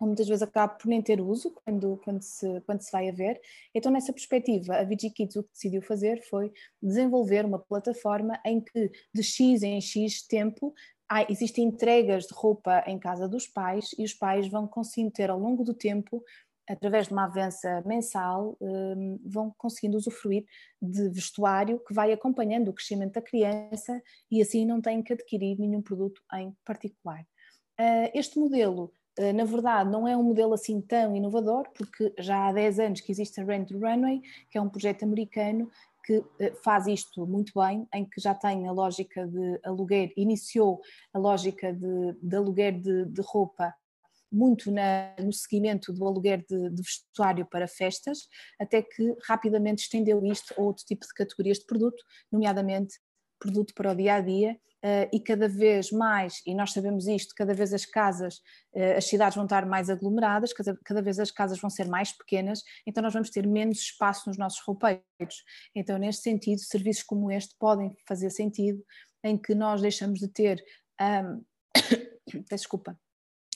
ou 0.00 0.06
muitas 0.06 0.26
vezes 0.26 0.42
acaba 0.42 0.74
por 0.74 0.88
nem 0.88 1.00
ter 1.00 1.20
uso 1.20 1.52
quando, 1.64 2.00
quando, 2.04 2.22
se, 2.22 2.60
quando 2.62 2.80
se 2.80 2.90
vai 2.90 3.08
a 3.08 3.12
ver. 3.12 3.40
Então, 3.74 3.92
nessa 3.92 4.12
perspectiva, 4.12 4.76
a 4.76 4.84
VG 4.84 5.10
Kids 5.10 5.36
o 5.36 5.44
que 5.44 5.52
decidiu 5.52 5.82
fazer 5.82 6.22
foi 6.28 6.52
desenvolver 6.82 7.44
uma 7.44 7.58
plataforma 7.58 8.40
em 8.44 8.60
que 8.60 8.90
de 9.14 9.22
X 9.22 9.62
em 9.62 9.80
X 9.80 10.26
tempo 10.26 10.74
há, 11.08 11.30
existem 11.30 11.64
entregas 11.64 12.24
de 12.26 12.34
roupa 12.34 12.82
em 12.86 12.98
casa 12.98 13.28
dos 13.28 13.46
pais 13.46 13.90
e 13.98 14.04
os 14.04 14.12
pais 14.12 14.48
vão 14.48 14.66
conseguindo 14.66 15.12
ter 15.12 15.30
ao 15.30 15.38
longo 15.38 15.62
do 15.62 15.74
tempo 15.74 16.22
através 16.68 17.08
de 17.08 17.12
uma 17.12 17.24
avança 17.24 17.82
mensal, 17.86 18.56
hum, 18.60 19.20
vão 19.24 19.54
conseguindo 19.56 19.96
usufruir 19.96 20.44
de 20.80 21.08
vestuário 21.10 21.80
que 21.80 21.92
vai 21.92 22.12
acompanhando 22.12 22.68
o 22.68 22.72
crescimento 22.72 23.14
da 23.14 23.22
criança 23.22 24.02
e 24.30 24.40
assim 24.40 24.64
não 24.64 24.80
têm 24.80 25.02
que 25.02 25.12
adquirir 25.12 25.58
nenhum 25.58 25.82
produto 25.82 26.22
em 26.34 26.54
particular. 26.64 27.24
Ah, 27.78 28.10
este 28.14 28.38
modelo, 28.38 28.92
ah, 29.18 29.32
na 29.32 29.44
verdade, 29.44 29.90
não 29.90 30.06
é 30.08 30.16
um 30.16 30.22
modelo 30.22 30.54
assim 30.54 30.80
tão 30.80 31.14
inovador, 31.14 31.68
porque 31.74 32.14
já 32.18 32.48
há 32.48 32.52
10 32.52 32.78
anos 32.80 33.00
que 33.00 33.12
existe 33.12 33.40
a 33.40 33.44
Rent 33.44 33.70
Runway, 33.70 34.22
que 34.50 34.58
é 34.58 34.60
um 34.60 34.68
projeto 34.68 35.02
americano 35.04 35.70
que 36.04 36.18
ah, 36.40 36.54
faz 36.62 36.86
isto 36.86 37.26
muito 37.26 37.52
bem, 37.58 37.86
em 37.92 38.04
que 38.04 38.20
já 38.20 38.34
tem 38.34 38.66
a 38.68 38.72
lógica 38.72 39.26
de 39.26 39.60
aluguer, 39.64 40.12
iniciou 40.16 40.80
a 41.12 41.18
lógica 41.18 41.72
de, 41.72 42.12
de 42.22 42.36
aluguer 42.36 42.80
de, 42.80 43.06
de 43.06 43.20
roupa 43.22 43.74
muito 44.34 44.70
na, 44.70 45.14
no 45.20 45.32
seguimento 45.32 45.92
do 45.92 46.04
aluguer 46.06 46.44
de, 46.48 46.70
de, 46.70 46.82
vestuário 46.82 47.46
para 47.46 47.68
festas, 47.68 48.28
até 48.60 48.82
que 48.82 49.14
rapidamente 49.26 49.82
estendeu 49.82 50.24
isto 50.24 50.52
a 50.58 50.60
outro 50.60 50.84
tipo 50.84 51.06
de 51.06 51.14
categorias 51.14 51.58
de 51.58 51.66
produto, 51.66 52.02
nomeadamente 52.30 52.98
produto 53.38 53.72
para 53.74 53.92
o 53.92 53.94
dia 53.94 54.14
a 54.14 54.20
dia. 54.20 54.58
Uh, 54.84 55.08
e 55.14 55.18
cada 55.18 55.48
vez 55.48 55.90
mais, 55.90 56.42
e 56.46 56.54
nós 56.54 56.74
sabemos 56.74 57.06
isto, 57.06 57.34
cada 57.34 57.54
vez 57.54 57.72
as 57.72 57.86
casas, 57.86 58.34
uh, 58.74 58.98
as 58.98 59.06
cidades 59.06 59.34
vão 59.34 59.44
estar 59.44 59.64
mais 59.64 59.88
aglomeradas, 59.88 60.52
cada, 60.52 60.76
cada, 60.84 61.00
vez 61.00 61.18
as 61.18 61.30
casas 61.30 61.58
vão 61.58 61.70
ser 61.70 61.88
mais 61.88 62.12
pequenas, 62.12 62.60
então 62.86 63.02
nós 63.02 63.14
vamos 63.14 63.30
ter 63.30 63.46
menos 63.46 63.78
espaço 63.78 64.28
nos 64.28 64.36
nossos 64.36 64.60
roupeiros. 64.60 65.02
Então, 65.74 65.96
neste 65.96 66.20
sentido, 66.20 66.58
serviços 66.58 67.02
como 67.02 67.32
este 67.32 67.56
podem 67.58 67.96
fazer 68.06 68.28
sentido 68.28 68.84
em 69.24 69.38
que 69.38 69.54
nós 69.54 69.80
deixamos 69.80 70.20
de 70.20 70.28
ter 70.28 70.62
um, 71.00 71.42
desculpa, 72.50 72.98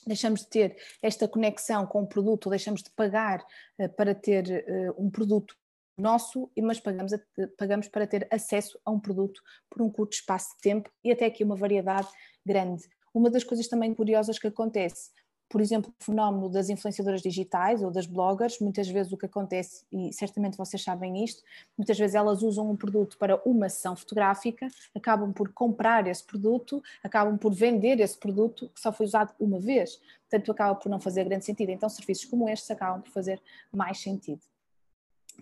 deixamos 0.09 0.41
de 0.41 0.49
ter 0.49 0.77
esta 1.03 1.29
conexão 1.29 1.87
com 1.87 2.03
o 2.03 2.07
produto, 2.07 2.51
deixamos 2.51 2.83
de 2.83 2.91
pagar 2.91 3.45
uh, 3.79 3.89
para 3.91 4.15
ter 4.15 4.65
uh, 4.67 5.03
um 5.03 5.11
produto 5.11 5.55
nosso, 5.97 6.51
mas 6.61 6.79
pagamos, 6.81 7.13
a, 7.13 7.21
pagamos 7.57 7.89
para 7.89 8.07
ter 8.07 8.27
acesso 8.31 8.79
a 8.85 8.91
um 8.91 9.01
produto 9.01 9.41
por 9.69 9.83
um 9.83 9.91
curto 9.91 10.15
espaço 10.15 10.55
de 10.57 10.63
tempo 10.63 10.91
e 11.03 11.11
até 11.11 11.27
aqui 11.27 11.43
uma 11.43 11.57
variedade 11.57 12.09
grande. 12.47 12.89
Uma 13.13 13.31
das 13.31 13.43
coisas 13.43 13.67
também 13.67 13.95
curiosas 13.95 14.39
que 14.39 14.47
acontece 14.47 15.11
por 15.49 15.61
exemplo, 15.61 15.93
o 15.99 16.05
fenómeno 16.05 16.49
das 16.49 16.69
influenciadoras 16.69 17.23
digitais 17.23 17.83
ou 17.83 17.91
das 17.91 18.07
bloggers, 18.07 18.59
muitas 18.61 18.89
vezes 18.89 19.13
o 19.13 19.17
que 19.17 19.27
acontece, 19.27 19.85
e 19.91 20.13
certamente 20.13 20.57
vocês 20.57 20.83
sabem 20.83 21.25
isto, 21.25 21.43
muitas 21.77 21.99
vezes 21.99 22.15
elas 22.15 22.43
usam 22.43 22.71
um 22.71 22.77
produto 22.77 23.17
para 23.17 23.41
uma 23.49 23.69
sessão 23.69 23.97
fotográfica, 23.97 24.69
acabam 24.95 25.33
por 25.33 25.51
comprar 25.53 26.07
esse 26.07 26.23
produto, 26.23 26.83
acabam 27.03 27.39
por 27.39 27.55
vender 27.55 27.99
esse 28.01 28.19
produto 28.19 28.71
que 28.75 28.81
só 28.81 28.93
foi 28.93 29.07
usado 29.07 29.33
uma 29.41 29.59
vez, 29.59 30.01
portanto 30.29 30.53
acaba 30.53 30.75
por 30.75 30.89
não 30.91 31.01
fazer 31.01 31.25
grande 31.25 31.47
sentido. 31.47 31.71
Então 31.71 31.89
serviços 31.89 32.27
como 32.27 32.49
estes 32.49 32.71
acabam 32.71 33.01
por 33.01 33.11
fazer 33.11 33.41
mais 33.73 33.99
sentido. 33.99 34.41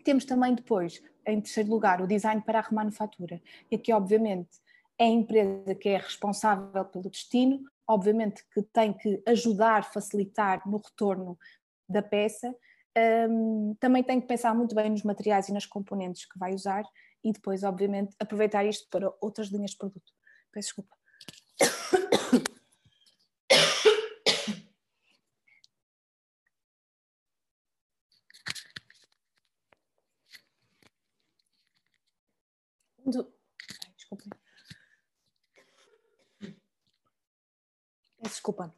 Temos 0.05 0.25
também 0.25 0.55
depois, 0.55 1.03
em 1.27 1.41
terceiro 1.41 1.71
lugar, 1.71 2.01
o 2.01 2.07
design 2.07 2.41
para 2.43 2.61
a 2.61 2.63
remanufatura. 2.63 3.41
E 3.71 3.77
aqui, 3.77 3.93
obviamente, 3.93 4.61
é 4.99 5.05
a 5.05 5.09
empresa 5.09 5.75
que 5.75 5.89
é 5.89 5.97
responsável 5.97 6.85
pelo 6.85 7.11
destino, 7.11 7.65
obviamente 7.89 8.45
que 8.53 8.63
tem 8.63 8.93
que 8.93 9.23
ajudar, 9.27 9.85
facilitar 9.85 10.63
no 10.69 10.79
retorno 10.79 11.39
da 11.89 12.03
peça, 12.03 12.55
um, 13.31 13.77
também 13.79 14.03
tem 14.03 14.21
que 14.21 14.27
pensar 14.27 14.55
muito 14.55 14.75
bem 14.75 14.91
nos 14.91 15.03
materiais 15.03 15.49
e 15.49 15.53
nas 15.53 15.67
componentes 15.67 16.25
que 16.25 16.39
vai 16.39 16.55
usar 16.55 16.83
e 17.23 17.33
depois, 17.33 17.63
obviamente, 17.63 18.15
aproveitar 18.19 18.65
isto 18.65 18.89
para 18.91 19.13
outras 19.21 19.49
linhas 19.49 19.73
de 19.73 19.79
produto. 19.79 20.13
Peço 20.53 20.69
desculpa. 20.69 20.97
Desculpa. 33.97 34.46
Desculpa. 38.47 38.73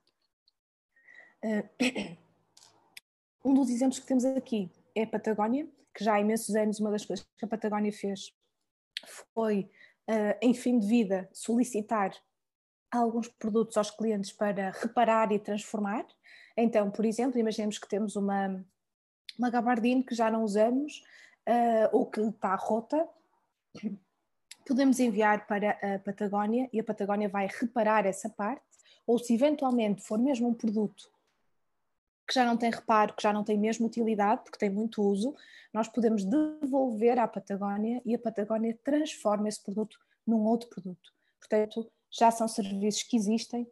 Uh, 1.45 2.17
um 3.45 3.53
dos 3.53 3.69
exemplos 3.69 3.99
que 3.99 4.07
temos 4.07 4.25
aqui 4.25 4.71
é 4.95 5.03
a 5.03 5.07
Patagónia, 5.07 5.69
que 5.95 6.03
já 6.03 6.15
há 6.15 6.21
imensos 6.21 6.57
anos 6.57 6.81
uma 6.81 6.91
das 6.91 7.05
coisas 7.05 7.27
que 7.37 7.45
a 7.45 7.49
Patagónia 7.49 7.93
fez 7.93 8.35
foi, 9.35 9.71
uh, 10.09 10.39
em 10.41 10.55
fim 10.55 10.79
de 10.79 10.87
vida, 10.87 11.29
solicitar 11.35 12.13
alguns 12.91 13.29
produtos 13.29 13.77
aos 13.77 13.91
clientes 13.91 14.33
para 14.33 14.71
reparar 14.71 15.33
e 15.33 15.39
transformar. 15.39 16.07
Então, 16.57 16.91
por 16.91 17.05
exemplo, 17.05 17.39
imaginemos 17.39 17.79
que 17.79 17.89
temos 17.89 18.17
uma, 18.17 18.65
uma 19.39 19.51
gabardine 19.51 20.03
que 20.03 20.15
já 20.15 20.31
não 20.31 20.45
usamos 20.45 21.05
uh, 21.47 21.91
ou 21.95 22.07
que 22.07 22.23
está 22.23 22.55
rota, 22.55 23.07
podemos 24.67 24.99
enviar 24.99 25.47
para 25.47 25.73
a 25.73 25.99
Patagónia 25.99 26.71
e 26.73 26.81
a 26.81 26.85
Patagónia 26.85 27.29
vai 27.29 27.47
reparar 27.61 28.07
essa 28.07 28.31
parte 28.31 28.68
ou 29.09 29.19
se 29.19 29.35
eventualmente 29.35 30.03
for 30.03 30.19
mesmo 30.19 30.47
um 30.47 30.55
produto 30.55 31.11
que 32.29 32.35
já 32.35 32.45
não 32.45 32.59
tem 32.59 32.71
reparo, 32.71 33.15
que 33.15 33.23
já 33.23 33.33
não 33.33 33.43
tem 33.43 33.57
mesmo 33.57 33.87
utilidade, 33.87 34.43
porque 34.43 34.59
tem 34.59 34.69
muito 34.69 35.03
uso, 35.03 35.35
nós 35.73 35.89
podemos 35.89 36.27
devolver 36.27 37.19
à 37.19 37.27
Patagónia 37.27 38.03
e 38.05 38.15
a 38.15 38.19
Patagónia 38.19 38.79
transforma 38.85 39.49
esse 39.49 39.63
produto 39.63 39.99
num 40.27 40.45
outro 40.45 40.69
produto. 40.69 41.11
Portanto, 41.41 41.91
já 42.11 42.31
são 42.31 42.47
serviços 42.47 43.03
que 43.03 43.17
existem 43.17 43.67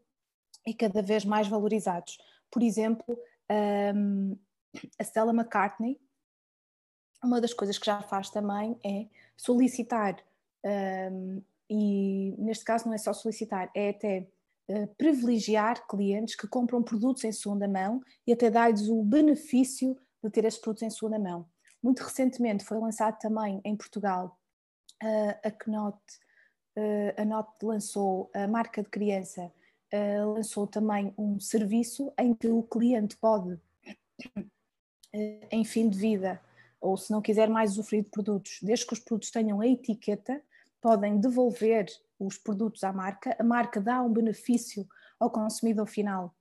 e 0.67 0.73
cada 0.73 1.03
vez 1.03 1.23
mais 1.23 1.47
valorizados. 1.49 2.17
Por 2.51 2.63
exemplo, 2.63 3.19
um, 3.95 4.39
a 4.99 5.05
Stella 5.05 5.35
McCartney, 5.35 6.01
uma 7.23 7.43
das 7.43 7.53
coisas 7.53 7.77
que 7.77 7.85
já 7.85 8.01
faz 8.01 8.31
também 8.31 8.81
é 8.83 9.07
solicitar, 9.37 10.17
um, 11.13 11.43
e 11.69 12.35
neste 12.39 12.65
caso 12.65 12.87
não 12.87 12.95
é 12.95 12.99
só 12.99 13.13
solicitar, 13.13 13.71
é 13.75 13.91
até 13.91 14.27
privilegiar 14.99 15.87
clientes 15.87 16.35
que 16.35 16.49
compram 16.49 16.83
produtos 16.83 17.25
em 17.25 17.33
segunda 17.33 17.69
mão 17.69 18.01
e 18.27 18.33
até 18.33 18.51
dar-lhes 18.51 18.89
o 18.89 19.03
benefício 19.03 19.97
de 20.23 20.31
ter 20.31 20.45
esses 20.45 20.61
produtos 20.61 20.83
em 20.83 20.91
segunda 20.91 21.19
mão. 21.19 21.47
Muito 21.83 22.03
recentemente 22.03 22.65
foi 22.65 22.79
lançado 22.79 23.19
também 23.19 23.61
em 23.65 23.77
Portugal 23.77 24.37
uh, 25.03 25.49
a 25.49 25.51
Knot, 25.51 25.99
uh, 26.77 27.21
a 27.21 27.25
Knot 27.25 27.49
lançou, 27.63 28.31
a 28.35 28.47
marca 28.47 28.83
de 28.83 28.89
criança 28.89 29.53
lançou 30.35 30.67
também 30.67 31.15
um 31.17 31.39
serviço 31.39 32.13
em 32.19 32.35
que 32.35 32.49
o 32.49 32.63
cliente 32.63 33.17
pode, 33.17 33.59
em 35.51 35.65
fim 35.65 35.89
de 35.89 35.97
vida, 35.97 36.41
ou 36.81 36.97
se 36.97 37.11
não 37.11 37.23
quiser 37.23 37.49
mais 37.49 37.73
usufruir 37.73 38.03
de 38.03 38.11
produtos, 38.11 38.59
desde 38.61 38.85
que 38.85 38.93
os 38.93 38.99
produtos 38.99 39.31
tenham 39.31 39.61
a 39.61 39.67
etiqueta, 39.67 40.43
podem 40.83 41.19
devolver 41.19 41.87
os 42.19 42.39
produtos 42.39 42.83
à 42.85 42.93
marca, 42.93 43.37
a 43.39 43.45
marca 43.45 43.81
dá 43.81 44.03
um 44.03 44.13
benefício 44.13 44.87
ao 45.19 45.31
consumidor 45.31 45.87
final 45.87 46.35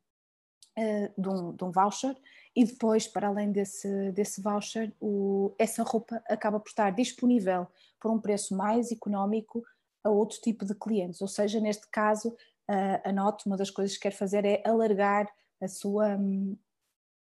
uh, 0.78 1.22
de, 1.22 1.30
um, 1.30 1.56
de, 1.56 1.64
um, 1.64 1.72
voucher 1.72 2.16
e 2.56 2.64
depois, 2.64 3.08
para 3.08 3.28
além 3.28 3.52
desse, 3.52 4.12
desse 4.12 4.42
voucher, 4.42 4.94
o, 5.00 5.54
essa 5.58 5.84
roupa 5.84 6.22
acaba 6.28 6.60
por 6.60 6.70
estar 6.70 6.92
disponível 6.92 7.68
por 8.00 8.12
um 8.12 8.20
preço 8.20 8.56
mais 8.56 8.92
económico 8.92 9.64
a 10.04 10.10
outro 10.10 10.40
tipo 10.40 10.66
de 10.66 10.76
clientes. 10.76 11.22
Ou 11.22 11.28
seja, 11.28 11.60
neste 11.60 11.88
caso, 11.90 12.30
uh, 12.30 13.02
a 13.04 13.12
Note, 13.12 13.46
uma 13.46 13.58
das 13.58 13.70
coisas 13.70 13.96
que 13.96 14.04
quer 14.04 14.12
fazer 14.12 14.46
é 14.46 14.62
alargar 14.66 15.28
a 15.62 15.68
sua, 15.68 16.16
um, 16.16 16.58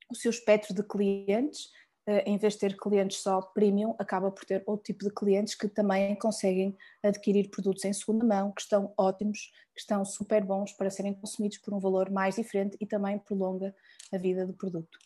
o 0.10 0.16
seu 0.16 0.32
espectro 0.32 0.74
de 0.74 0.84
clientes 0.84 1.70
em 2.08 2.38
vez 2.38 2.54
de 2.54 2.60
ter 2.60 2.78
clientes 2.78 3.18
só 3.18 3.41
premium, 3.41 3.95
acaba 3.99 4.32
por 4.32 4.43
ter 4.43 4.64
outro 4.66 4.86
tipo 4.86 5.06
de 5.06 5.14
clientes 5.14 5.54
que 5.56 5.68
também 5.68 6.16
conseguem 6.16 6.76
adquirir 7.04 7.49
produtos 7.49 7.86
em 7.86 7.93
segunda 7.93 8.26
mão, 8.26 8.52
que 8.52 8.62
estão 8.62 8.93
ótimos, 8.97 9.52
que 9.74 9.82
estão 9.82 10.04
super 10.04 10.43
bons 10.43 10.74
para 10.74 10.89
serem 10.89 11.14
consumidos 11.14 11.60
por 11.60 11.74
um 11.74 11.80
valor 11.80 12.10
mais 12.10 12.36
diferente 12.36 12.76
e 12.80 12.86
também 12.86 13.20
prolonga 13.20 13.76
a 14.12 14.18
vida 14.18 14.45
do 14.45 14.54
produto. 14.54 14.97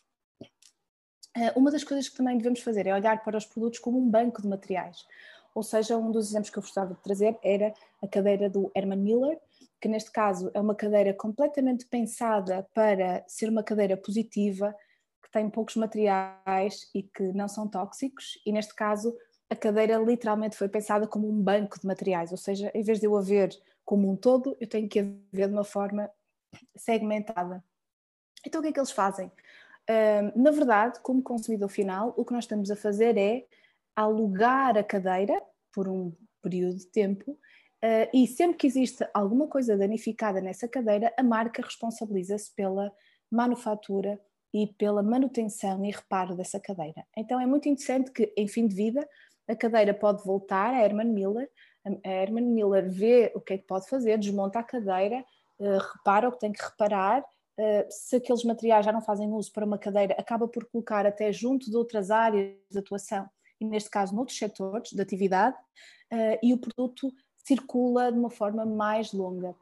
Eh, 1.36 1.52
uma 1.56 1.70
das 1.70 1.84
coisas 1.84 2.08
que 2.08 2.16
também 2.16 2.38
devemos 2.38 2.62
fazer 2.62 2.88
é 2.88 2.94
olhar 2.94 3.22
para 3.24 3.38
os 3.38 3.46
produtos 3.46 3.80
como 3.80 4.00
um 4.00 4.10
banco 4.10 4.42
de 4.42 4.48
materiais. 4.48 5.06
Ou 5.54 5.64
seja, 5.64 5.98
um 5.98 6.12
dos 6.12 6.30
exemplos 6.30 6.50
que 6.50 6.58
eu 6.58 6.64
gostava 6.64 6.94
de 6.94 7.02
trazer 7.02 7.38
era 7.44 7.74
a 8.02 8.08
cadeira 8.08 8.50
do 8.50 8.72
Herman 8.76 9.00
Miller, 9.00 9.40
que 9.82 9.88
neste 9.88 10.12
caso 10.12 10.50
é 10.54 10.60
uma 10.60 10.76
cadeira 10.76 11.14
completamente 11.14 11.86
pensada 11.86 12.68
para 12.74 13.24
ser 13.28 13.50
uma 13.50 13.64
cadeira 13.64 13.96
positiva, 13.98 14.76
tem 15.32 15.50
poucos 15.50 15.76
materiais 15.76 16.90
e 16.94 17.04
que 17.04 17.24
não 17.34 17.48
são 17.48 17.68
tóxicos, 17.68 18.42
e 18.46 18.52
neste 18.52 18.74
caso 18.76 19.16
a 19.50 19.56
cadeira 19.56 19.98
literalmente 19.98 20.58
foi 20.58 20.68
pensada 20.68 21.08
como 21.08 21.30
um 21.30 21.42
banco 21.42 21.80
de 21.80 21.86
materiais, 21.86 22.32
ou 22.32 22.38
seja, 22.38 22.72
em 22.74 22.84
vez 22.84 23.00
de 23.00 23.06
eu 23.06 23.16
a 23.16 23.22
ver 23.22 23.50
como 23.84 24.10
um 24.12 24.16
todo, 24.16 24.58
eu 24.60 24.68
tenho 24.68 24.90
que 24.90 25.00
a 25.00 25.04
ver 25.32 25.48
de 25.48 25.54
uma 25.54 25.64
forma 25.64 26.10
segmentada. 26.76 27.64
Então 28.46 28.60
o 28.60 28.64
que 28.64 28.70
é 28.70 28.72
que 28.72 28.80
eles 28.80 28.92
fazem? 28.92 29.32
Na 30.36 30.50
verdade, 30.50 31.00
como 31.02 31.22
consumidor 31.22 31.70
final, 31.70 32.14
o 32.18 32.26
que 32.26 32.34
nós 32.34 32.46
estamos 32.46 32.72
a 32.72 32.76
fazer 32.76 33.18
é 33.18 33.46
alugar 33.96 34.78
a 34.78 34.84
cadeira 34.84 35.40
por 35.72 35.88
um 35.88 36.12
período 36.42 36.78
de 36.78 36.88
tempo 36.88 37.32
uh, 37.32 38.10
e 38.14 38.28
sempre 38.28 38.58
que 38.58 38.68
existe 38.68 39.08
alguma 39.14 39.48
coisa 39.48 39.78
danificada 39.78 40.42
nessa 40.42 40.68
cadeira, 40.68 41.14
a 41.18 41.24
marca 41.24 41.62
responsabiliza-se 41.62 42.54
pela 42.54 42.92
manufatura 43.32 44.20
e 44.56 44.68
pela 44.68 45.04
manutenção 45.04 45.84
e 45.84 45.92
reparo 45.92 46.34
dessa 46.34 46.58
cadeira. 46.62 47.06
Então 47.18 47.42
é 47.42 47.46
muito 47.46 47.68
interessante 47.68 48.10
que, 48.10 48.32
em 48.38 48.48
fim 48.48 48.66
de 48.66 48.74
vida, 48.74 49.06
a 49.50 49.54
cadeira 49.54 49.94
pode 49.94 50.24
voltar 50.24 50.74
a 50.74 50.82
Herman 50.82 51.10
Miller, 51.12 51.52
a 51.86 52.10
Herman 52.10 52.46
Miller 52.46 52.90
vê 52.90 53.34
o 53.36 53.42
que 53.42 53.56
é 53.56 53.58
que 53.58 53.68
pode 53.68 53.86
fazer, 53.90 54.18
desmonta 54.18 54.60
a 54.60 54.64
cadeira, 54.64 55.26
eh, 55.60 55.78
repara 55.94 56.30
o 56.30 56.32
que 56.32 56.40
tem 56.40 56.54
que 56.54 56.64
reparar, 56.64 57.22
eh, 57.58 57.86
se 57.90 58.16
aqueles 58.16 58.46
materiais 58.46 58.86
já 58.86 58.94
não 58.94 59.02
fazem 59.02 59.30
uso 59.34 59.52
para 59.52 59.66
uma 59.66 59.78
cadeira, 59.78 60.16
acaba 60.18 60.48
por 60.48 60.64
colocar 60.70 61.06
até 61.06 61.34
junto 61.34 61.70
de 61.70 61.76
outras 61.76 62.10
áreas 62.10 62.56
de 62.72 62.80
atuação, 62.80 63.30
e 63.60 63.66
neste 63.66 63.90
caso 63.90 64.16
noutros 64.16 64.38
setores 64.38 64.92
de 64.92 65.02
atividade, 65.02 65.58
eh, 66.10 66.40
e 66.42 66.54
o 66.54 66.58
produto 66.58 67.12
circula 67.44 68.10
de 68.10 68.18
uma 68.18 68.30
forma 68.30 68.66
mais 68.66 69.12
longa. 69.12 69.54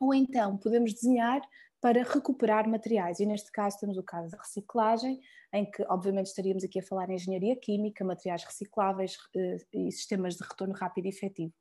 Ou 0.00 0.14
então 0.14 0.56
podemos 0.56 0.94
desenhar 0.94 1.42
para 1.80 2.02
recuperar 2.02 2.68
materiais. 2.68 3.20
E 3.20 3.26
neste 3.26 3.50
caso 3.52 3.78
temos 3.78 3.96
o 3.96 4.02
caso 4.02 4.30
da 4.30 4.38
reciclagem, 4.38 5.20
em 5.52 5.70
que 5.70 5.82
obviamente 5.88 6.26
estaríamos 6.26 6.64
aqui 6.64 6.80
a 6.80 6.82
falar 6.82 7.08
em 7.10 7.14
engenharia 7.14 7.56
química, 7.56 8.04
materiais 8.04 8.44
recicláveis 8.44 9.16
eh, 9.34 9.56
e 9.72 9.92
sistemas 9.92 10.36
de 10.36 10.42
retorno 10.42 10.74
rápido 10.74 11.06
e 11.06 11.08
efetivo. 11.10 11.52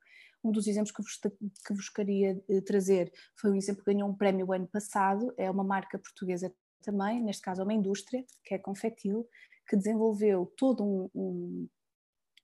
Um 0.43 0.51
dos 0.51 0.67
exemplos 0.67 0.91
que 0.91 1.01
vos, 1.01 1.19
que 1.65 1.73
vos 1.73 1.89
queria 1.89 2.41
eh, 2.49 2.61
trazer 2.61 3.11
foi 3.39 3.51
um 3.51 3.55
exemplo 3.55 3.83
que 3.83 3.93
ganhou 3.93 4.09
um 4.09 4.15
prémio 4.15 4.51
ano 4.51 4.67
passado, 4.67 5.33
é 5.37 5.49
uma 5.49 5.63
marca 5.63 5.99
portuguesa 5.99 6.53
também, 6.81 7.21
neste 7.21 7.41
caso 7.41 7.61
é 7.61 7.63
uma 7.63 7.73
indústria, 7.73 8.25
que 8.43 8.53
é 8.53 8.57
Confetil, 8.57 9.27
que 9.67 9.75
desenvolveu 9.75 10.51
todo 10.57 10.83
um, 10.83 11.09
um, 11.13 11.69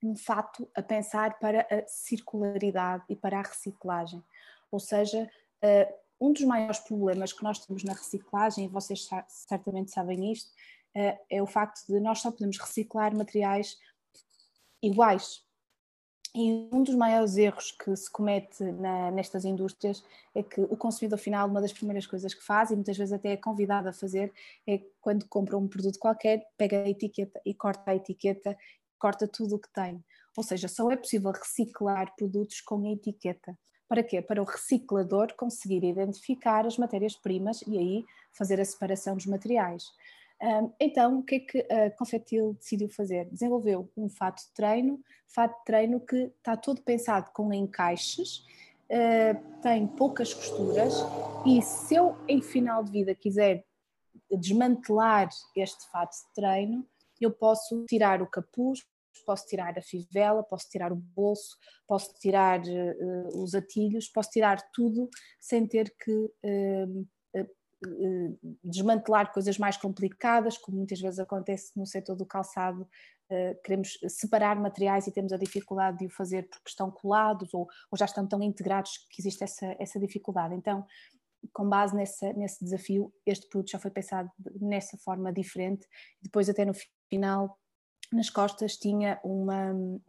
um 0.03 0.15
fato 0.15 0.69
a 0.76 0.82
pensar 0.82 1.39
para 1.39 1.61
a 1.61 1.88
circularidade 1.88 3.03
e 3.09 3.15
para 3.15 3.39
a 3.39 3.41
reciclagem. 3.41 4.24
Ou 4.69 4.80
seja, 4.80 5.30
um 6.20 6.32
dos 6.32 6.43
maiores 6.43 6.80
problemas 6.80 7.34
que 7.34 7.43
nós 7.43 7.59
temos 7.66 7.84
na 7.84 7.93
reciclagem, 7.93 8.66
e 8.66 8.68
vocês 8.68 9.07
certamente 9.28 9.91
sabem 9.91 10.32
isto, 10.32 10.51
eh, 10.95 11.20
é 11.30 11.41
o 11.41 11.47
facto 11.47 11.86
de 11.88 11.99
nós 11.99 12.20
só 12.22 12.32
podemos 12.32 12.57
reciclar 12.57 13.16
materiais 13.16 13.78
iguais. 14.82 15.43
E 16.36 16.68
um 16.72 16.82
dos 16.82 16.95
maiores 16.95 17.38
erros 17.38 17.72
que 17.72 17.95
se 17.95 18.11
comete 18.11 18.64
na, 18.64 19.11
nestas 19.11 19.45
indústrias 19.45 20.03
é 20.34 20.41
que 20.41 20.61
o 20.61 20.76
consumidor 20.76 21.20
final, 21.20 21.47
uma 21.47 21.61
das 21.61 21.72
primeiras 21.72 22.07
coisas 22.07 22.34
que 22.34 22.43
faz, 22.43 22.72
e 22.72 22.76
muitas 22.76 22.97
vezes 22.97 23.14
até 23.14 23.34
é 23.34 23.38
convidado 23.38 23.88
a 23.88 23.93
fazer, 23.93 24.34
é 24.68 24.82
quando 24.99 25.28
compra 25.28 25.57
um 25.57 25.68
produto 25.68 25.99
qualquer, 25.99 26.43
pega 26.57 26.82
a 26.82 26.89
etiqueta 26.89 27.39
e 27.45 27.53
corta 27.53 27.91
a 27.91 27.95
etiqueta, 27.95 28.57
corta 28.97 29.28
tudo 29.28 29.57
o 29.57 29.59
que 29.59 29.72
tem. 29.72 30.03
Ou 30.36 30.43
seja, 30.43 30.68
só 30.68 30.89
é 30.89 30.97
possível 30.97 31.32
reciclar 31.32 32.16
produtos 32.16 32.61
com 32.61 32.84
a 32.84 32.91
etiqueta. 32.91 33.55
Para 33.94 34.02
quê? 34.02 34.24
Para 34.24 34.41
o 34.41 34.44
reciclador 34.44 35.36
conseguir 35.36 35.84
identificar 35.84 36.66
as 36.66 36.80
matérias-primas 36.80 37.62
e 37.68 37.78
aí 37.78 38.06
fazer 38.32 38.60
a 38.60 38.66
separação 38.66 39.16
dos 39.16 39.28
materiais. 39.28 39.84
Então, 40.80 41.20
o 41.20 41.24
que 41.24 41.36
é 41.36 41.39
que 41.39 41.60
a 41.72 41.91
Confetil 41.91 42.56
decidiu 42.56 42.89
fazer? 42.89 43.26
Desenvolveu 43.26 43.88
um 43.96 44.10
fato 44.10 44.41
de 44.41 44.52
treino, 44.56 45.00
fato 45.28 45.60
de 45.60 45.66
treino 45.66 46.00
que 46.00 46.16
está 46.16 46.58
todo 46.58 46.82
pensado 46.82 47.30
com 47.36 47.54
encaixes, 47.54 48.44
ah, 48.91 49.36
tem 49.62 49.86
poucas 49.86 50.34
costuras 50.34 50.96
e 51.46 51.62
se 51.62 51.94
eu 51.94 52.18
em 52.28 52.41
final 52.41 52.84
de 52.84 52.91
vida 52.91 53.14
quiser 53.14 53.64
desmantelar 54.32 55.30
este 55.56 55.88
fato 55.91 56.14
de 56.14 56.34
treino, 56.34 56.84
eu 57.22 57.30
posso 57.30 57.86
tirar 57.86 58.24
o 58.24 58.28
capuz, 58.28 58.84
posso 59.26 59.45
tirar 59.45 59.78
a 59.78 59.82
fivela, 59.82 60.43
posso 60.43 60.70
tirar 60.70 60.91
o 60.91 60.95
bolso, 60.95 61.57
posso 61.88 62.14
tirar 62.20 62.61
uh, 62.61 63.43
os 63.43 63.53
atilhos, 63.53 64.07
posso 64.07 64.30
tirar 64.30 64.61
tudo 64.74 65.09
sem 65.39 65.68
ter 65.68 65.93
que 65.97 66.11
uh, 66.11 67.07
uh, 67.38 68.39
desmantelar 68.64 69.32
coisas 69.34 69.57
mais 69.57 69.78
complicadas, 69.78 70.57
como 70.57 70.78
muitas 70.78 70.99
vezes 70.99 71.20
acontece 71.20 71.72
no 71.78 71.86
setor 71.86 72.16
do 72.16 72.26
calçado. 72.26 72.88
queremos 73.64 73.97
separar 74.07 74.55
materiais 74.59 75.07
e 75.07 75.11
temos 75.11 75.34
a 75.34 75.38
dificuldade 75.38 75.97
de 75.97 76.05
o 76.05 76.09
fazer 76.09 76.43
porque 76.49 76.70
estão 76.70 76.91
colados 76.91 77.53
ou, 77.53 77.68
ou 77.91 77.97
já 77.97 78.05
estão 78.05 78.28
tão 78.28 78.41
integrados 78.41 78.91
que 79.09 79.22
existe 79.22 79.43
essa, 79.43 79.76
essa 79.80 79.99
dificuldade. 79.99 80.55
Então, 80.55 80.86
com 81.51 81.68
base 81.68 81.95
nessa, 81.95 82.32
nesse 82.34 82.64
desafio, 82.64 83.14
este 83.26 83.47
produto 83.49 83.72
já 83.72 83.80
foi 83.80 83.91
pensado 83.91 84.30
nessa 84.61 84.97
forma 84.97 85.34
diferente. 85.34 85.86
Depois, 86.22 86.47
até 86.49 86.64
no 86.64 86.74
final, 87.09 87.57
nas 88.14 88.30
costas 88.30 88.78
tinha 88.78 89.20
uma, 89.24 89.99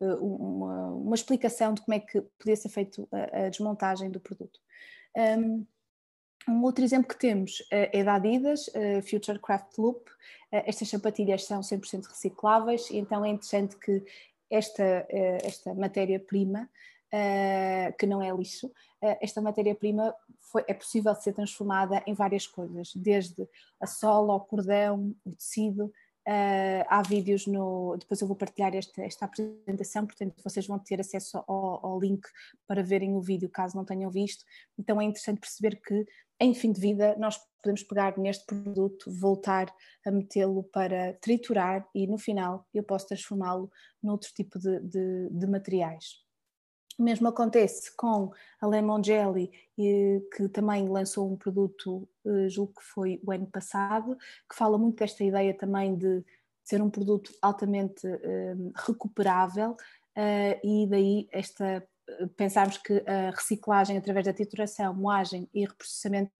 eh, 0.00 0.14
uma, 0.20 0.88
uma, 0.90 1.14
explicação 1.14 1.74
de 1.74 1.82
como 1.82 1.94
é 1.94 2.00
que 2.00 2.20
podia 2.38 2.56
ser 2.56 2.68
feita 2.68 3.06
a, 3.12 3.46
a, 3.46 3.48
desmontagem 3.48 4.10
do 4.10 4.20
produto. 4.20 4.58
Um, 5.16 5.66
um, 6.48 6.62
outro 6.62 6.84
exemplo 6.84 7.08
que 7.08 7.18
temos 7.18 7.62
eh, 7.70 8.00
é 8.00 8.04
da 8.04 8.14
Adidas, 8.14 8.68
uh, 8.68 9.02
Future 9.08 9.38
Craft 9.38 9.78
Loop. 9.78 10.10
Estas 10.50 10.88
sapatilhas 10.88 11.44
são 11.44 11.60
100% 11.60 12.06
recicláveis, 12.06 12.88
então 12.92 13.24
é 13.24 13.28
interessante 13.28 13.76
que 13.76 14.04
esta, 14.48 15.04
esta 15.42 15.74
matéria-prima, 15.74 16.70
que 17.98 18.06
não 18.06 18.22
é 18.22 18.30
lixo, 18.30 18.70
esta 19.20 19.40
matéria-prima 19.40 20.14
é 20.68 20.74
possível 20.74 21.12
ser 21.16 21.32
transformada 21.32 22.04
em 22.06 22.14
várias 22.14 22.46
coisas, 22.46 22.92
desde 22.94 23.48
a 23.80 23.86
sola, 23.86 24.34
o 24.34 24.40
cordão, 24.40 25.12
o 25.24 25.32
tecido, 25.32 25.92
Uh, 26.26 26.80
há 26.88 27.02
vídeos 27.02 27.46
no. 27.46 27.96
Depois 27.98 28.18
eu 28.18 28.26
vou 28.26 28.34
partilhar 28.34 28.74
esta, 28.74 29.02
esta 29.02 29.26
apresentação, 29.26 30.06
portanto 30.06 30.34
vocês 30.42 30.66
vão 30.66 30.78
ter 30.78 30.98
acesso 30.98 31.36
ao, 31.46 31.84
ao, 31.84 32.00
link 32.00 32.26
para 32.66 32.82
verem 32.82 33.14
o 33.14 33.20
vídeo 33.20 33.50
caso 33.50 33.76
não 33.76 33.84
tenham 33.84 34.10
visto. 34.10 34.42
Então 34.78 34.98
é 34.98 35.04
interessante 35.04 35.40
perceber 35.40 35.82
que 35.82 36.06
em 36.40 36.54
fim 36.54 36.72
de 36.72 36.80
vida 36.80 37.14
nós 37.18 37.38
podemos 37.62 37.82
pegar 37.82 38.16
neste 38.16 38.46
produto, 38.46 39.12
voltar 39.12 39.66
a 40.06 40.10
metê-lo 40.10 40.62
para 40.64 41.12
triturar 41.20 41.86
e 41.94 42.06
no 42.06 42.16
final 42.16 42.66
eu 42.72 42.82
posso 42.82 43.06
transformá-lo 43.06 43.70
noutro 44.02 44.32
tipo 44.34 44.58
de, 44.58 44.80
de, 44.80 45.28
de 45.30 45.46
materiais. 45.46 46.23
O 46.96 47.02
mesmo 47.02 47.26
acontece 47.28 47.94
com 47.96 48.32
a 48.60 48.66
Lemon 48.66 49.02
Jelly, 49.02 49.50
que 49.76 50.48
também 50.52 50.88
lançou 50.88 51.30
um 51.30 51.36
produto, 51.36 52.08
eh, 52.24 52.48
julgo 52.48 52.74
que 52.74 52.84
foi 52.84 53.20
o 53.24 53.32
ano 53.32 53.46
passado, 53.46 54.16
que 54.48 54.54
fala 54.54 54.78
muito 54.78 54.98
desta 54.98 55.24
ideia 55.24 55.52
também 55.52 55.96
de 55.96 56.24
ser 56.62 56.80
um 56.80 56.88
produto 56.88 57.34
altamente 57.42 58.06
eh, 58.06 58.54
recuperável 58.86 59.76
eh, 60.14 60.60
e 60.62 60.86
daí 60.88 61.28
esta 61.32 61.86
pensarmos 62.36 62.76
que 62.76 63.02
a 63.06 63.30
reciclagem 63.30 63.96
através 63.96 64.26
da 64.26 64.32
trituração, 64.32 64.92
moagem 64.92 65.48
e 65.54 65.64
reprocessamento 65.64 66.32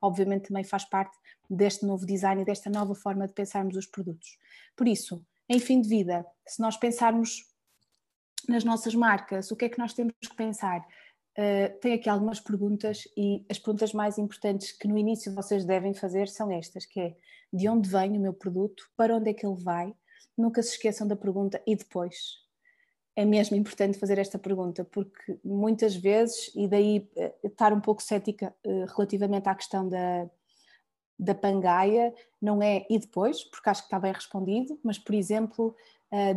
obviamente 0.00 0.48
também 0.48 0.64
faz 0.64 0.84
parte 0.86 1.14
deste 1.48 1.84
novo 1.84 2.06
design 2.06 2.40
e 2.40 2.44
desta 2.44 2.70
nova 2.70 2.94
forma 2.94 3.26
de 3.26 3.34
pensarmos 3.34 3.76
os 3.76 3.86
produtos. 3.86 4.38
Por 4.74 4.88
isso, 4.88 5.22
em 5.46 5.58
fim 5.58 5.80
de 5.80 5.88
vida, 5.88 6.24
se 6.46 6.60
nós 6.62 6.76
pensarmos 6.76 7.49
nas 8.48 8.64
nossas 8.64 8.94
marcas, 8.94 9.50
o 9.50 9.56
que 9.56 9.64
é 9.64 9.68
que 9.68 9.78
nós 9.78 9.92
temos 9.92 10.14
que 10.20 10.36
pensar? 10.36 10.86
Uh, 11.38 11.78
tenho 11.80 11.94
aqui 11.94 12.08
algumas 12.08 12.40
perguntas 12.40 13.04
e 13.16 13.46
as 13.48 13.58
perguntas 13.58 13.92
mais 13.92 14.18
importantes 14.18 14.72
que 14.72 14.88
no 14.88 14.98
início 14.98 15.32
vocês 15.32 15.64
devem 15.64 15.94
fazer 15.94 16.28
são 16.28 16.50
estas, 16.50 16.84
que 16.84 17.00
é 17.00 17.16
de 17.52 17.68
onde 17.68 17.88
vem 17.88 18.16
o 18.18 18.20
meu 18.20 18.34
produto, 18.34 18.84
para 18.96 19.16
onde 19.16 19.30
é 19.30 19.34
que 19.34 19.46
ele 19.46 19.56
vai, 19.56 19.94
nunca 20.36 20.62
se 20.62 20.70
esqueçam 20.70 21.06
da 21.06 21.16
pergunta 21.16 21.62
e 21.66 21.76
depois. 21.76 22.14
É 23.16 23.24
mesmo 23.24 23.56
importante 23.56 23.98
fazer 23.98 24.18
esta 24.18 24.38
pergunta, 24.38 24.84
porque 24.84 25.38
muitas 25.44 25.94
vezes, 25.94 26.50
e 26.54 26.66
daí 26.66 27.08
uh, 27.16 27.46
estar 27.46 27.72
um 27.72 27.80
pouco 27.80 28.02
cética 28.02 28.54
uh, 28.66 28.84
relativamente 28.96 29.48
à 29.48 29.54
questão 29.54 29.88
da, 29.88 30.28
da 31.18 31.34
pangaia, 31.34 32.12
não 32.42 32.60
é 32.60 32.84
e 32.90 32.98
depois, 32.98 33.44
porque 33.44 33.70
acho 33.70 33.82
que 33.82 33.86
está 33.86 34.00
bem 34.00 34.12
respondido, 34.12 34.78
mas 34.82 34.98
por 34.98 35.14
exemplo, 35.14 35.76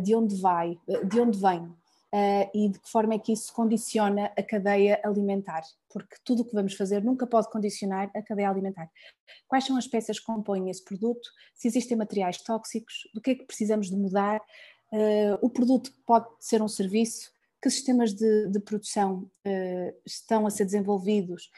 de 0.04 0.14
onde 0.14 0.40
vai, 0.40 0.78
de 1.08 1.20
onde 1.20 1.36
vem, 1.36 1.74
uh, 2.14 2.48
e 2.54 2.68
de 2.68 2.78
que 2.78 2.88
forma 2.88 3.14
é 3.14 3.18
que 3.18 3.32
isso 3.32 3.52
condiciona 3.52 4.32
a 4.36 4.42
cadeia 4.42 5.00
alimentar, 5.02 5.62
porque 5.92 6.16
tudo 6.24 6.42
o 6.42 6.44
que 6.44 6.54
vamos 6.54 6.74
fazer 6.74 7.02
nunca 7.02 7.26
pode 7.26 7.50
condicionar 7.50 8.08
a 8.14 8.22
cadeia 8.22 8.48
alimentar. 8.48 8.88
Quais 9.48 9.64
são 9.64 9.76
as 9.76 9.88
peças 9.88 10.20
que 10.20 10.24
compõem 10.24 10.70
esse 10.70 10.84
produto? 10.84 11.28
Se 11.54 11.66
existem 11.66 11.96
materiais 11.96 12.38
tóxicos, 12.38 13.08
do 13.12 13.20
que 13.20 13.32
é 13.32 13.34
que 13.34 13.44
precisamos 13.44 13.90
de 13.90 13.96
mudar? 13.96 14.40
Uh, 14.92 15.38
o 15.42 15.50
produto 15.50 15.92
pode 16.06 16.28
ser 16.38 16.62
um 16.62 16.68
serviço, 16.68 17.32
que 17.60 17.68
sistemas 17.70 18.12
de, 18.12 18.48
de 18.48 18.60
produção 18.60 19.28
uh, 19.46 20.00
estão 20.06 20.46
a 20.46 20.50
ser 20.50 20.66
desenvolvidos 20.66 21.50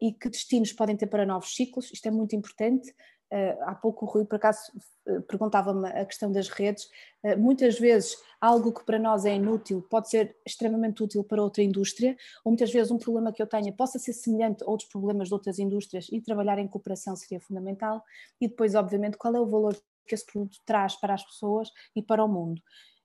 e 0.00 0.12
que 0.12 0.28
destinos 0.28 0.72
podem 0.72 0.96
ter 0.96 1.08
para 1.08 1.26
novos 1.26 1.52
ciclos, 1.56 1.90
isto 1.92 2.06
é 2.06 2.10
muito 2.12 2.36
importante. 2.36 2.94
Uh, 3.32 3.60
há 3.62 3.74
pouco 3.74 4.04
o 4.04 4.08
Rui, 4.08 4.24
por 4.24 4.36
acaso, 4.36 4.60
uh, 5.08 5.20
perguntava-me 5.22 5.88
a 5.88 6.04
questão 6.04 6.30
das 6.30 6.48
redes. 6.48 6.84
Uh, 7.24 7.36
muitas 7.36 7.78
vezes, 7.78 8.16
algo 8.40 8.72
que 8.72 8.84
para 8.84 8.98
nós 8.98 9.24
é 9.24 9.34
inútil 9.34 9.82
pode 9.82 10.08
ser 10.08 10.36
extremamente 10.46 11.02
útil 11.02 11.24
para 11.24 11.42
outra 11.42 11.62
indústria, 11.62 12.16
ou 12.44 12.52
muitas 12.52 12.72
vezes 12.72 12.90
um 12.92 12.98
problema 12.98 13.32
que 13.32 13.42
eu 13.42 13.46
tenha 13.46 13.72
possa 13.72 13.98
ser 13.98 14.12
semelhante 14.12 14.62
a 14.62 14.70
outros 14.70 14.88
problemas 14.88 15.28
de 15.28 15.34
outras 15.34 15.58
indústrias 15.58 16.08
e 16.12 16.20
trabalhar 16.20 16.58
em 16.58 16.68
cooperação 16.68 17.16
seria 17.16 17.40
fundamental. 17.40 18.04
E 18.40 18.46
depois, 18.46 18.76
obviamente, 18.76 19.16
qual 19.16 19.34
é 19.34 19.40
o 19.40 19.46
valor 19.46 19.76
que 20.06 20.14
esse 20.14 20.24
produto 20.24 20.58
traz 20.64 20.94
para 20.94 21.14
as 21.14 21.24
pessoas 21.24 21.68
e 21.96 22.02
para 22.02 22.24
o 22.24 22.28
mundo. 22.28 22.62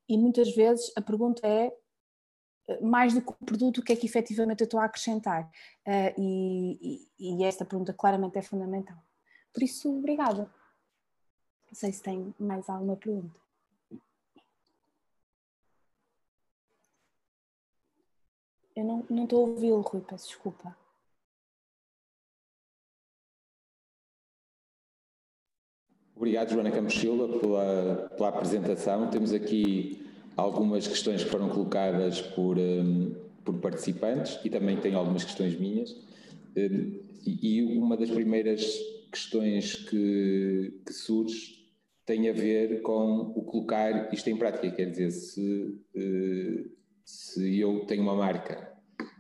E 0.08 0.18
muitas 0.20 0.54
vezes 0.54 0.92
a 0.96 1.02
pergunta 1.02 1.48
é 1.48 1.74
mais 2.80 3.12
do 3.12 3.24
que 3.24 3.32
o 3.32 3.46
produto, 3.46 3.80
o 3.80 3.84
que 3.84 3.92
é 3.92 3.96
que 3.96 4.06
efetivamente 4.06 4.62
eu 4.62 4.66
estou 4.66 4.80
a 4.80 4.86
acrescentar? 4.86 5.50
E, 6.16 7.02
e, 7.20 7.42
e 7.42 7.44
esta 7.44 7.66
pergunta 7.66 7.92
claramente 7.92 8.38
é 8.38 8.42
fundamental. 8.44 8.98
Por 9.54 9.64
isso, 9.64 9.98
obrigada. 9.98 10.50
Não 11.68 11.74
sei 11.74 11.92
se 11.92 12.02
tem 12.02 12.34
mais 12.40 12.70
alguma 12.70 12.96
pergunta. 12.96 13.40
Eu 18.76 18.86
não, 18.86 19.06
não 19.10 19.24
estou 19.26 19.46
a 19.46 19.50
ouvi-lo, 19.50 19.82
Rui, 19.82 20.02
peço 20.02 20.28
desculpa. 20.28 20.76
Obrigado, 26.16 26.52
Joana 26.52 26.72
Campos 26.72 26.94
Silva, 26.94 27.40
pela, 27.40 28.10
pela 28.16 28.30
apresentação. 28.30 29.10
Temos 29.10 29.34
aqui 29.34 30.08
algumas 30.38 30.88
questões 30.88 31.24
que 31.24 31.30
foram 31.30 31.50
colocadas 31.50 32.22
por, 32.22 32.58
um, 32.58 33.16
por 33.44 33.56
participantes 33.60 34.40
e 34.46 34.50
também 34.50 34.80
tenho 34.80 34.98
algumas 34.98 35.24
questões 35.24 35.60
minhas. 35.60 35.92
Um, 36.56 37.00
e 37.26 37.78
uma 37.78 37.98
das 37.98 38.10
primeiras 38.10 38.80
questões 39.12 39.76
que, 39.76 40.82
que 40.86 40.94
surge 40.94 41.62
tem 42.06 42.30
a 42.30 42.34
ver 42.34 42.82
com 42.82 43.34
o 43.36 43.44
colocar 43.44 44.14
isto 44.14 44.30
em 44.30 44.38
prática. 44.38 44.76
Quer 44.76 44.90
dizer, 44.90 45.12
se, 45.12 45.80
eh, 45.96 46.66
se 47.06 47.60
eu 47.60 47.86
tenho 47.86 48.02
uma 48.02 48.16
marca 48.16 48.72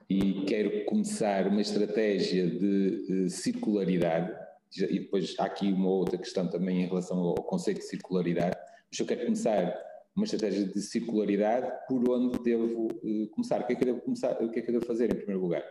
e 0.10 0.44
quero 0.46 0.86
começar 0.86 1.48
uma 1.48 1.62
estratégia 1.62 2.48
de 2.48 3.26
eh, 3.26 3.30
circularidade, 3.30 4.36
e 4.78 5.00
depois 5.00 5.36
há 5.38 5.46
aqui 5.46 5.72
uma 5.72 5.90
outra 5.90 6.18
questão 6.18 6.50
também 6.50 6.82
em 6.82 6.88
relação 6.88 7.20
ao 7.20 7.36
conceito 7.36 7.80
de 7.80 7.88
circularidade, 7.88 8.58
mas 8.90 9.00
eu 9.00 9.06
quero 9.06 9.26
começar 9.26 9.78
uma 10.16 10.26
estratégia 10.26 10.66
de 10.66 10.82
circularidade, 10.82 11.72
por 11.88 12.10
onde 12.10 12.40
devo 12.44 12.88
eh, 13.04 13.28
começar? 13.32 13.62
O 13.62 13.68
que 13.68 13.74
é 13.74 13.76
que 13.76 13.84
eu 13.84 13.94
devo 13.94 14.02
começar? 14.02 14.32
O 14.42 14.50
que 14.50 14.60
é 14.60 14.62
que 14.62 14.70
eu 14.70 14.74
devo 14.74 14.86
fazer 14.86 15.06
em 15.06 15.16
primeiro 15.16 15.42
lugar? 15.42 15.64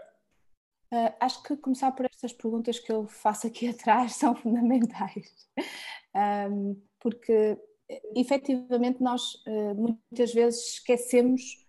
Uh, 0.93 1.15
acho 1.21 1.41
que 1.45 1.57
começar 1.57 1.93
por 1.93 2.05
estas 2.05 2.33
perguntas 2.33 2.81
que 2.81 2.91
eu 2.91 3.07
faço 3.07 3.47
aqui 3.47 3.69
atrás 3.71 4.17
são 4.17 4.35
fundamentais, 4.35 5.49
um, 6.51 6.77
porque 6.99 7.57
efetivamente 8.17 9.01
nós 9.01 9.35
uh, 9.47 9.75
muitas 9.77 10.35
vezes 10.35 10.75
esquecemos 10.75 11.65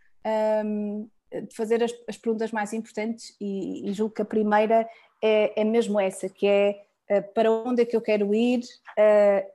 um, 0.65 1.07
de 1.31 1.55
fazer 1.55 1.83
as, 1.83 1.93
as, 2.07 2.17
perguntas 2.17 2.51
mais 2.51 2.73
importantes 2.73 3.35
e, 3.39 3.87
e, 3.87 3.93
julgo 3.93 4.15
que 4.15 4.23
a 4.23 4.25
primeira 4.25 4.89
é, 5.23 5.61
é 5.61 5.63
mesmo 5.63 5.99
essa, 5.99 6.27
que 6.27 6.47
é 6.47 6.83
uh, 7.11 7.33
para 7.35 7.51
onde 7.51 7.83
é 7.83 7.85
que 7.85 7.95
eu 7.95 8.01
quero 8.01 8.33
ir 8.33 8.61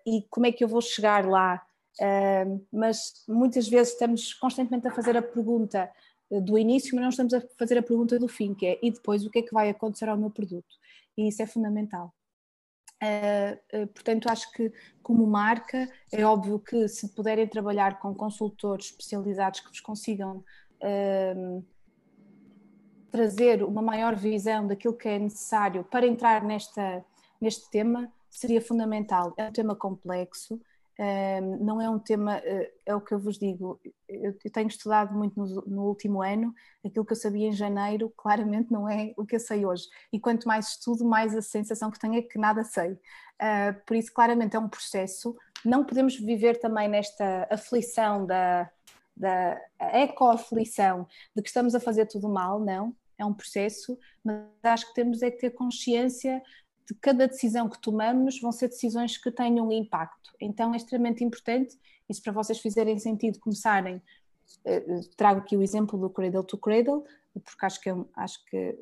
e 0.06 0.22
como 0.30 0.46
é 0.46 0.52
que 0.52 0.62
eu 0.62 0.68
vou 0.68 0.80
chegar 0.80 1.26
lá. 1.26 1.60
mas 2.72 3.24
muitas 3.28 3.68
vezes 3.68 3.94
estamos 3.94 4.32
constantemente 4.34 4.86
a 4.86 4.92
fazer 4.92 5.16
a 5.16 5.22
pergunta 5.22 5.90
do 6.30 6.58
início, 6.58 6.94
mas 6.94 7.02
não 7.02 7.10
estamos 7.10 7.34
a 7.34 7.40
fazer 7.58 7.78
a 7.78 7.82
pergunta 7.82 8.18
do 8.18 8.28
fim, 8.28 8.54
que 8.54 8.66
é 8.66 8.78
e 8.82 8.90
depois 8.90 9.24
o 9.24 9.30
que 9.30 9.38
é 9.38 9.42
que 9.42 9.54
vai 9.54 9.70
acontecer 9.70 10.08
ao 10.08 10.16
meu 10.16 10.30
produto? 10.30 10.74
E 11.16 11.28
isso 11.28 11.42
é 11.42 11.46
fundamental. 11.46 12.12
Uh, 13.02 13.82
uh, 13.82 13.86
portanto, 13.88 14.28
acho 14.28 14.50
que 14.52 14.72
como 15.02 15.26
marca 15.26 15.86
é 16.10 16.24
óbvio 16.24 16.58
que 16.58 16.88
se 16.88 17.08
puderem 17.14 17.46
trabalhar 17.46 17.98
com 17.98 18.14
consultores 18.14 18.86
especializados 18.86 19.60
que 19.60 19.68
vos 19.68 19.80
consigam 19.80 20.42
uh, 20.82 21.64
trazer 23.10 23.62
uma 23.62 23.82
maior 23.82 24.16
visão 24.16 24.66
daquilo 24.66 24.96
que 24.96 25.08
é 25.08 25.18
necessário 25.18 25.84
para 25.84 26.06
entrar 26.06 26.42
nesta, 26.42 27.04
neste 27.40 27.70
tema, 27.70 28.10
seria 28.30 28.62
fundamental. 28.62 29.34
É 29.36 29.48
um 29.48 29.52
tema 29.52 29.76
complexo, 29.76 30.60
não 31.60 31.80
é 31.80 31.90
um 31.90 31.98
tema, 31.98 32.38
eh, 32.38 32.72
é 32.86 32.94
o 32.94 33.00
que 33.00 33.12
eu 33.12 33.18
vos 33.18 33.38
digo, 33.38 33.78
eu 34.08 34.34
tenho 34.50 34.68
estudado 34.68 35.14
muito 35.14 35.38
no, 35.38 35.62
no, 35.66 35.82
último 35.84 36.22
ano, 36.22 36.54
aquilo 36.84 37.04
que 37.04 37.12
eu 37.12 37.16
sabia 37.16 37.48
em 37.48 37.52
janeiro 37.52 38.10
claramente 38.16 38.72
não 38.72 38.88
é 38.88 39.12
o 39.16 39.26
que 39.26 39.36
eu 39.36 39.40
sei 39.40 39.66
hoje, 39.66 39.84
e 40.10 40.18
quanto 40.18 40.48
mais 40.48 40.68
estudo, 40.70 41.04
mais 41.04 41.36
a 41.36 41.42
sensação 41.42 41.90
que 41.90 41.98
tenho 41.98 42.14
é 42.14 42.22
que 42.22 42.38
nada 42.38 42.64
sei. 42.64 42.98
Ah, 43.38 43.74
por 43.86 43.96
isso, 43.96 44.12
claramente 44.12 44.56
é 44.56 44.58
um 44.58 44.68
processo, 44.68 45.36
não 45.64 45.84
podemos 45.84 46.16
viver 46.16 46.58
também 46.58 46.88
nesta 46.88 47.46
aflição 47.50 48.24
da, 48.24 48.70
da 49.14 49.60
eco-aflição 49.78 51.06
de 51.34 51.42
que 51.42 51.48
estamos 51.48 51.74
a 51.74 51.80
fazer 51.80 52.06
tudo 52.06 52.28
mal, 52.28 52.58
não, 52.58 52.94
é 53.18 53.24
um 53.24 53.34
processo, 53.34 53.98
mas 54.24 54.46
acho 54.62 54.88
que 54.88 54.94
temos 54.94 55.22
é 55.22 55.30
que 55.30 55.38
ter 55.38 55.50
consciência 55.50 56.42
de 56.88 56.94
cada 57.00 57.26
decisão 57.26 57.68
que 57.68 57.80
tomamos 57.80 58.40
vão 58.40 58.52
ser 58.52 58.68
decisões 58.68 59.18
que 59.18 59.30
tenham 59.30 59.70
impacto. 59.72 60.32
Então 60.40 60.72
é 60.72 60.76
extremamente 60.76 61.24
importante, 61.24 61.76
se 62.10 62.22
para 62.22 62.32
vocês 62.32 62.58
fizerem 62.60 62.98
sentido 62.98 63.40
começarem, 63.40 64.00
eh, 64.64 65.00
trago 65.16 65.40
aqui 65.40 65.56
o 65.56 65.62
exemplo 65.62 65.98
do 65.98 66.08
Cradle 66.08 66.44
to 66.44 66.56
Cradle, 66.56 67.04
porque 67.44 67.66
acho 67.66 67.80
que, 67.80 67.90
acho 68.14 68.44
que 68.46 68.78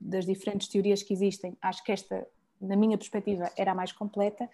das 0.00 0.26
diferentes 0.26 0.68
teorias 0.68 1.02
que 1.02 1.12
existem, 1.14 1.56
acho 1.62 1.82
que 1.84 1.92
esta, 1.92 2.26
na 2.60 2.76
minha 2.76 2.98
perspectiva, 2.98 3.50
era 3.56 3.72
a 3.72 3.74
mais 3.74 3.92
completa. 3.92 4.50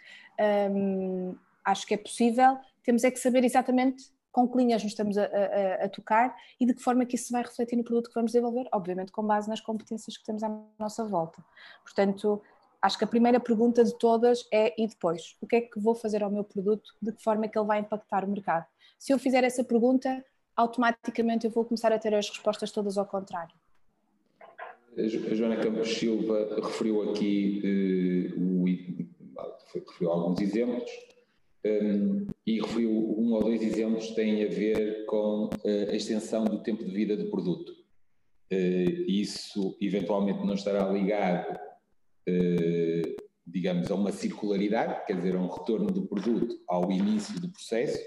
Acho 1.64 1.86
que 1.86 1.94
é 1.94 1.96
possível, 1.96 2.58
temos 2.84 3.04
é 3.04 3.10
que 3.10 3.18
saber 3.18 3.44
exatamente 3.44 4.12
com 4.32 4.48
que 4.48 4.56
linhas 4.56 4.82
nos 4.82 4.92
estamos 4.92 5.18
a, 5.18 5.24
a, 5.24 5.84
a, 5.84 5.88
tocar 5.88 6.34
e 6.58 6.64
de 6.64 6.74
que 6.74 6.82
forma 6.82 7.04
que 7.04 7.16
isso 7.16 7.30
vai 7.30 7.42
refletir 7.42 7.76
no 7.76 7.84
produto 7.84 8.08
que 8.08 8.14
vamos 8.14 8.32
desenvolver, 8.32 8.66
obviamente 8.72 9.12
com 9.12 9.22
base 9.22 9.48
nas 9.48 9.60
competências 9.60 10.16
que 10.16 10.24
temos 10.24 10.42
à 10.42 10.48
nossa 10.78 11.04
volta. 11.04 11.44
Portanto, 11.84 12.42
acho 12.82 12.98
que 12.98 13.04
a 13.04 13.06
primeira 13.06 13.38
pergunta 13.38 13.84
de 13.84 13.96
todas 13.96 14.46
é 14.52 14.74
e 14.76 14.86
depois? 14.86 15.36
O 15.40 15.46
que 15.46 15.56
é 15.56 15.60
que 15.60 15.78
vou 15.78 15.94
fazer 15.94 16.22
ao 16.22 16.30
meu 16.30 16.42
produto? 16.42 16.92
De 17.00 17.12
que 17.12 17.22
forma 17.22 17.44
é 17.44 17.48
que 17.48 17.56
ele 17.56 17.66
vai 17.66 17.78
impactar 17.78 18.24
o 18.24 18.28
mercado? 18.28 18.66
Se 18.98 19.12
eu 19.12 19.18
fizer 19.18 19.44
essa 19.44 19.62
pergunta, 19.62 20.24
automaticamente 20.56 21.46
eu 21.46 21.50
vou 21.52 21.64
começar 21.64 21.92
a 21.92 21.98
ter 21.98 22.12
as 22.14 22.28
respostas 22.28 22.72
todas 22.72 22.98
ao 22.98 23.06
contrário. 23.06 23.54
A 24.96 25.34
Joana 25.34 25.56
Campos 25.56 25.88
Silva 25.88 26.60
referiu 26.62 27.10
aqui, 27.10 28.28
uh, 28.36 28.64
referiu 29.74 30.10
alguns 30.10 30.40
exemplos 30.40 30.90
um, 31.64 31.68
ehm, 31.68 32.26
e 32.46 32.60
referiu 32.60 32.90
um 32.90 33.32
ou 33.32 33.42
dois 33.42 33.62
exemplos 33.62 34.08
que 34.08 34.14
têm 34.16 34.44
a 34.44 34.48
ver 34.48 35.06
com 35.06 35.46
uh, 35.46 35.90
a 35.90 35.94
extensão 35.94 36.44
do 36.44 36.62
tempo 36.62 36.84
de 36.84 36.90
vida 36.90 37.16
do 37.16 37.30
produto. 37.30 37.70
Uh, 38.52 39.08
isso 39.08 39.78
eventualmente 39.80 40.44
não 40.44 40.54
estará 40.54 40.86
ligado 40.90 41.56
eh, 41.56 41.71
digamos, 43.46 43.90
a 43.90 43.94
uma 43.94 44.12
circularidade, 44.12 45.04
quer 45.06 45.16
dizer, 45.16 45.36
a 45.36 45.40
um 45.40 45.48
retorno 45.48 45.86
do 45.86 46.06
produto 46.06 46.60
ao 46.68 46.90
início 46.90 47.40
do 47.40 47.48
processo, 47.48 47.98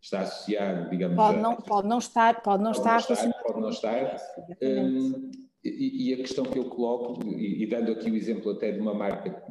está 0.00 0.20
associado, 0.20 0.90
digamos... 0.90 1.16
Pode 1.16 1.38
não, 1.38 1.52
a, 1.52 1.56
pode 1.56 1.88
não 1.88 1.98
estar, 1.98 2.42
pode 2.42 2.62
não 2.62 2.72
pode 2.72 3.02
estar... 3.02 3.08
Não 3.08 3.28
estar 3.28 3.42
pode 3.42 3.60
não 3.60 3.70
estar. 3.70 4.16
Um, 4.62 5.30
e, 5.62 6.08
e, 6.08 6.14
a 6.14 6.16
questão 6.16 6.44
que 6.44 6.58
eu 6.58 6.64
coloco, 6.64 7.22
e, 7.26 7.62
e, 7.62 7.66
dando 7.66 7.92
aqui 7.92 8.10
o 8.10 8.16
exemplo 8.16 8.50
até 8.52 8.72
de 8.72 8.80
uma 8.80 8.94
marca 8.94 9.44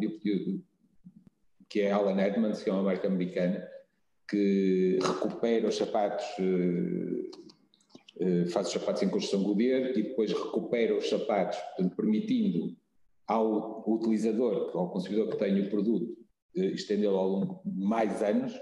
que 1.70 1.82
é 1.82 1.91
Alan 1.91 2.20
Edmonds, 2.20 2.64
que 2.64 2.70
é 2.70 2.74
uma 2.74 2.82
marca 2.82 3.07
americana, 3.07 3.64
que 4.28 4.97
recupera 5.01 5.68
os 5.68 5.78
sapatos, 5.78 6.26
uh, 6.39 7.30
uh, 8.24 8.47
faz 8.49 8.68
os 8.68 8.74
sapatos 8.74 9.03
em 9.03 9.10
construção 9.10 9.43
Goodyear 9.43 9.91
e 9.91 10.01
depois 10.01 10.34
recupera 10.34 10.97
os 10.97 11.07
sapatos, 11.07 11.60
portanto, 11.60 11.95
permitindo 11.95 12.76
ao 13.30 13.84
utilizador, 13.88 14.76
ao 14.76 14.90
consumidor 14.90 15.30
que 15.30 15.38
tem 15.38 15.62
o 15.62 15.70
produto, 15.70 16.18
estendê-lo 16.56 17.16
ao 17.16 17.28
longo 17.28 17.62
de 17.64 17.80
mais 17.80 18.24
anos, 18.24 18.60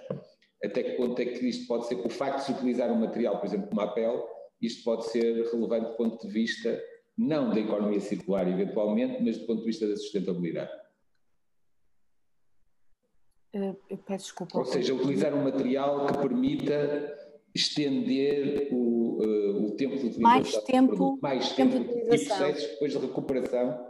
até 0.61 0.83
que 0.83 0.97
ponto 0.97 1.19
é 1.21 1.25
que 1.25 1.47
isto 1.47 1.65
pode 1.67 1.87
ser, 1.87 1.95
o 1.95 2.09
facto 2.09 2.39
de 2.39 2.45
se 2.45 2.51
utilizar 2.51 2.91
um 2.91 2.99
material, 2.99 3.39
por 3.39 3.45
exemplo, 3.45 3.69
como 3.69 3.79
a 3.79 3.87
pele, 3.87 4.21
isto 4.61 4.83
pode 4.83 5.05
ser 5.05 5.49
relevante 5.51 5.91
do 5.91 5.95
ponto 5.95 6.27
de 6.27 6.33
vista, 6.33 6.83
não 7.17 7.49
da 7.49 7.61
economia 7.61 8.01
circular 8.01 8.45
eventualmente, 8.47 9.23
mas 9.23 9.37
do 9.37 9.45
ponto 9.45 9.59
de 9.61 9.67
vista 9.67 9.87
da 9.87 9.95
sustentabilidade. 9.95 10.71
Eh, 13.53 13.75
eu 13.89 13.97
peço 13.99 14.25
desculpa. 14.25 14.57
Ou 14.57 14.65
seja, 14.65 14.93
utilizar 14.93 15.33
um 15.33 15.43
material 15.43 16.07
que 16.07 16.17
permita 16.17 17.17
estender 17.55 18.67
o, 18.71 19.23
uh, 19.23 19.67
o 19.67 19.71
tempo 19.77 19.95
de 19.95 20.07
utilização. 20.07 20.21
Mais 20.21 20.57
tempo, 20.63 21.19
mais 21.21 21.53
tempo, 21.53 21.71
tempo 21.71 21.85
de 21.85 21.99
utilização. 21.99 22.35
e 22.35 22.39
processos 22.39 22.71
depois 22.71 22.91
de 22.91 22.97
recuperação 22.99 23.87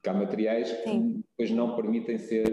porque 0.00 0.08
há 0.08 0.14
materiais 0.14 0.68
Sim. 0.82 1.12
que 1.12 1.24
depois 1.28 1.50
não 1.50 1.76
permitem 1.76 2.16
ser, 2.16 2.44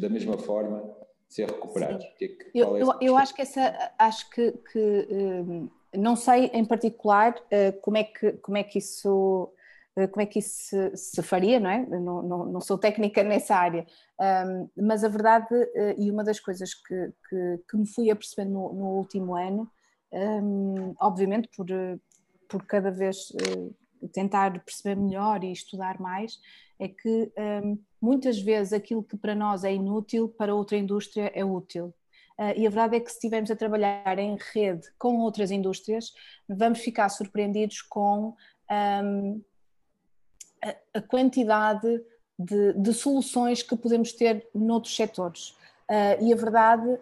da 0.00 0.08
mesma 0.08 0.36
forma, 0.36 0.82
ser 1.28 1.48
recuperados. 1.48 2.04
Que 2.18 2.24
é 2.24 2.28
que, 2.28 2.50
eu, 2.54 2.76
é 2.76 2.82
eu, 2.82 2.92
eu, 3.00 3.16
acho 3.16 3.32
que 3.34 3.42
essa, 3.42 3.92
acho 3.96 4.28
que, 4.30 4.52
que 4.72 5.08
um, 5.10 5.70
não 5.96 6.16
sei 6.16 6.46
em 6.46 6.64
particular 6.64 7.36
uh, 7.36 7.80
como, 7.80 7.96
é 7.96 8.04
que, 8.04 8.32
como 8.32 8.58
é 8.58 8.64
que 8.64 8.78
isso 8.78 9.52
como 10.10 10.22
é 10.22 10.26
que 10.26 10.38
isso 10.38 10.70
se, 10.70 10.96
se, 10.96 11.22
faria, 11.22 11.60
não 11.60 11.68
é? 11.68 11.86
Não, 11.86 12.22
não, 12.22 12.44
não 12.46 12.60
sou 12.62 12.78
técnica 12.78 13.22
nessa 13.22 13.54
área, 13.54 13.86
um, 14.46 14.70
mas 14.74 15.04
a 15.04 15.08
verdade, 15.08 15.54
uh, 15.54 15.94
e 15.98 16.10
uma 16.10 16.24
das 16.24 16.40
coisas 16.40 16.72
que, 16.72 17.12
que, 17.28 17.60
que 17.68 17.76
me 17.76 17.86
fui 17.86 18.10
apercebendo 18.10 18.52
no, 18.52 18.72
no 18.72 18.86
último 18.96 19.36
ano, 19.36 19.70
um, 20.10 20.94
obviamente 20.98 21.48
por, 21.54 21.66
por 22.48 22.64
cada 22.64 22.90
vez 22.90 23.28
tentar 24.08 24.62
perceber 24.64 24.96
melhor 24.96 25.44
e 25.44 25.52
estudar 25.52 26.00
mais, 26.00 26.40
é 26.78 26.88
que 26.88 27.32
um, 27.64 27.78
muitas 28.00 28.40
vezes 28.40 28.72
aquilo 28.72 29.02
que 29.02 29.16
para 29.16 29.34
nós 29.34 29.64
é 29.64 29.72
inútil, 29.72 30.28
para 30.28 30.54
outra 30.54 30.76
indústria 30.76 31.30
é 31.34 31.44
útil. 31.44 31.94
Uh, 32.38 32.52
e 32.56 32.66
a 32.66 32.70
verdade 32.70 32.96
é 32.96 33.00
que 33.00 33.10
se 33.10 33.16
estivermos 33.16 33.50
a 33.50 33.56
trabalhar 33.56 34.18
em 34.18 34.36
rede 34.52 34.88
com 34.98 35.18
outras 35.18 35.50
indústrias, 35.50 36.12
vamos 36.48 36.80
ficar 36.80 37.08
surpreendidos 37.08 37.82
com 37.82 38.34
um, 38.70 39.42
a, 40.62 40.98
a, 40.98 41.02
quantidade 41.02 42.02
de, 42.38 42.72
de, 42.72 42.92
soluções 42.92 43.62
que 43.62 43.76
podemos 43.76 44.12
ter 44.12 44.48
noutros 44.54 44.96
setores. 44.96 45.50
Uh, 45.88 46.22
e 46.22 46.32
a 46.32 46.36
verdade 46.36 46.98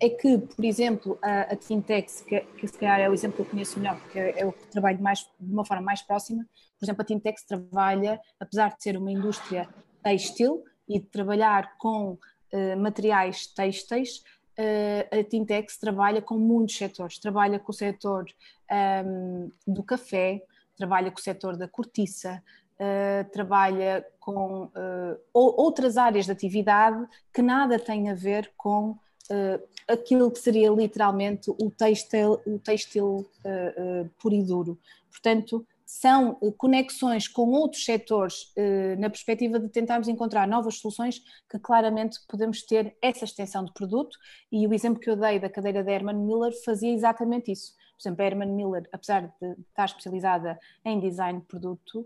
é 0.00 0.08
que, 0.08 0.38
por 0.38 0.64
exemplo, 0.64 1.18
a, 1.22 1.52
a 1.52 1.56
Tintex, 1.56 2.22
que, 2.22 2.40
que 2.40 2.66
se 2.66 2.78
calhar 2.78 2.98
é 3.00 3.10
o 3.10 3.12
exemplo 3.12 3.36
que 3.36 3.42
eu 3.42 3.46
conheço 3.46 3.78
melhor, 3.78 4.00
porque 4.00 4.18
é, 4.18 4.46
o 4.46 4.52
que 4.52 4.66
trabalho 4.68 5.00
mais, 5.02 5.20
de 5.38 5.52
uma 5.52 5.64
forma 5.64 5.82
mais 5.82 6.00
próxima, 6.02 6.46
por 6.78 6.84
exemplo, 6.84 7.02
a 7.02 7.04
Tintex 7.04 7.44
trabalha, 7.44 8.20
apesar 8.40 8.74
de 8.74 8.82
ser 8.82 8.96
uma 8.96 9.12
indústria 9.12 9.68
têxtil 10.02 10.64
e 10.88 11.00
de 11.00 11.06
trabalhar 11.06 11.76
com 11.78 12.12
uh, 12.12 12.76
materiais 12.78 13.46
têxteis, 13.48 14.22
uh, 14.58 15.18
a 15.20 15.24
Tintex 15.24 15.78
trabalha 15.78 16.22
com 16.22 16.38
muitos 16.38 16.76
setores, 16.76 17.18
trabalha 17.18 17.58
com 17.58 17.70
o 17.70 17.74
setor 17.74 18.24
um, 18.70 18.74
ehm, 18.74 19.50
do 19.66 19.82
café, 19.82 20.42
trabalha 20.76 21.10
com 21.10 21.18
o 21.18 21.22
setor 21.22 21.56
da 21.56 21.68
cortiça, 21.68 22.42
uh, 22.80 23.30
trabalha 23.30 24.06
com 24.18 24.70
outras 25.32 25.96
áreas 25.96 26.24
de 26.24 26.32
atividade 26.32 27.06
que 27.32 27.40
nada 27.40 27.78
têm 27.78 28.10
a 28.10 28.14
ver 28.14 28.52
com 28.56 28.98
uh, 29.30 29.62
aquilo 29.88 30.30
que 30.30 30.38
seria 30.38 30.70
literalmente 30.70 31.50
o 31.50 31.70
têxtil, 31.70 32.40
o 32.46 32.58
têxtil 32.58 33.04
uh, 33.04 34.02
uh, 34.04 34.10
puro 34.20 34.34
e 34.34 34.42
duro. 34.42 34.78
Portanto, 35.10 35.66
são 35.84 36.34
conexões 36.58 37.28
com 37.28 37.48
outros 37.52 37.84
setores 37.84 38.52
na 38.98 39.08
perspectiva 39.08 39.60
de 39.60 39.68
tentarmos 39.68 40.08
encontrar 40.08 40.46
novas 40.46 40.78
soluções 40.78 41.22
que 41.48 41.60
claramente 41.60 42.18
podemos 42.28 42.60
ter 42.62 42.96
essa 43.00 43.24
extensão 43.24 43.64
de 43.64 43.72
produto 43.72 44.18
e 44.50 44.66
o 44.66 44.74
exemplo 44.74 45.00
que 45.00 45.08
eu 45.08 45.14
dei 45.14 45.38
da 45.38 45.48
cadeira 45.48 45.84
da 45.84 45.92
Herman 45.92 46.16
Miller 46.16 46.52
fazia 46.64 46.92
exatamente 46.92 47.52
isso. 47.52 47.72
Por 47.96 48.02
exemplo, 48.02 48.22
a 48.22 48.26
Herman 48.26 48.52
Miller, 48.52 48.88
apesar 48.92 49.32
de 49.40 49.52
estar 49.60 49.84
especializada 49.84 50.58
em 50.84 50.98
design 50.98 51.38
de 51.38 51.46
produto, 51.46 52.04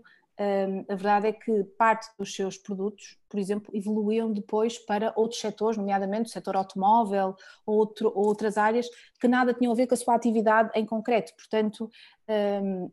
a 0.87 0.95
verdade 0.95 1.27
é 1.27 1.33
que 1.33 1.63
parte 1.77 2.07
dos 2.17 2.33
seus 2.33 2.57
produtos, 2.57 3.17
por 3.29 3.39
exemplo, 3.39 3.75
evoluíam 3.75 4.31
depois 4.31 4.77
para 4.77 5.13
outros 5.15 5.39
setores, 5.39 5.77
nomeadamente 5.77 6.29
o 6.29 6.31
setor 6.31 6.55
automóvel 6.55 7.35
ou, 7.65 7.77
outro, 7.77 8.11
ou 8.15 8.25
outras 8.25 8.57
áreas 8.57 8.87
que 9.19 9.27
nada 9.27 9.53
tinham 9.53 9.71
a 9.71 9.75
ver 9.75 9.87
com 9.87 9.93
a 9.93 9.97
sua 9.97 10.15
atividade 10.15 10.71
em 10.73 10.85
concreto. 10.85 11.33
Portanto, 11.35 11.89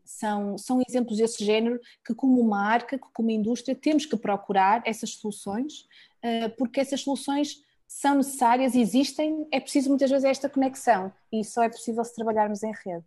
são, 0.03 0.57
são 0.57 0.81
exemplos 0.87 1.17
desse 1.17 1.43
género 1.43 1.79
que, 2.05 2.13
como 2.13 2.43
marca, 2.43 2.99
como 3.13 3.31
indústria, 3.31 3.75
temos 3.75 4.05
que 4.05 4.17
procurar 4.17 4.81
essas 4.85 5.11
soluções, 5.11 5.87
ah, 6.23 6.49
porque 6.57 6.79
essas 6.79 7.01
soluções 7.01 7.63
são 7.87 8.15
necessárias, 8.15 8.75
existem, 8.75 9.47
é 9.51 9.59
preciso 9.59 9.89
muitas 9.89 10.11
vezes 10.11 10.25
esta 10.25 10.47
conexão 10.47 11.11
e 11.31 11.43
só 11.43 11.63
é 11.63 11.69
possível 11.69 12.03
se 12.03 12.13
trabalharmos 12.13 12.61
em 12.61 12.71
rede. 12.85 13.03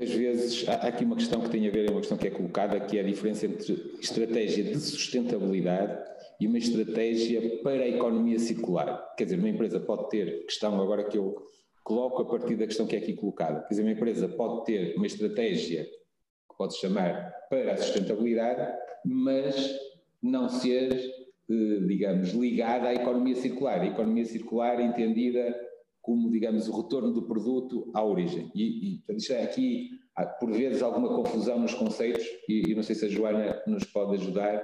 Às 0.00 0.10
vezes 0.12 0.66
há 0.66 0.88
aqui 0.88 1.04
uma 1.04 1.14
questão 1.14 1.42
que 1.42 1.50
tem 1.50 1.68
a 1.68 1.70
ver, 1.70 1.86
é 1.86 1.90
uma 1.90 2.00
questão 2.00 2.16
que 2.16 2.26
é 2.26 2.30
colocada, 2.30 2.80
que 2.80 2.96
é 2.96 3.02
a 3.02 3.04
diferença 3.04 3.44
entre 3.44 3.74
estratégia 4.00 4.64
de 4.64 4.80
sustentabilidade 4.80 5.98
e 6.40 6.46
uma 6.46 6.56
estratégia 6.56 7.60
para 7.62 7.82
a 7.82 7.88
economia 7.88 8.38
circular. 8.38 9.14
Quer 9.14 9.24
dizer, 9.24 9.38
uma 9.38 9.50
empresa 9.50 9.78
pode 9.78 10.08
ter, 10.08 10.46
questão 10.46 10.80
agora 10.80 11.04
que 11.04 11.18
eu 11.18 11.36
coloco 11.84 12.22
a 12.22 12.24
partir 12.24 12.56
da 12.56 12.66
questão 12.66 12.86
que 12.86 12.96
é 12.96 12.98
aqui 12.98 13.12
colocada, 13.12 13.60
quer 13.60 13.68
dizer, 13.68 13.82
uma 13.82 13.92
empresa 13.92 14.26
pode 14.26 14.64
ter 14.64 14.96
uma 14.96 15.06
estratégia 15.06 15.84
que 15.84 16.56
pode 16.56 16.78
chamar 16.78 17.30
para 17.50 17.74
a 17.74 17.76
sustentabilidade, 17.76 18.72
mas 19.04 19.78
não 20.22 20.48
ser, 20.48 20.94
eh, 20.94 21.86
digamos, 21.86 22.30
ligada 22.30 22.88
à 22.88 22.94
economia 22.94 23.36
circular. 23.36 23.80
A 23.82 23.86
economia 23.86 24.24
circular 24.24 24.80
entendida 24.80 25.54
como, 26.02 26.30
digamos, 26.30 26.68
o 26.68 26.82
retorno 26.82 27.12
do 27.12 27.22
produto 27.22 27.90
à 27.94 28.04
origem. 28.04 28.50
E, 28.54 28.94
e 28.94 28.96
portanto, 28.98 29.20
isto 29.20 29.32
é 29.32 29.42
aqui, 29.42 29.90
há, 30.16 30.26
por 30.26 30.50
vezes, 30.50 30.82
alguma 30.82 31.08
confusão 31.08 31.58
nos 31.58 31.74
conceitos, 31.74 32.24
e, 32.48 32.70
e, 32.70 32.74
não 32.74 32.82
sei 32.82 32.94
se 32.94 33.06
a 33.06 33.08
Joana 33.08 33.62
nos 33.66 33.84
pode 33.84 34.14
ajudar, 34.14 34.62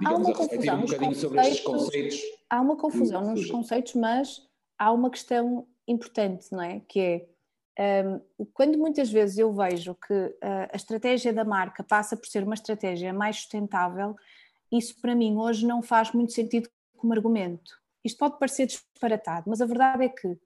digamos, 0.00 0.28
a 0.28 0.32
refletir 0.32 0.72
um 0.72 0.80
bocadinho 0.80 1.14
sobre 1.14 1.40
estes 1.40 1.60
conceitos. 1.60 2.20
Há 2.48 2.60
uma 2.60 2.76
confusão 2.76 3.22
nos 3.22 3.50
conceitos, 3.50 3.94
mas 3.94 4.42
há 4.78 4.92
uma 4.92 5.10
questão 5.10 5.66
importante, 5.88 6.46
não 6.52 6.62
é? 6.62 6.80
Que 6.88 7.26
é, 7.78 8.02
um, 8.02 8.20
quando 8.54 8.78
muitas 8.78 9.10
vezes 9.10 9.38
eu 9.38 9.52
vejo 9.52 9.94
que 9.94 10.14
uh, 10.14 10.68
a 10.72 10.76
estratégia 10.76 11.32
da 11.32 11.44
marca 11.44 11.84
passa 11.84 12.16
por 12.16 12.26
ser 12.26 12.42
uma 12.42 12.54
estratégia 12.54 13.12
mais 13.12 13.36
sustentável, 13.36 14.16
isso 14.72 15.00
para 15.00 15.14
mim 15.14 15.36
hoje 15.36 15.66
não 15.66 15.82
faz 15.82 16.12
muito 16.12 16.32
sentido 16.32 16.68
como 16.96 17.12
argumento. 17.12 17.72
Isto 18.04 18.18
pode 18.18 18.38
parecer 18.38 18.66
disparatado, 18.66 19.44
mas 19.48 19.60
a 19.60 19.66
verdade 19.66 20.04
é 20.04 20.08
que 20.08 20.38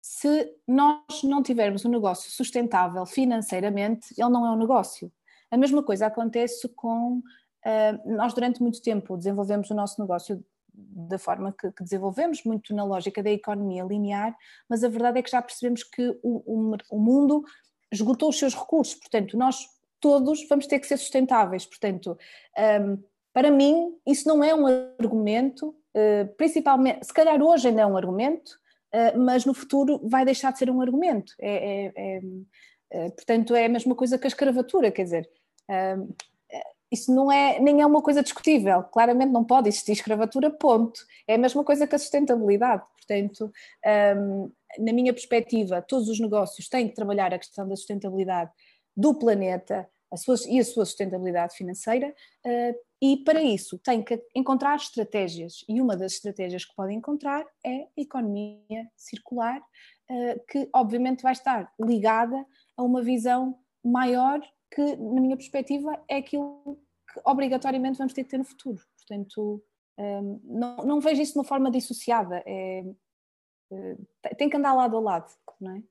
se 0.00 0.54
nós 0.66 1.22
não 1.22 1.42
tivermos 1.42 1.84
um 1.84 1.90
negócio 1.90 2.30
sustentável 2.30 3.04
financeiramente, 3.04 4.14
ele 4.16 4.30
não 4.30 4.46
é 4.46 4.50
um 4.50 4.58
negócio. 4.58 5.12
A 5.50 5.56
mesma 5.56 5.82
coisa 5.82 6.06
acontece 6.06 6.68
com. 6.68 7.22
Uh, 7.66 8.16
nós, 8.16 8.32
durante 8.32 8.62
muito 8.62 8.80
tempo, 8.80 9.16
desenvolvemos 9.16 9.68
o 9.70 9.74
nosso 9.74 10.00
negócio 10.00 10.42
da 10.72 11.18
forma 11.18 11.52
que, 11.52 11.70
que, 11.72 11.82
desenvolvemos, 11.82 12.42
muito 12.44 12.74
na 12.74 12.84
lógica 12.84 13.22
da 13.22 13.30
economia 13.30 13.84
linear, 13.84 14.34
mas 14.68 14.82
a 14.82 14.88
verdade 14.88 15.18
é 15.18 15.22
que 15.22 15.30
já 15.30 15.42
percebemos 15.42 15.82
que 15.82 16.18
o, 16.22 16.42
o, 16.46 16.76
o 16.90 16.98
mundo 16.98 17.44
esgotou 17.92 18.30
os 18.30 18.38
seus 18.38 18.54
recursos, 18.54 18.94
portanto, 18.94 19.36
nós 19.36 19.66
todos 20.00 20.46
vamos 20.48 20.66
ter 20.66 20.78
que 20.78 20.86
ser 20.86 20.96
sustentáveis. 20.96 21.66
Portanto, 21.66 22.16
um, 22.82 23.02
para 23.32 23.50
mim, 23.50 23.94
isso 24.06 24.26
não 24.26 24.42
é 24.42 24.54
um 24.54 24.66
argumento, 24.66 25.68
uh, 25.68 26.34
principalmente, 26.36 27.04
se 27.04 27.12
calhar 27.12 27.40
hoje 27.42 27.68
ainda 27.68 27.82
é 27.82 27.86
um 27.86 27.96
argumento, 27.96 28.58
mas 29.16 29.44
no 29.44 29.54
futuro 29.54 30.00
vai 30.04 30.24
deixar 30.24 30.52
de 30.52 30.58
ser 30.58 30.70
um 30.70 30.80
argumento. 30.80 31.32
É, 31.38 31.86
é, 31.86 31.92
é, 31.96 32.20
é 32.90 33.10
portanto, 33.10 33.54
é 33.54 33.66
a 33.66 33.68
mesma 33.68 33.94
coisa 33.94 34.18
que 34.18 34.26
a 34.26 34.28
escravatura, 34.28 34.90
quer 34.90 35.04
dizer, 35.04 35.30
uh, 35.68 36.14
isso 36.90 37.14
não 37.14 37.30
é, 37.30 37.60
nem 37.60 37.80
é 37.80 37.86
uma 37.86 38.02
coisa 38.02 38.22
discutível. 38.22 38.82
Claramente 38.82 39.30
não 39.30 39.44
pode 39.44 39.68
existir 39.68 39.92
escravatura, 39.92 40.50
ponto. 40.50 41.00
É 41.26 41.34
a 41.34 41.38
mesma 41.38 41.62
coisa 41.62 41.86
que 41.86 41.94
a 41.94 41.98
sustentabilidade. 41.98 42.82
Portanto, 42.96 43.52
um, 44.16 44.52
na 44.78 44.92
minha 44.92 45.12
perspectiva, 45.12 45.82
todos 45.82 46.08
os 46.08 46.18
negócios 46.18 46.68
têm 46.68 46.88
que 46.88 46.94
trabalhar 46.94 47.32
a 47.32 47.38
questão 47.38 47.68
da 47.68 47.76
sustentabilidade 47.76 48.50
do 48.96 49.14
planeta 49.14 49.88
a 50.12 50.16
sua, 50.16 50.36
e 50.48 50.58
a 50.58 50.64
sua 50.64 50.84
sustentabilidade 50.84 51.56
financeira, 51.56 52.14
uh, 52.44 52.74
e 53.00 53.18
para 53.18 53.42
isso 53.42 53.78
tem 53.78 54.02
que 54.02 54.22
encontrar 54.34 54.76
estratégias, 54.76 55.64
e 55.68 55.80
uma 55.80 55.96
das 55.96 56.12
estratégias 56.12 56.64
que 56.64 56.74
podem 56.74 56.98
encontrar 56.98 57.46
é 57.64 57.82
a 57.82 57.88
economia 57.96 58.90
circular, 58.96 59.60
uh, 59.60 60.46
que 60.48 60.68
obviamente 60.74 61.22
vai 61.22 61.32
estar 61.32 61.72
ligada 61.80 62.44
a 62.76 62.82
uma 62.82 63.02
visão 63.02 63.58
maior 63.84 64.40
que, 64.74 64.96
na 64.96 65.20
minha 65.20 65.36
perspectiva, 65.36 66.02
é 66.08 66.16
aquilo 66.16 66.78
que 67.12 67.20
obrigatoriamente 67.24 67.98
vamos 67.98 68.12
ter 68.12 68.24
que 68.24 68.30
ter 68.30 68.38
no 68.38 68.44
futuro. 68.44 68.80
Portanto, 68.96 69.62
um, 69.98 70.40
não, 70.44 70.76
não 70.78 71.00
vejo 71.00 71.20
isso 71.20 71.32
de 71.32 71.38
uma 71.38 71.44
forma 71.44 71.70
dissociada, 71.70 72.42
é, 72.46 72.84
tem 74.36 74.48
que 74.48 74.56
andar 74.56 74.74
lado 74.74 74.96
a 74.96 75.00
lado, 75.00 75.32
não 75.60 75.76
é? 75.76 75.82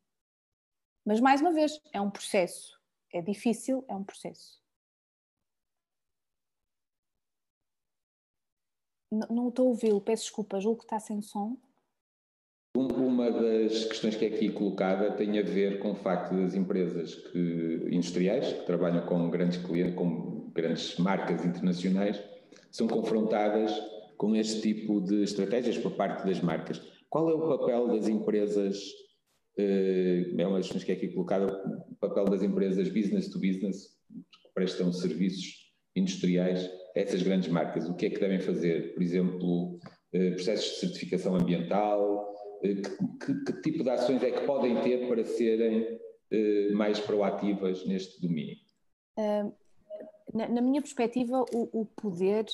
Mas, 1.05 1.19
mais 1.19 1.41
uma 1.41 1.51
vez, 1.51 1.79
é 1.91 1.99
um 1.99 2.09
processo. 2.09 2.78
É 3.11 3.21
difícil, 3.21 3.83
é 3.87 3.95
um 3.95 4.03
processo. 4.03 4.59
Não, 9.11 9.27
não 9.29 9.49
estou 9.49 9.67
a 9.67 9.69
ouvi-lo, 9.69 10.01
peço 10.01 10.23
desculpa, 10.23 10.59
julgo 10.59 10.79
que 10.79 10.85
está 10.85 10.99
sem 10.99 11.21
som. 11.21 11.57
Uma 12.75 13.31
das 13.31 13.85
questões 13.85 14.15
que 14.15 14.25
é 14.25 14.27
aqui 14.27 14.51
colocada 14.51 15.11
tem 15.11 15.39
a 15.39 15.41
ver 15.41 15.79
com 15.79 15.91
o 15.91 15.95
facto 15.95 16.35
das 16.35 16.53
empresas 16.53 17.15
que, 17.15 17.87
industriais, 17.89 18.53
que 18.53 18.65
trabalham 18.65 19.05
com 19.07 19.29
grandes 19.29 19.57
clientes, 19.57 19.95
com 19.95 20.51
grandes 20.53 20.95
marcas 20.97 21.43
internacionais, 21.43 22.21
são 22.71 22.87
confrontadas 22.87 23.71
com 24.15 24.35
este 24.35 24.61
tipo 24.61 25.01
de 25.01 25.23
estratégias 25.23 25.77
por 25.77 25.93
parte 25.93 26.25
das 26.25 26.41
marcas. 26.41 26.79
Qual 27.09 27.27
é 27.29 27.33
o 27.33 27.57
papel 27.57 27.87
das 27.87 28.07
empresas, 28.07 28.79
é 29.61 30.47
uma 30.47 30.57
das 30.57 30.67
questões 30.67 30.83
que 30.83 30.91
é 30.91 30.95
aqui 30.95 31.07
colocada, 31.09 31.45
o 31.89 31.95
papel 31.95 32.25
das 32.25 32.41
empresas 32.41 32.89
business 32.89 33.29
to 33.29 33.39
business, 33.39 33.97
que 34.07 34.53
prestam 34.53 34.91
serviços 34.91 35.73
industriais 35.95 36.65
a 36.95 36.99
essas 36.99 37.21
grandes 37.21 37.49
marcas? 37.49 37.89
O 37.89 37.95
que 37.95 38.05
é 38.05 38.09
que 38.09 38.19
devem 38.19 38.39
fazer? 38.39 38.93
Por 38.93 39.03
exemplo, 39.03 39.79
eh, 40.13 40.31
processos 40.31 40.73
de 40.73 40.79
certificação 40.79 41.35
ambiental, 41.35 42.33
eh, 42.63 42.75
que, 42.75 43.33
que, 43.45 43.61
tipo 43.61 43.83
de 43.83 43.89
ações 43.89 44.23
é 44.23 44.31
que 44.31 44.45
podem 44.45 44.79
ter 44.81 45.07
para 45.07 45.23
serem 45.23 45.99
mais 46.73 46.99
proativas 46.99 47.83
neste 47.87 48.21
domínio? 48.21 48.55
Na, 50.31 50.47
na, 50.47 50.61
minha 50.61 50.79
perspectiva, 50.79 51.43
o, 51.51 51.81
o 51.81 51.85
poder, 51.85 52.45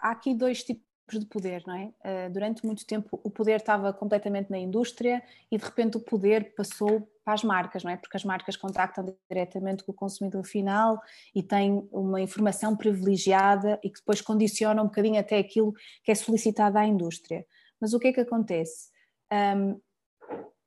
há 0.00 0.12
aqui 0.12 0.34
dois 0.34 0.64
tipos 0.64 0.89
de 1.18 1.26
poder, 1.26 1.62
não 1.66 1.74
é? 1.74 2.28
durante 2.28 2.64
muito 2.64 2.86
tempo 2.86 3.20
o 3.22 3.30
poder 3.30 3.56
estava 3.56 3.92
completamente 3.92 4.50
na 4.50 4.58
indústria 4.58 5.22
e 5.50 5.58
de 5.58 5.64
repente 5.64 5.96
o 5.96 6.00
poder 6.00 6.54
passou 6.54 7.08
para 7.24 7.34
as 7.34 7.42
marcas, 7.42 7.84
não 7.84 7.90
é? 7.90 7.96
Porque 7.96 8.16
as 8.16 8.24
marcas 8.24 8.56
contactam 8.56 9.04
diretamente 9.30 9.84
com 9.84 9.92
o 9.92 9.94
consumidor 9.94 10.44
final 10.44 11.00
e 11.34 11.42
têm 11.42 11.88
uma 11.92 12.20
informação 12.20 12.76
privilegiada 12.76 13.78
e 13.82 13.90
que 13.90 13.98
depois 13.98 14.20
condiciona 14.20 14.82
um 14.82 14.86
bocadinho 14.86 15.20
até 15.20 15.38
aquilo 15.38 15.72
que 16.02 16.10
é 16.10 16.14
solicitado 16.14 16.78
à 16.78 16.86
indústria. 16.86 17.44
Mas 17.80 17.92
o 17.92 17.98
que 17.98 18.08
é 18.08 18.12
que 18.12 18.20
acontece? 18.20 18.90
um, 19.30 19.80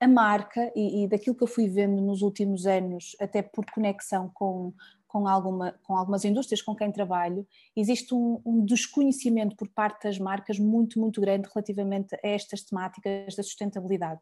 a 0.03 0.07
marca 0.07 0.71
e, 0.75 1.03
e, 1.03 1.07
daquilo 1.07 1.35
que 1.35 1.43
eu 1.43 1.47
fui 1.47 1.67
vendo 1.67 2.01
nos 2.01 2.21
últimos 2.21 2.65
anos, 2.65 3.15
até 3.19 3.41
por 3.41 3.65
conexão 3.71 4.29
com, 4.33 4.73
com, 5.07 5.27
alguma, 5.27 5.71
com 5.83 5.95
algumas 5.95 6.25
indústrias 6.25 6.61
com 6.61 6.75
quem 6.75 6.91
trabalho, 6.91 7.47
existe 7.75 8.13
um, 8.13 8.41
um, 8.45 8.65
desconhecimento 8.65 9.55
por 9.55 9.69
parte 9.69 10.03
das 10.03 10.19
marcas 10.19 10.59
muito, 10.59 10.99
muito 10.99 11.21
grande 11.21 11.47
relativamente 11.53 12.15
a 12.15 12.19
estas 12.21 12.63
temáticas 12.63 13.35
da 13.35 13.43
sustentabilidade. 13.43 14.19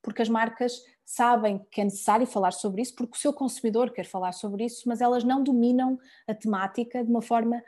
Porque 0.00 0.22
as 0.22 0.28
marcas 0.28 0.82
sabem 1.04 1.60
que 1.70 1.80
é 1.80 1.84
necessário 1.84 2.26
falar 2.26 2.52
sobre 2.52 2.82
isso, 2.82 2.94
porque 2.94 3.16
o 3.16 3.20
seu 3.20 3.32
consumidor 3.32 3.92
quer 3.92 4.04
falar 4.04 4.32
sobre 4.32 4.64
isso, 4.64 4.88
mas 4.88 5.00
elas 5.00 5.22
não 5.22 5.42
dominam 5.42 5.98
a 6.26 6.34
temática 6.34 7.04
de 7.04 7.10
uma 7.10 7.22
forma 7.22 7.62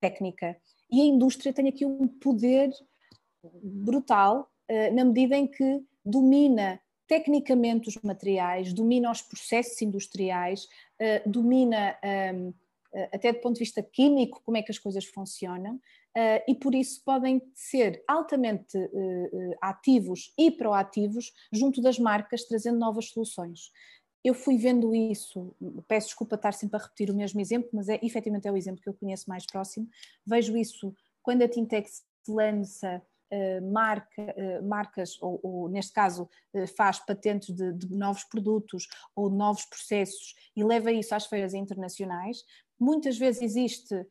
técnica. 0.00 0.56
E 0.90 1.00
a 1.00 1.04
indústria 1.04 1.52
tem 1.52 1.68
aqui 1.68 1.84
um 1.84 2.06
poder 2.06 2.70
brutal 3.62 4.48
eh, 4.68 4.90
na 4.90 5.04
medida 5.04 5.36
em 5.36 5.46
que 5.46 5.82
domina 6.04 6.80
tecnicamente 7.06 7.88
os 7.88 7.96
materiais, 8.02 8.72
domina 8.72 9.10
os 9.10 9.22
processos 9.22 9.80
industriais, 9.82 10.66
eh, 10.98 11.22
domina 11.26 11.98
ehm, 12.02 12.52
eh, 12.92 13.08
até 13.12 13.32
do 13.32 13.40
ponto 13.40 13.54
de 13.54 13.60
vista 13.60 13.82
químico 13.82 14.40
como 14.44 14.56
é 14.56 14.62
que 14.62 14.70
as 14.70 14.78
coisas 14.78 15.04
funcionam 15.04 15.80
e 16.46 16.54
por 16.54 16.76
isso 16.76 17.02
podem 17.04 17.42
ser 17.56 18.04
altamente 18.06 18.78
ativos 19.60 20.32
e 20.38 20.48
proativos 20.48 21.32
junto 21.52 21.82
das 21.82 21.98
marcas, 21.98 22.44
trazendo 22.44 22.78
novas 22.78 23.06
soluções. 23.06 23.72
Eu 24.24 24.32
fui 24.32 24.56
vendo 24.56 24.94
isso, 24.94 25.54
peço 25.86 26.06
desculpa 26.06 26.36
estar 26.36 26.52
sempre 26.52 26.76
a 26.76 26.82
repetir 26.82 27.10
o 27.10 27.14
mesmo 27.14 27.40
exemplo, 27.40 27.68
mas 27.74 27.90
é 27.90 27.98
efetivamente 28.00 28.48
é 28.48 28.52
o 28.52 28.56
exemplo 28.56 28.80
que 28.80 28.88
eu 28.88 28.94
conheço 28.94 29.28
mais 29.28 29.44
próximo. 29.44 29.86
Vejo 30.24 30.56
isso 30.56 30.94
quando 31.22 31.42
a 31.42 31.48
Tintex 31.48 32.02
lança 32.26 33.02
marca, 33.72 34.34
marcas, 34.62 35.20
ou, 35.20 35.40
ou, 35.42 35.68
neste 35.68 35.92
caso 35.92 36.28
faz 36.76 36.98
patentes 36.98 37.54
de, 37.54 37.72
de 37.72 37.94
novos 37.96 38.24
produtos 38.24 38.86
ou 39.14 39.30
novos 39.30 39.64
processos 39.64 40.34
e 40.56 40.64
leva 40.64 40.92
isso 40.92 41.14
às 41.14 41.26
feiras 41.26 41.54
internacionais, 41.54 42.44
muitas 42.78 43.16
vezes 43.18 43.42
existe 43.42 44.06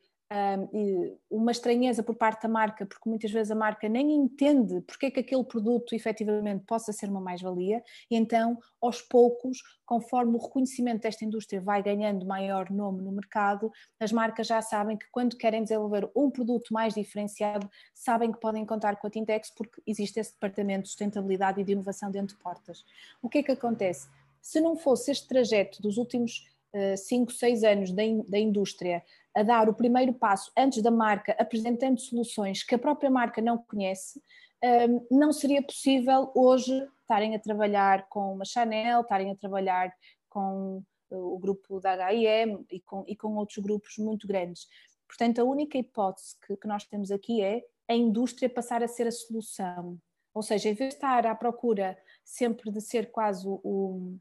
uma 1.30 1.52
estranheza 1.52 2.02
por 2.02 2.16
parte 2.16 2.44
da 2.44 2.50
marca, 2.50 2.86
porque 2.86 3.08
muitas 3.08 3.32
vezes 3.32 3.52
a 3.52 3.56
marca 3.56 3.88
nem 3.88 4.12
entende 4.12 4.82
porque 4.82 5.06
é 5.06 5.12
que 5.12 5.20
aquele 5.20 5.44
produto 5.44 5.94
efetivamente 5.94 6.66
possa 6.66 6.92
ser 6.92 7.10
uma 7.10 7.22
mais-valia, 7.22 7.84
e 8.10 8.16
então, 8.16 8.58
aos 8.82 9.02
poucos, 9.02 9.60
conforme 9.86 10.36
o 10.36 10.40
reconhecimento 10.40 11.02
desta 11.02 11.24
indústria 11.24 11.62
vai 11.62 11.84
ganhando 11.84 12.26
maior 12.26 12.72
nome 12.72 13.02
no 13.02 13.12
mercado, 13.12 13.72
as 14.00 14.12
marcas 14.12 14.48
já 14.48 14.62
sabem 14.62 14.98
que 14.98 15.06
quando 15.12 15.38
querem 15.38 15.62
desenvolver 15.62 16.10
um 16.16 16.32
produto 16.32 16.74
mais 16.74 16.96
diferenciado, 16.96 17.70
sabem 17.94 18.32
que 18.32 18.40
podem 18.40 18.66
contar 18.66 18.96
com 18.96 19.06
a 19.06 19.10
Tintex 19.10 19.52
porque 19.56 19.82
existe 19.86 20.20
esse 20.20 20.34
departamento 20.34 20.84
de 20.84 20.90
sustentabilidade 20.90 21.62
e 21.62 21.64
de 21.64 21.74
inovação 21.74 22.10
dentro 22.10 22.36
de 22.36 22.42
portas. 22.42 22.84
O 23.22 23.30
que 23.30 23.40
é 23.40 23.44
que 23.44 23.52
acontece? 23.52 24.10
Se 24.42 24.60
não 24.60 24.76
fosse 24.76 25.12
este 25.12 25.28
trajeto 25.28 25.82
dos 25.82 25.98
últimos 25.98 26.52
5, 26.98 27.32
uh, 27.32 27.36
6 27.36 27.64
anos 27.64 27.92
da, 27.92 28.04
in, 28.04 28.24
da 28.28 28.40
indústria 28.40 29.04
a 29.36 29.44
dar 29.44 29.68
o 29.68 29.74
primeiro 29.74 30.14
passo 30.14 30.52
antes 30.58 30.82
da 30.82 30.92
marca, 30.92 31.36
apresentando 31.40 32.00
soluções 32.00 32.64
que 32.64 32.76
a 32.76 32.80
própria 32.80 33.10
marca 33.10 33.42
não 33.42 33.58
conhece, 33.58 34.22
hum, 34.64 35.08
não 35.12 35.34
seria 35.34 35.62
possível 35.62 36.32
hoje 36.36 36.88
estarem 37.02 37.36
a 37.36 37.40
trabalhar 37.40 38.08
com 38.10 38.34
uma 38.34 38.46
Chanel, 38.46 39.02
estarem 39.02 39.32
a 39.32 39.36
trabalhar 39.36 39.92
com 40.30 40.84
o 41.10 41.38
grupo 41.38 41.80
da 41.80 41.94
H&M 41.94 42.66
e 42.72 42.80
com, 42.80 43.04
e 43.08 43.16
com 43.16 43.36
outros 43.36 43.58
grupos 43.58 43.98
muito 43.98 44.28
grandes. 44.28 44.68
Portanto, 45.08 45.40
a 45.40 45.44
única 45.44 45.78
hipótese 45.78 46.36
que, 46.46 46.58
que 46.58 46.68
nós 46.68 46.86
temos 46.86 47.12
aqui 47.12 47.42
é 47.42 47.62
a 47.88 47.94
indústria 47.94 48.50
passar 48.50 48.82
a 48.82 48.88
ser 48.88 49.08
a 49.08 49.12
solução. 49.12 50.00
Ou 50.34 50.42
seja, 50.42 50.70
em 50.70 50.74
vez 50.74 50.90
de 50.90 50.96
estar 50.96 51.28
à 51.28 51.36
procura 51.36 51.98
sempre 52.24 52.72
de 52.72 52.82
ser 52.82 53.12
quase 53.12 53.48
o, 53.48 53.62
o 53.64 54.20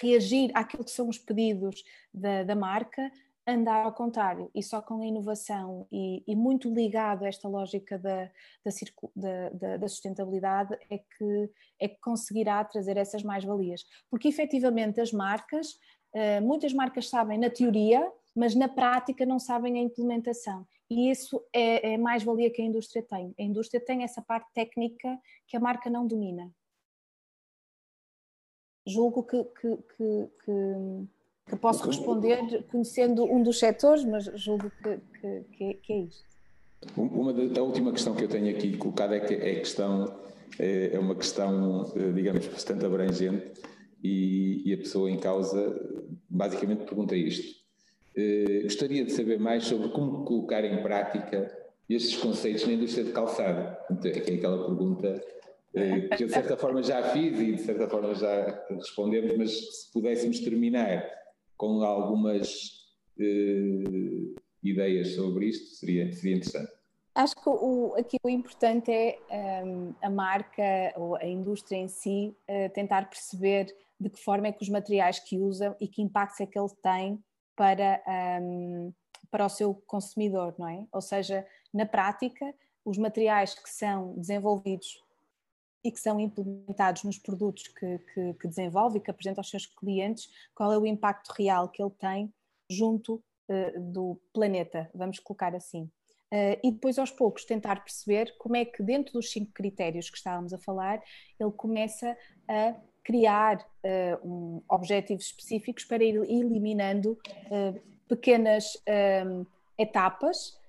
reagir 0.00 0.50
àquilo 0.54 0.84
que 0.84 0.90
são 0.90 1.08
os 1.08 1.18
pedidos 1.18 1.82
da, 2.14 2.44
da 2.44 2.56
marca, 2.56 3.10
andar 3.46 3.84
ao 3.84 3.92
contrário 3.92 4.50
e 4.54 4.62
só 4.62 4.80
com 4.80 5.00
a 5.00 5.06
inovação 5.06 5.86
e, 5.90 6.22
e 6.26 6.36
muito 6.36 6.72
ligado 6.72 7.24
a 7.24 7.28
esta 7.28 7.48
lógica 7.48 7.98
da, 7.98 8.30
da, 9.16 9.48
da, 9.50 9.76
da, 9.78 9.88
sustentabilidade 9.88 10.74
é 10.90 10.98
que, 10.98 11.50
é 11.80 11.88
que 11.88 12.00
conseguirá 12.00 12.62
trazer 12.64 12.96
essas 12.96 13.22
mais-valias. 13.22 13.84
Porque 14.10 14.28
efetivamente 14.28 15.00
as 15.00 15.12
marcas, 15.12 15.78
eh, 16.14 16.40
muitas 16.40 16.72
marcas 16.72 17.08
sabem 17.08 17.38
na 17.38 17.50
teoria, 17.50 18.10
mas 18.34 18.54
na 18.54 18.68
prática 18.68 19.26
não 19.26 19.38
sabem 19.38 19.78
a 19.78 19.82
implementação. 19.82 20.66
E 20.88 21.10
isso 21.10 21.42
é, 21.52 21.94
é 21.94 21.98
mais-valia 21.98 22.50
que 22.50 22.62
a 22.62 22.64
indústria 22.64 23.02
tem. 23.02 23.34
A 23.38 23.42
indústria 23.42 23.84
tem 23.84 24.02
essa 24.02 24.22
parte 24.22 24.52
técnica 24.52 25.18
que 25.46 25.56
a 25.56 25.60
marca 25.60 25.88
não 25.88 26.06
domina. 26.06 26.52
Julgo 28.86 29.22
que, 29.22 29.44
que, 29.44 29.76
que, 29.76 30.30
que 30.44 31.08
que 31.46 31.56
posso 31.56 31.84
responder 31.86 32.64
conhecendo 32.70 33.24
um 33.24 33.42
dos 33.42 33.58
setores, 33.58 34.04
mas 34.04 34.24
julgo 34.34 34.70
que, 34.82 34.98
que, 35.20 35.44
que, 35.52 35.92
é, 35.92 35.92
é 35.92 35.98
isto. 36.02 36.24
Uma 36.96 37.32
da, 37.32 37.60
a 37.60 37.62
última 37.62 37.92
questão 37.92 38.14
que 38.14 38.24
eu 38.24 38.28
tenho 38.28 38.50
aqui 38.56 38.76
colocada 38.76 39.16
é 39.16 39.20
que 39.20 39.34
é 39.34 39.56
questão 39.56 40.20
é, 40.58 40.90
é 40.94 40.98
uma 40.98 41.14
questão, 41.14 41.92
eh, 41.96 42.12
digamos, 42.12 42.46
bastante 42.46 42.84
abrangente 42.84 43.52
e, 44.02 44.62
e, 44.64 44.74
a 44.74 44.78
pessoa 44.78 45.10
em 45.10 45.18
causa 45.18 45.78
basicamente 46.28 46.84
pergunta 46.84 47.14
isto. 47.14 47.60
Eh, 48.16 48.62
gostaria 48.64 49.04
de 49.04 49.12
saber 49.12 49.38
mais 49.38 49.64
sobre 49.64 49.88
como 49.90 50.24
colocar 50.24 50.64
em 50.64 50.82
prática 50.82 51.56
estes 51.88 52.16
conceitos 52.16 52.66
na 52.66 52.72
indústria 52.72 53.04
de 53.04 53.12
calçado. 53.12 53.76
Que 54.00 54.08
é 54.08 54.34
aquela 54.34 54.66
pergunta 54.66 55.22
eh, 55.74 56.00
que 56.16 56.24
eu 56.24 56.26
de 56.26 56.32
certa 56.32 56.56
forma 56.56 56.82
já 56.82 57.02
fiz 57.10 57.38
e 57.38 57.52
de 57.52 57.62
certa 57.62 57.88
forma 57.88 58.14
já 58.14 58.64
respondemos, 58.70 59.36
mas 59.36 59.50
se 59.50 59.92
pudéssemos 59.92 60.40
terminar 60.40 61.19
com 61.60 61.84
algumas 61.84 62.88
uh, 63.18 64.34
ideias 64.62 65.14
sobre 65.14 65.50
isto, 65.50 65.76
seria, 65.76 66.10
seria 66.10 66.36
interessante. 66.36 66.72
Acho 67.14 67.34
que 67.36 67.50
o, 67.50 67.94
aqui 67.98 68.16
o 68.24 68.30
importante 68.30 68.90
é 68.90 69.18
um, 69.30 69.88
ehm, 69.88 69.94
a 70.00 70.08
marca 70.08 70.62
ou 70.96 71.16
a 71.16 71.26
indústria 71.26 71.76
em 71.76 71.86
si 71.86 72.34
uh, 72.48 72.72
tentar 72.72 73.10
perceber 73.10 73.66
de 74.00 74.08
que 74.08 74.18
forma 74.18 74.46
é 74.46 74.52
que 74.52 74.62
os 74.62 74.70
materiais 74.70 75.18
que 75.18 75.36
usam 75.36 75.76
e 75.78 75.86
que 75.86 76.00
impactos 76.00 76.40
é 76.40 76.46
que 76.46 76.58
ele 76.58 76.70
tem 76.82 77.22
para, 77.54 78.02
um, 78.08 78.86
ehm, 78.86 78.94
para 79.30 79.44
o 79.44 79.50
seu 79.50 79.74
consumidor, 79.86 80.54
não 80.58 80.66
é? 80.66 80.86
Ou 80.90 81.02
seja, 81.02 81.46
na 81.74 81.84
prática, 81.84 82.54
os 82.86 82.96
materiais 82.96 83.52
que 83.52 83.68
são 83.68 84.14
desenvolvidos 84.16 84.98
e 85.82 85.90
que 85.90 85.98
são 85.98 86.20
implementados 86.20 87.04
nos 87.04 87.18
produtos 87.18 87.68
que, 87.68 87.98
que, 88.12 88.34
que, 88.34 88.48
desenvolve 88.48 88.98
e 88.98 89.00
que 89.00 89.10
apresenta 89.10 89.40
aos 89.40 89.48
seus 89.48 89.66
clientes, 89.66 90.28
qual 90.54 90.72
é 90.72 90.78
o 90.78 90.86
impacto 90.86 91.30
real 91.30 91.68
que 91.68 91.82
ele 91.82 91.92
tem 91.98 92.32
junto 92.70 93.14
uh, 93.14 93.80
do 93.80 94.20
planeta, 94.32 94.90
vamos 94.94 95.18
colocar 95.18 95.54
assim. 95.54 95.90
Uh, 96.32 96.54
e 96.62 96.70
depois, 96.70 96.98
aos 96.98 97.10
poucos, 97.10 97.44
tentar 97.44 97.82
perceber 97.82 98.36
como 98.38 98.56
é 98.56 98.64
que, 98.64 98.82
dentro 98.82 99.14
dos 99.14 99.30
cinco 99.30 99.52
critérios 99.52 100.08
que 100.08 100.16
estávamos 100.16 100.52
a 100.52 100.58
falar, 100.58 101.02
ele 101.38 101.50
começa 101.52 102.16
a 102.46 102.74
criar 103.02 103.58
uh, 103.58 104.28
um, 104.28 104.62
objetivos 104.68 105.24
específicos 105.24 105.84
para 105.84 106.04
ir 106.04 106.16
eliminando 106.16 107.18
pequenas 108.06 108.76
etapas 109.78 110.59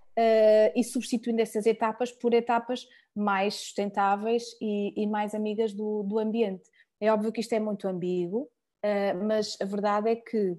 e 0.75 0.83
substituindo 0.83 1.41
essas 1.41 1.65
etapas 1.65 2.11
por 2.11 2.33
etapas 2.33 2.85
mais 3.15 3.55
sustentáveis 3.55 4.43
e, 4.61 4.93
e 5.01 5.07
mais 5.07 5.33
amigas 5.33 5.73
do, 5.73 6.03
do, 6.03 6.19
ambiente. 6.19 6.69
É 6.99 7.11
óbvio 7.11 7.31
que 7.31 7.41
isto 7.41 7.53
é 7.53 7.59
muito 7.59 7.87
ambíguo, 7.87 8.43
uh, 8.85 9.25
mas 9.25 9.57
a 9.61 9.65
verdade 9.65 10.09
é 10.09 10.15
que 10.15 10.57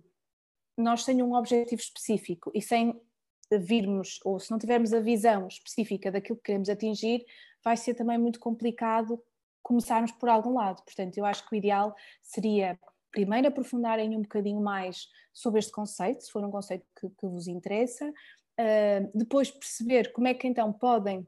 nós 0.77 1.05
sem 1.05 1.23
um 1.23 1.35
objetivo 1.35 1.81
específico 1.81 2.51
e 2.55 2.61
sem 2.61 3.01
virmos, 3.51 4.19
ou 4.25 4.39
se 4.39 4.51
não 4.51 4.59
tivermos 4.59 4.93
a 4.93 5.01
visão 5.01 5.47
específica 5.47 6.11
daquilo 6.11 6.37
que 6.37 6.45
queremos 6.45 6.69
atingir, 6.69 7.25
vai 7.63 7.77
ser 7.77 7.95
também 7.95 8.19
muito 8.19 8.41
complicado 8.41 9.23
começarmos 9.63 10.11
por 10.13 10.29
algum 10.29 10.55
lado. 10.55 10.83
Portanto, 10.83 11.17
eu 11.19 11.25
acho 11.25 11.47
que 11.47 11.55
o 11.55 11.59
ideal 11.59 11.95
seria 12.23 12.79
primeiro 13.11 13.49
aprofundarem 13.49 14.17
um 14.17 14.23
bocadinho 14.23 14.61
mais 14.61 15.07
sobre 15.33 15.61
este 15.61 15.71
conceito, 15.71 16.25
se 16.25 16.31
for 16.31 16.43
um 16.43 16.51
conceito 16.51 16.85
que, 16.99 17.09
que 17.09 17.27
vos 17.27 17.47
interessa, 17.47 18.11
depois 19.15 19.51
perceber 19.51 20.13
como 20.13 20.29
é 20.29 20.35
que 20.35 20.47
então 20.47 20.73
podem 20.73 21.27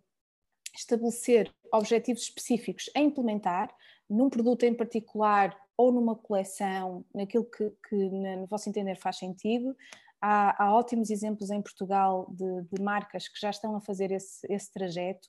estabelecer 0.74 1.52
objetivos 1.72 2.22
específicos 2.22 2.90
a 2.94 3.00
implementar 3.00 3.74
num 4.08 4.28
produto 4.28 4.64
em 4.64 4.74
particular 4.74 5.56
ou 5.76 5.90
numa 5.90 6.14
coleção, 6.14 7.04
naquilo 7.14 7.44
que, 7.44 7.70
que 7.88 7.96
no 7.96 8.46
vosso 8.46 8.68
entender 8.68 8.96
faz 8.96 9.18
sentido. 9.18 9.76
Há, 10.20 10.64
há 10.64 10.74
ótimos 10.74 11.10
exemplos 11.10 11.50
em 11.50 11.60
Portugal 11.60 12.26
de, 12.30 12.62
de, 12.72 12.82
marcas 12.82 13.28
que 13.28 13.40
já 13.40 13.50
estão 13.50 13.76
a 13.76 13.80
fazer 13.80 14.10
esse, 14.10 14.46
esse 14.50 14.72
trajeto. 14.72 15.28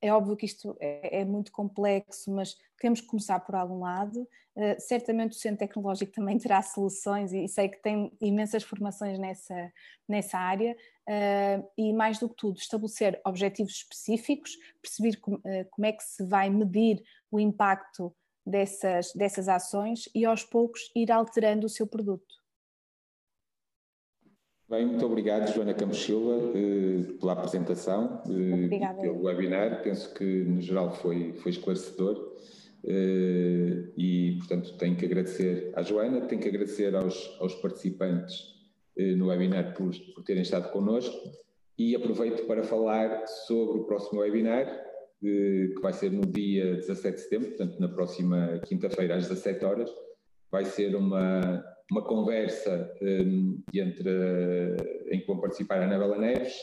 É 0.00 0.12
óbvio 0.12 0.36
que 0.36 0.46
isto 0.46 0.74
é, 0.80 1.20
é, 1.20 1.24
muito 1.24 1.52
complexo, 1.52 2.30
mas 2.30 2.56
temos 2.78 3.00
que 3.00 3.06
começar 3.06 3.38
por 3.40 3.54
algum 3.54 3.80
lado. 3.80 4.26
Uh, 4.54 4.78
certamente 4.78 5.32
o 5.32 5.40
Centro 5.40 5.58
Tecnológico 5.58 6.12
também 6.12 6.36
terá 6.40 6.62
soluções 6.62 7.32
e, 7.32 7.46
sei 7.46 7.68
que 7.68 7.82
tem 7.82 8.12
imensas 8.20 8.62
formações 8.62 9.18
nessa, 9.18 9.72
nessa 10.08 10.38
área. 10.38 10.76
Uh, 11.08 11.68
e 11.76 11.92
mais 11.92 12.18
do 12.18 12.28
que 12.28 12.36
tudo, 12.36 12.58
estabelecer 12.58 13.20
objetivos 13.24 13.72
específicos, 13.72 14.56
perceber 14.80 15.18
uh, 15.26 15.40
como 15.70 15.86
é 15.86 15.92
que 15.92 16.02
se 16.02 16.24
vai 16.24 16.48
medir 16.48 17.02
o 17.30 17.38
impacto 17.38 18.14
dessas, 18.46 19.12
dessas 19.12 19.48
ações 19.48 20.08
e 20.14 20.24
aos 20.24 20.42
poucos 20.42 20.90
ir 20.96 21.12
alterando 21.12 21.66
o 21.66 21.70
seu 21.70 21.86
produto. 21.86 22.41
Bem, 24.72 24.86
muito 24.86 25.04
obrigado, 25.04 25.52
Joana 25.52 25.74
Campos 25.74 26.02
Silva, 26.02 26.34
eh, 26.54 27.12
pela 27.20 27.34
apresentação, 27.34 28.22
eh, 28.26 28.64
Obrigada. 28.64 29.02
pelo 29.02 29.22
webinar. 29.22 29.82
Penso 29.82 30.14
que, 30.14 30.24
no 30.24 30.62
geral, 30.62 30.94
foi, 30.94 31.34
foi 31.34 31.50
esclarecedor. 31.50 32.38
Eh, 32.82 33.84
e, 33.98 34.36
portanto, 34.38 34.74
tenho 34.78 34.96
que 34.96 35.04
agradecer 35.04 35.70
à 35.76 35.82
Joana, 35.82 36.22
tenho 36.22 36.40
que 36.40 36.48
agradecer 36.48 36.96
aos, 36.96 37.36
aos 37.38 37.54
participantes 37.56 38.50
no 38.96 39.28
webinar 39.28 39.74
por, 39.74 39.90
por 40.14 40.24
terem 40.24 40.40
estado 40.40 40.70
connosco 40.70 41.18
e 41.78 41.94
aproveito 41.94 42.46
para 42.46 42.62
falar 42.62 43.26
sobre 43.26 43.80
o 43.80 43.84
próximo 43.84 44.20
webinar, 44.20 44.66
que 45.20 45.74
vai 45.82 45.92
ser 45.92 46.10
no 46.10 46.22
dia 46.22 46.76
17 46.76 47.16
de 47.16 47.22
setembro, 47.22 47.48
portanto, 47.48 47.78
na 47.78 47.88
próxima 47.88 48.58
quinta-feira, 48.66 49.16
às 49.16 49.28
17 49.28 49.64
horas. 49.66 49.90
Vai 50.50 50.64
ser 50.64 50.94
uma 50.96 51.62
uma 51.92 52.02
conversa 52.02 52.90
um, 53.02 53.62
entre, 53.74 54.08
em 55.10 55.20
que 55.20 55.26
vão 55.26 55.38
participar 55.38 55.78
a 55.78 55.84
Anabela 55.84 56.16
Neves 56.16 56.56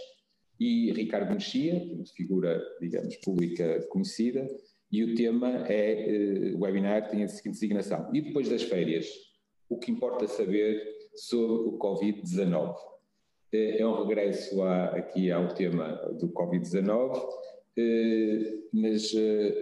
e 0.60 0.92
Ricardo 0.92 1.32
Mexia, 1.32 1.80
figura, 2.18 2.60
digamos, 2.82 3.16
pública 3.18 3.80
conhecida, 3.90 4.48
e 4.92 5.04
o 5.04 5.14
tema 5.14 5.68
é, 5.68 6.52
uh, 6.52 6.58
o 6.58 6.62
webinar 6.64 7.12
tem 7.12 7.24
a 7.24 7.28
seguinte 7.28 7.54
designação. 7.54 8.10
E 8.12 8.22
depois 8.22 8.50
das 8.50 8.64
férias, 8.64 9.08
o 9.70 9.78
que 9.78 9.92
importa 9.92 10.28
saber 10.28 10.84
sobre 11.14 11.70
o 11.70 11.78
Covid-19? 11.78 12.76
É 13.54 13.86
um 13.86 14.04
regresso 14.04 14.64
a, 14.64 14.86
aqui 14.86 15.32
ao 15.32 15.54
tema 15.54 15.94
do 16.20 16.30
Covid-19. 16.30 17.24
mas 18.74 19.14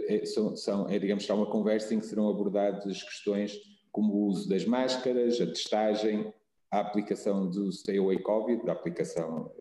é, 0.07 0.25
são, 0.25 0.55
são, 0.55 0.89
é, 0.89 0.97
digamos, 0.97 1.25
será 1.25 1.35
uma 1.35 1.51
conversa 1.51 1.93
em 1.93 1.99
que 1.99 2.05
serão 2.05 2.29
abordadas 2.29 3.03
questões 3.03 3.59
como 3.97 4.13
o 4.13 4.27
uso 4.27 4.47
das 4.47 4.63
máscaras, 4.63 5.41
a 5.41 5.47
testagem, 5.47 6.31
a 6.69 6.81
aplicação 6.81 7.49
do 7.49 7.71
Stay 7.71 7.97
Away 7.97 8.19
Covid, 8.19 8.63
da 8.63 8.73
aplicação 8.73 9.51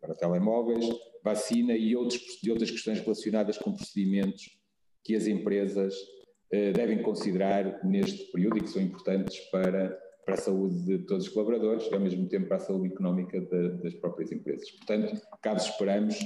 para 0.00 0.14
telemóveis, 0.14 0.88
vacina 1.22 1.74
e 1.74 1.94
outros, 1.94 2.18
de 2.42 2.50
outras 2.50 2.70
questões 2.70 2.98
relacionadas 2.98 3.58
com 3.58 3.74
procedimentos 3.74 4.58
que 5.04 5.14
as 5.14 5.26
empresas 5.26 5.94
devem 6.50 7.02
considerar 7.02 7.84
neste 7.84 8.32
período 8.32 8.56
e 8.56 8.62
que 8.62 8.70
são 8.70 8.80
importantes 8.80 9.38
para 9.50 9.94
para 10.24 10.34
a 10.34 10.38
saúde 10.42 10.84
de 10.84 10.98
todos 11.06 11.26
os 11.26 11.32
colaboradores 11.32 11.86
e, 11.90 11.94
ao 11.94 12.00
mesmo 12.00 12.28
tempo, 12.28 12.48
para 12.48 12.58
a 12.58 12.60
saúde 12.60 12.88
económica 12.88 13.40
de, 13.40 13.82
das 13.82 13.94
próprias 13.94 14.30
empresas. 14.30 14.70
Portanto, 14.72 15.18
caso 15.40 15.70
esperamos 15.70 16.18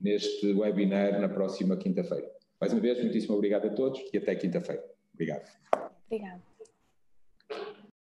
neste 0.00 0.52
webinar 0.52 1.20
na 1.20 1.28
próxima 1.28 1.76
quinta-feira. 1.76 2.30
Mais 2.60 2.72
uma 2.72 2.80
vez, 2.80 3.02
muitíssimo 3.02 3.34
obrigado 3.34 3.66
a 3.66 3.70
todos 3.70 4.00
e 4.12 4.16
até 4.16 4.36
quinta-feira. 4.36 4.84
Obrigado. 5.12 5.50
Obrigada. 6.06 6.47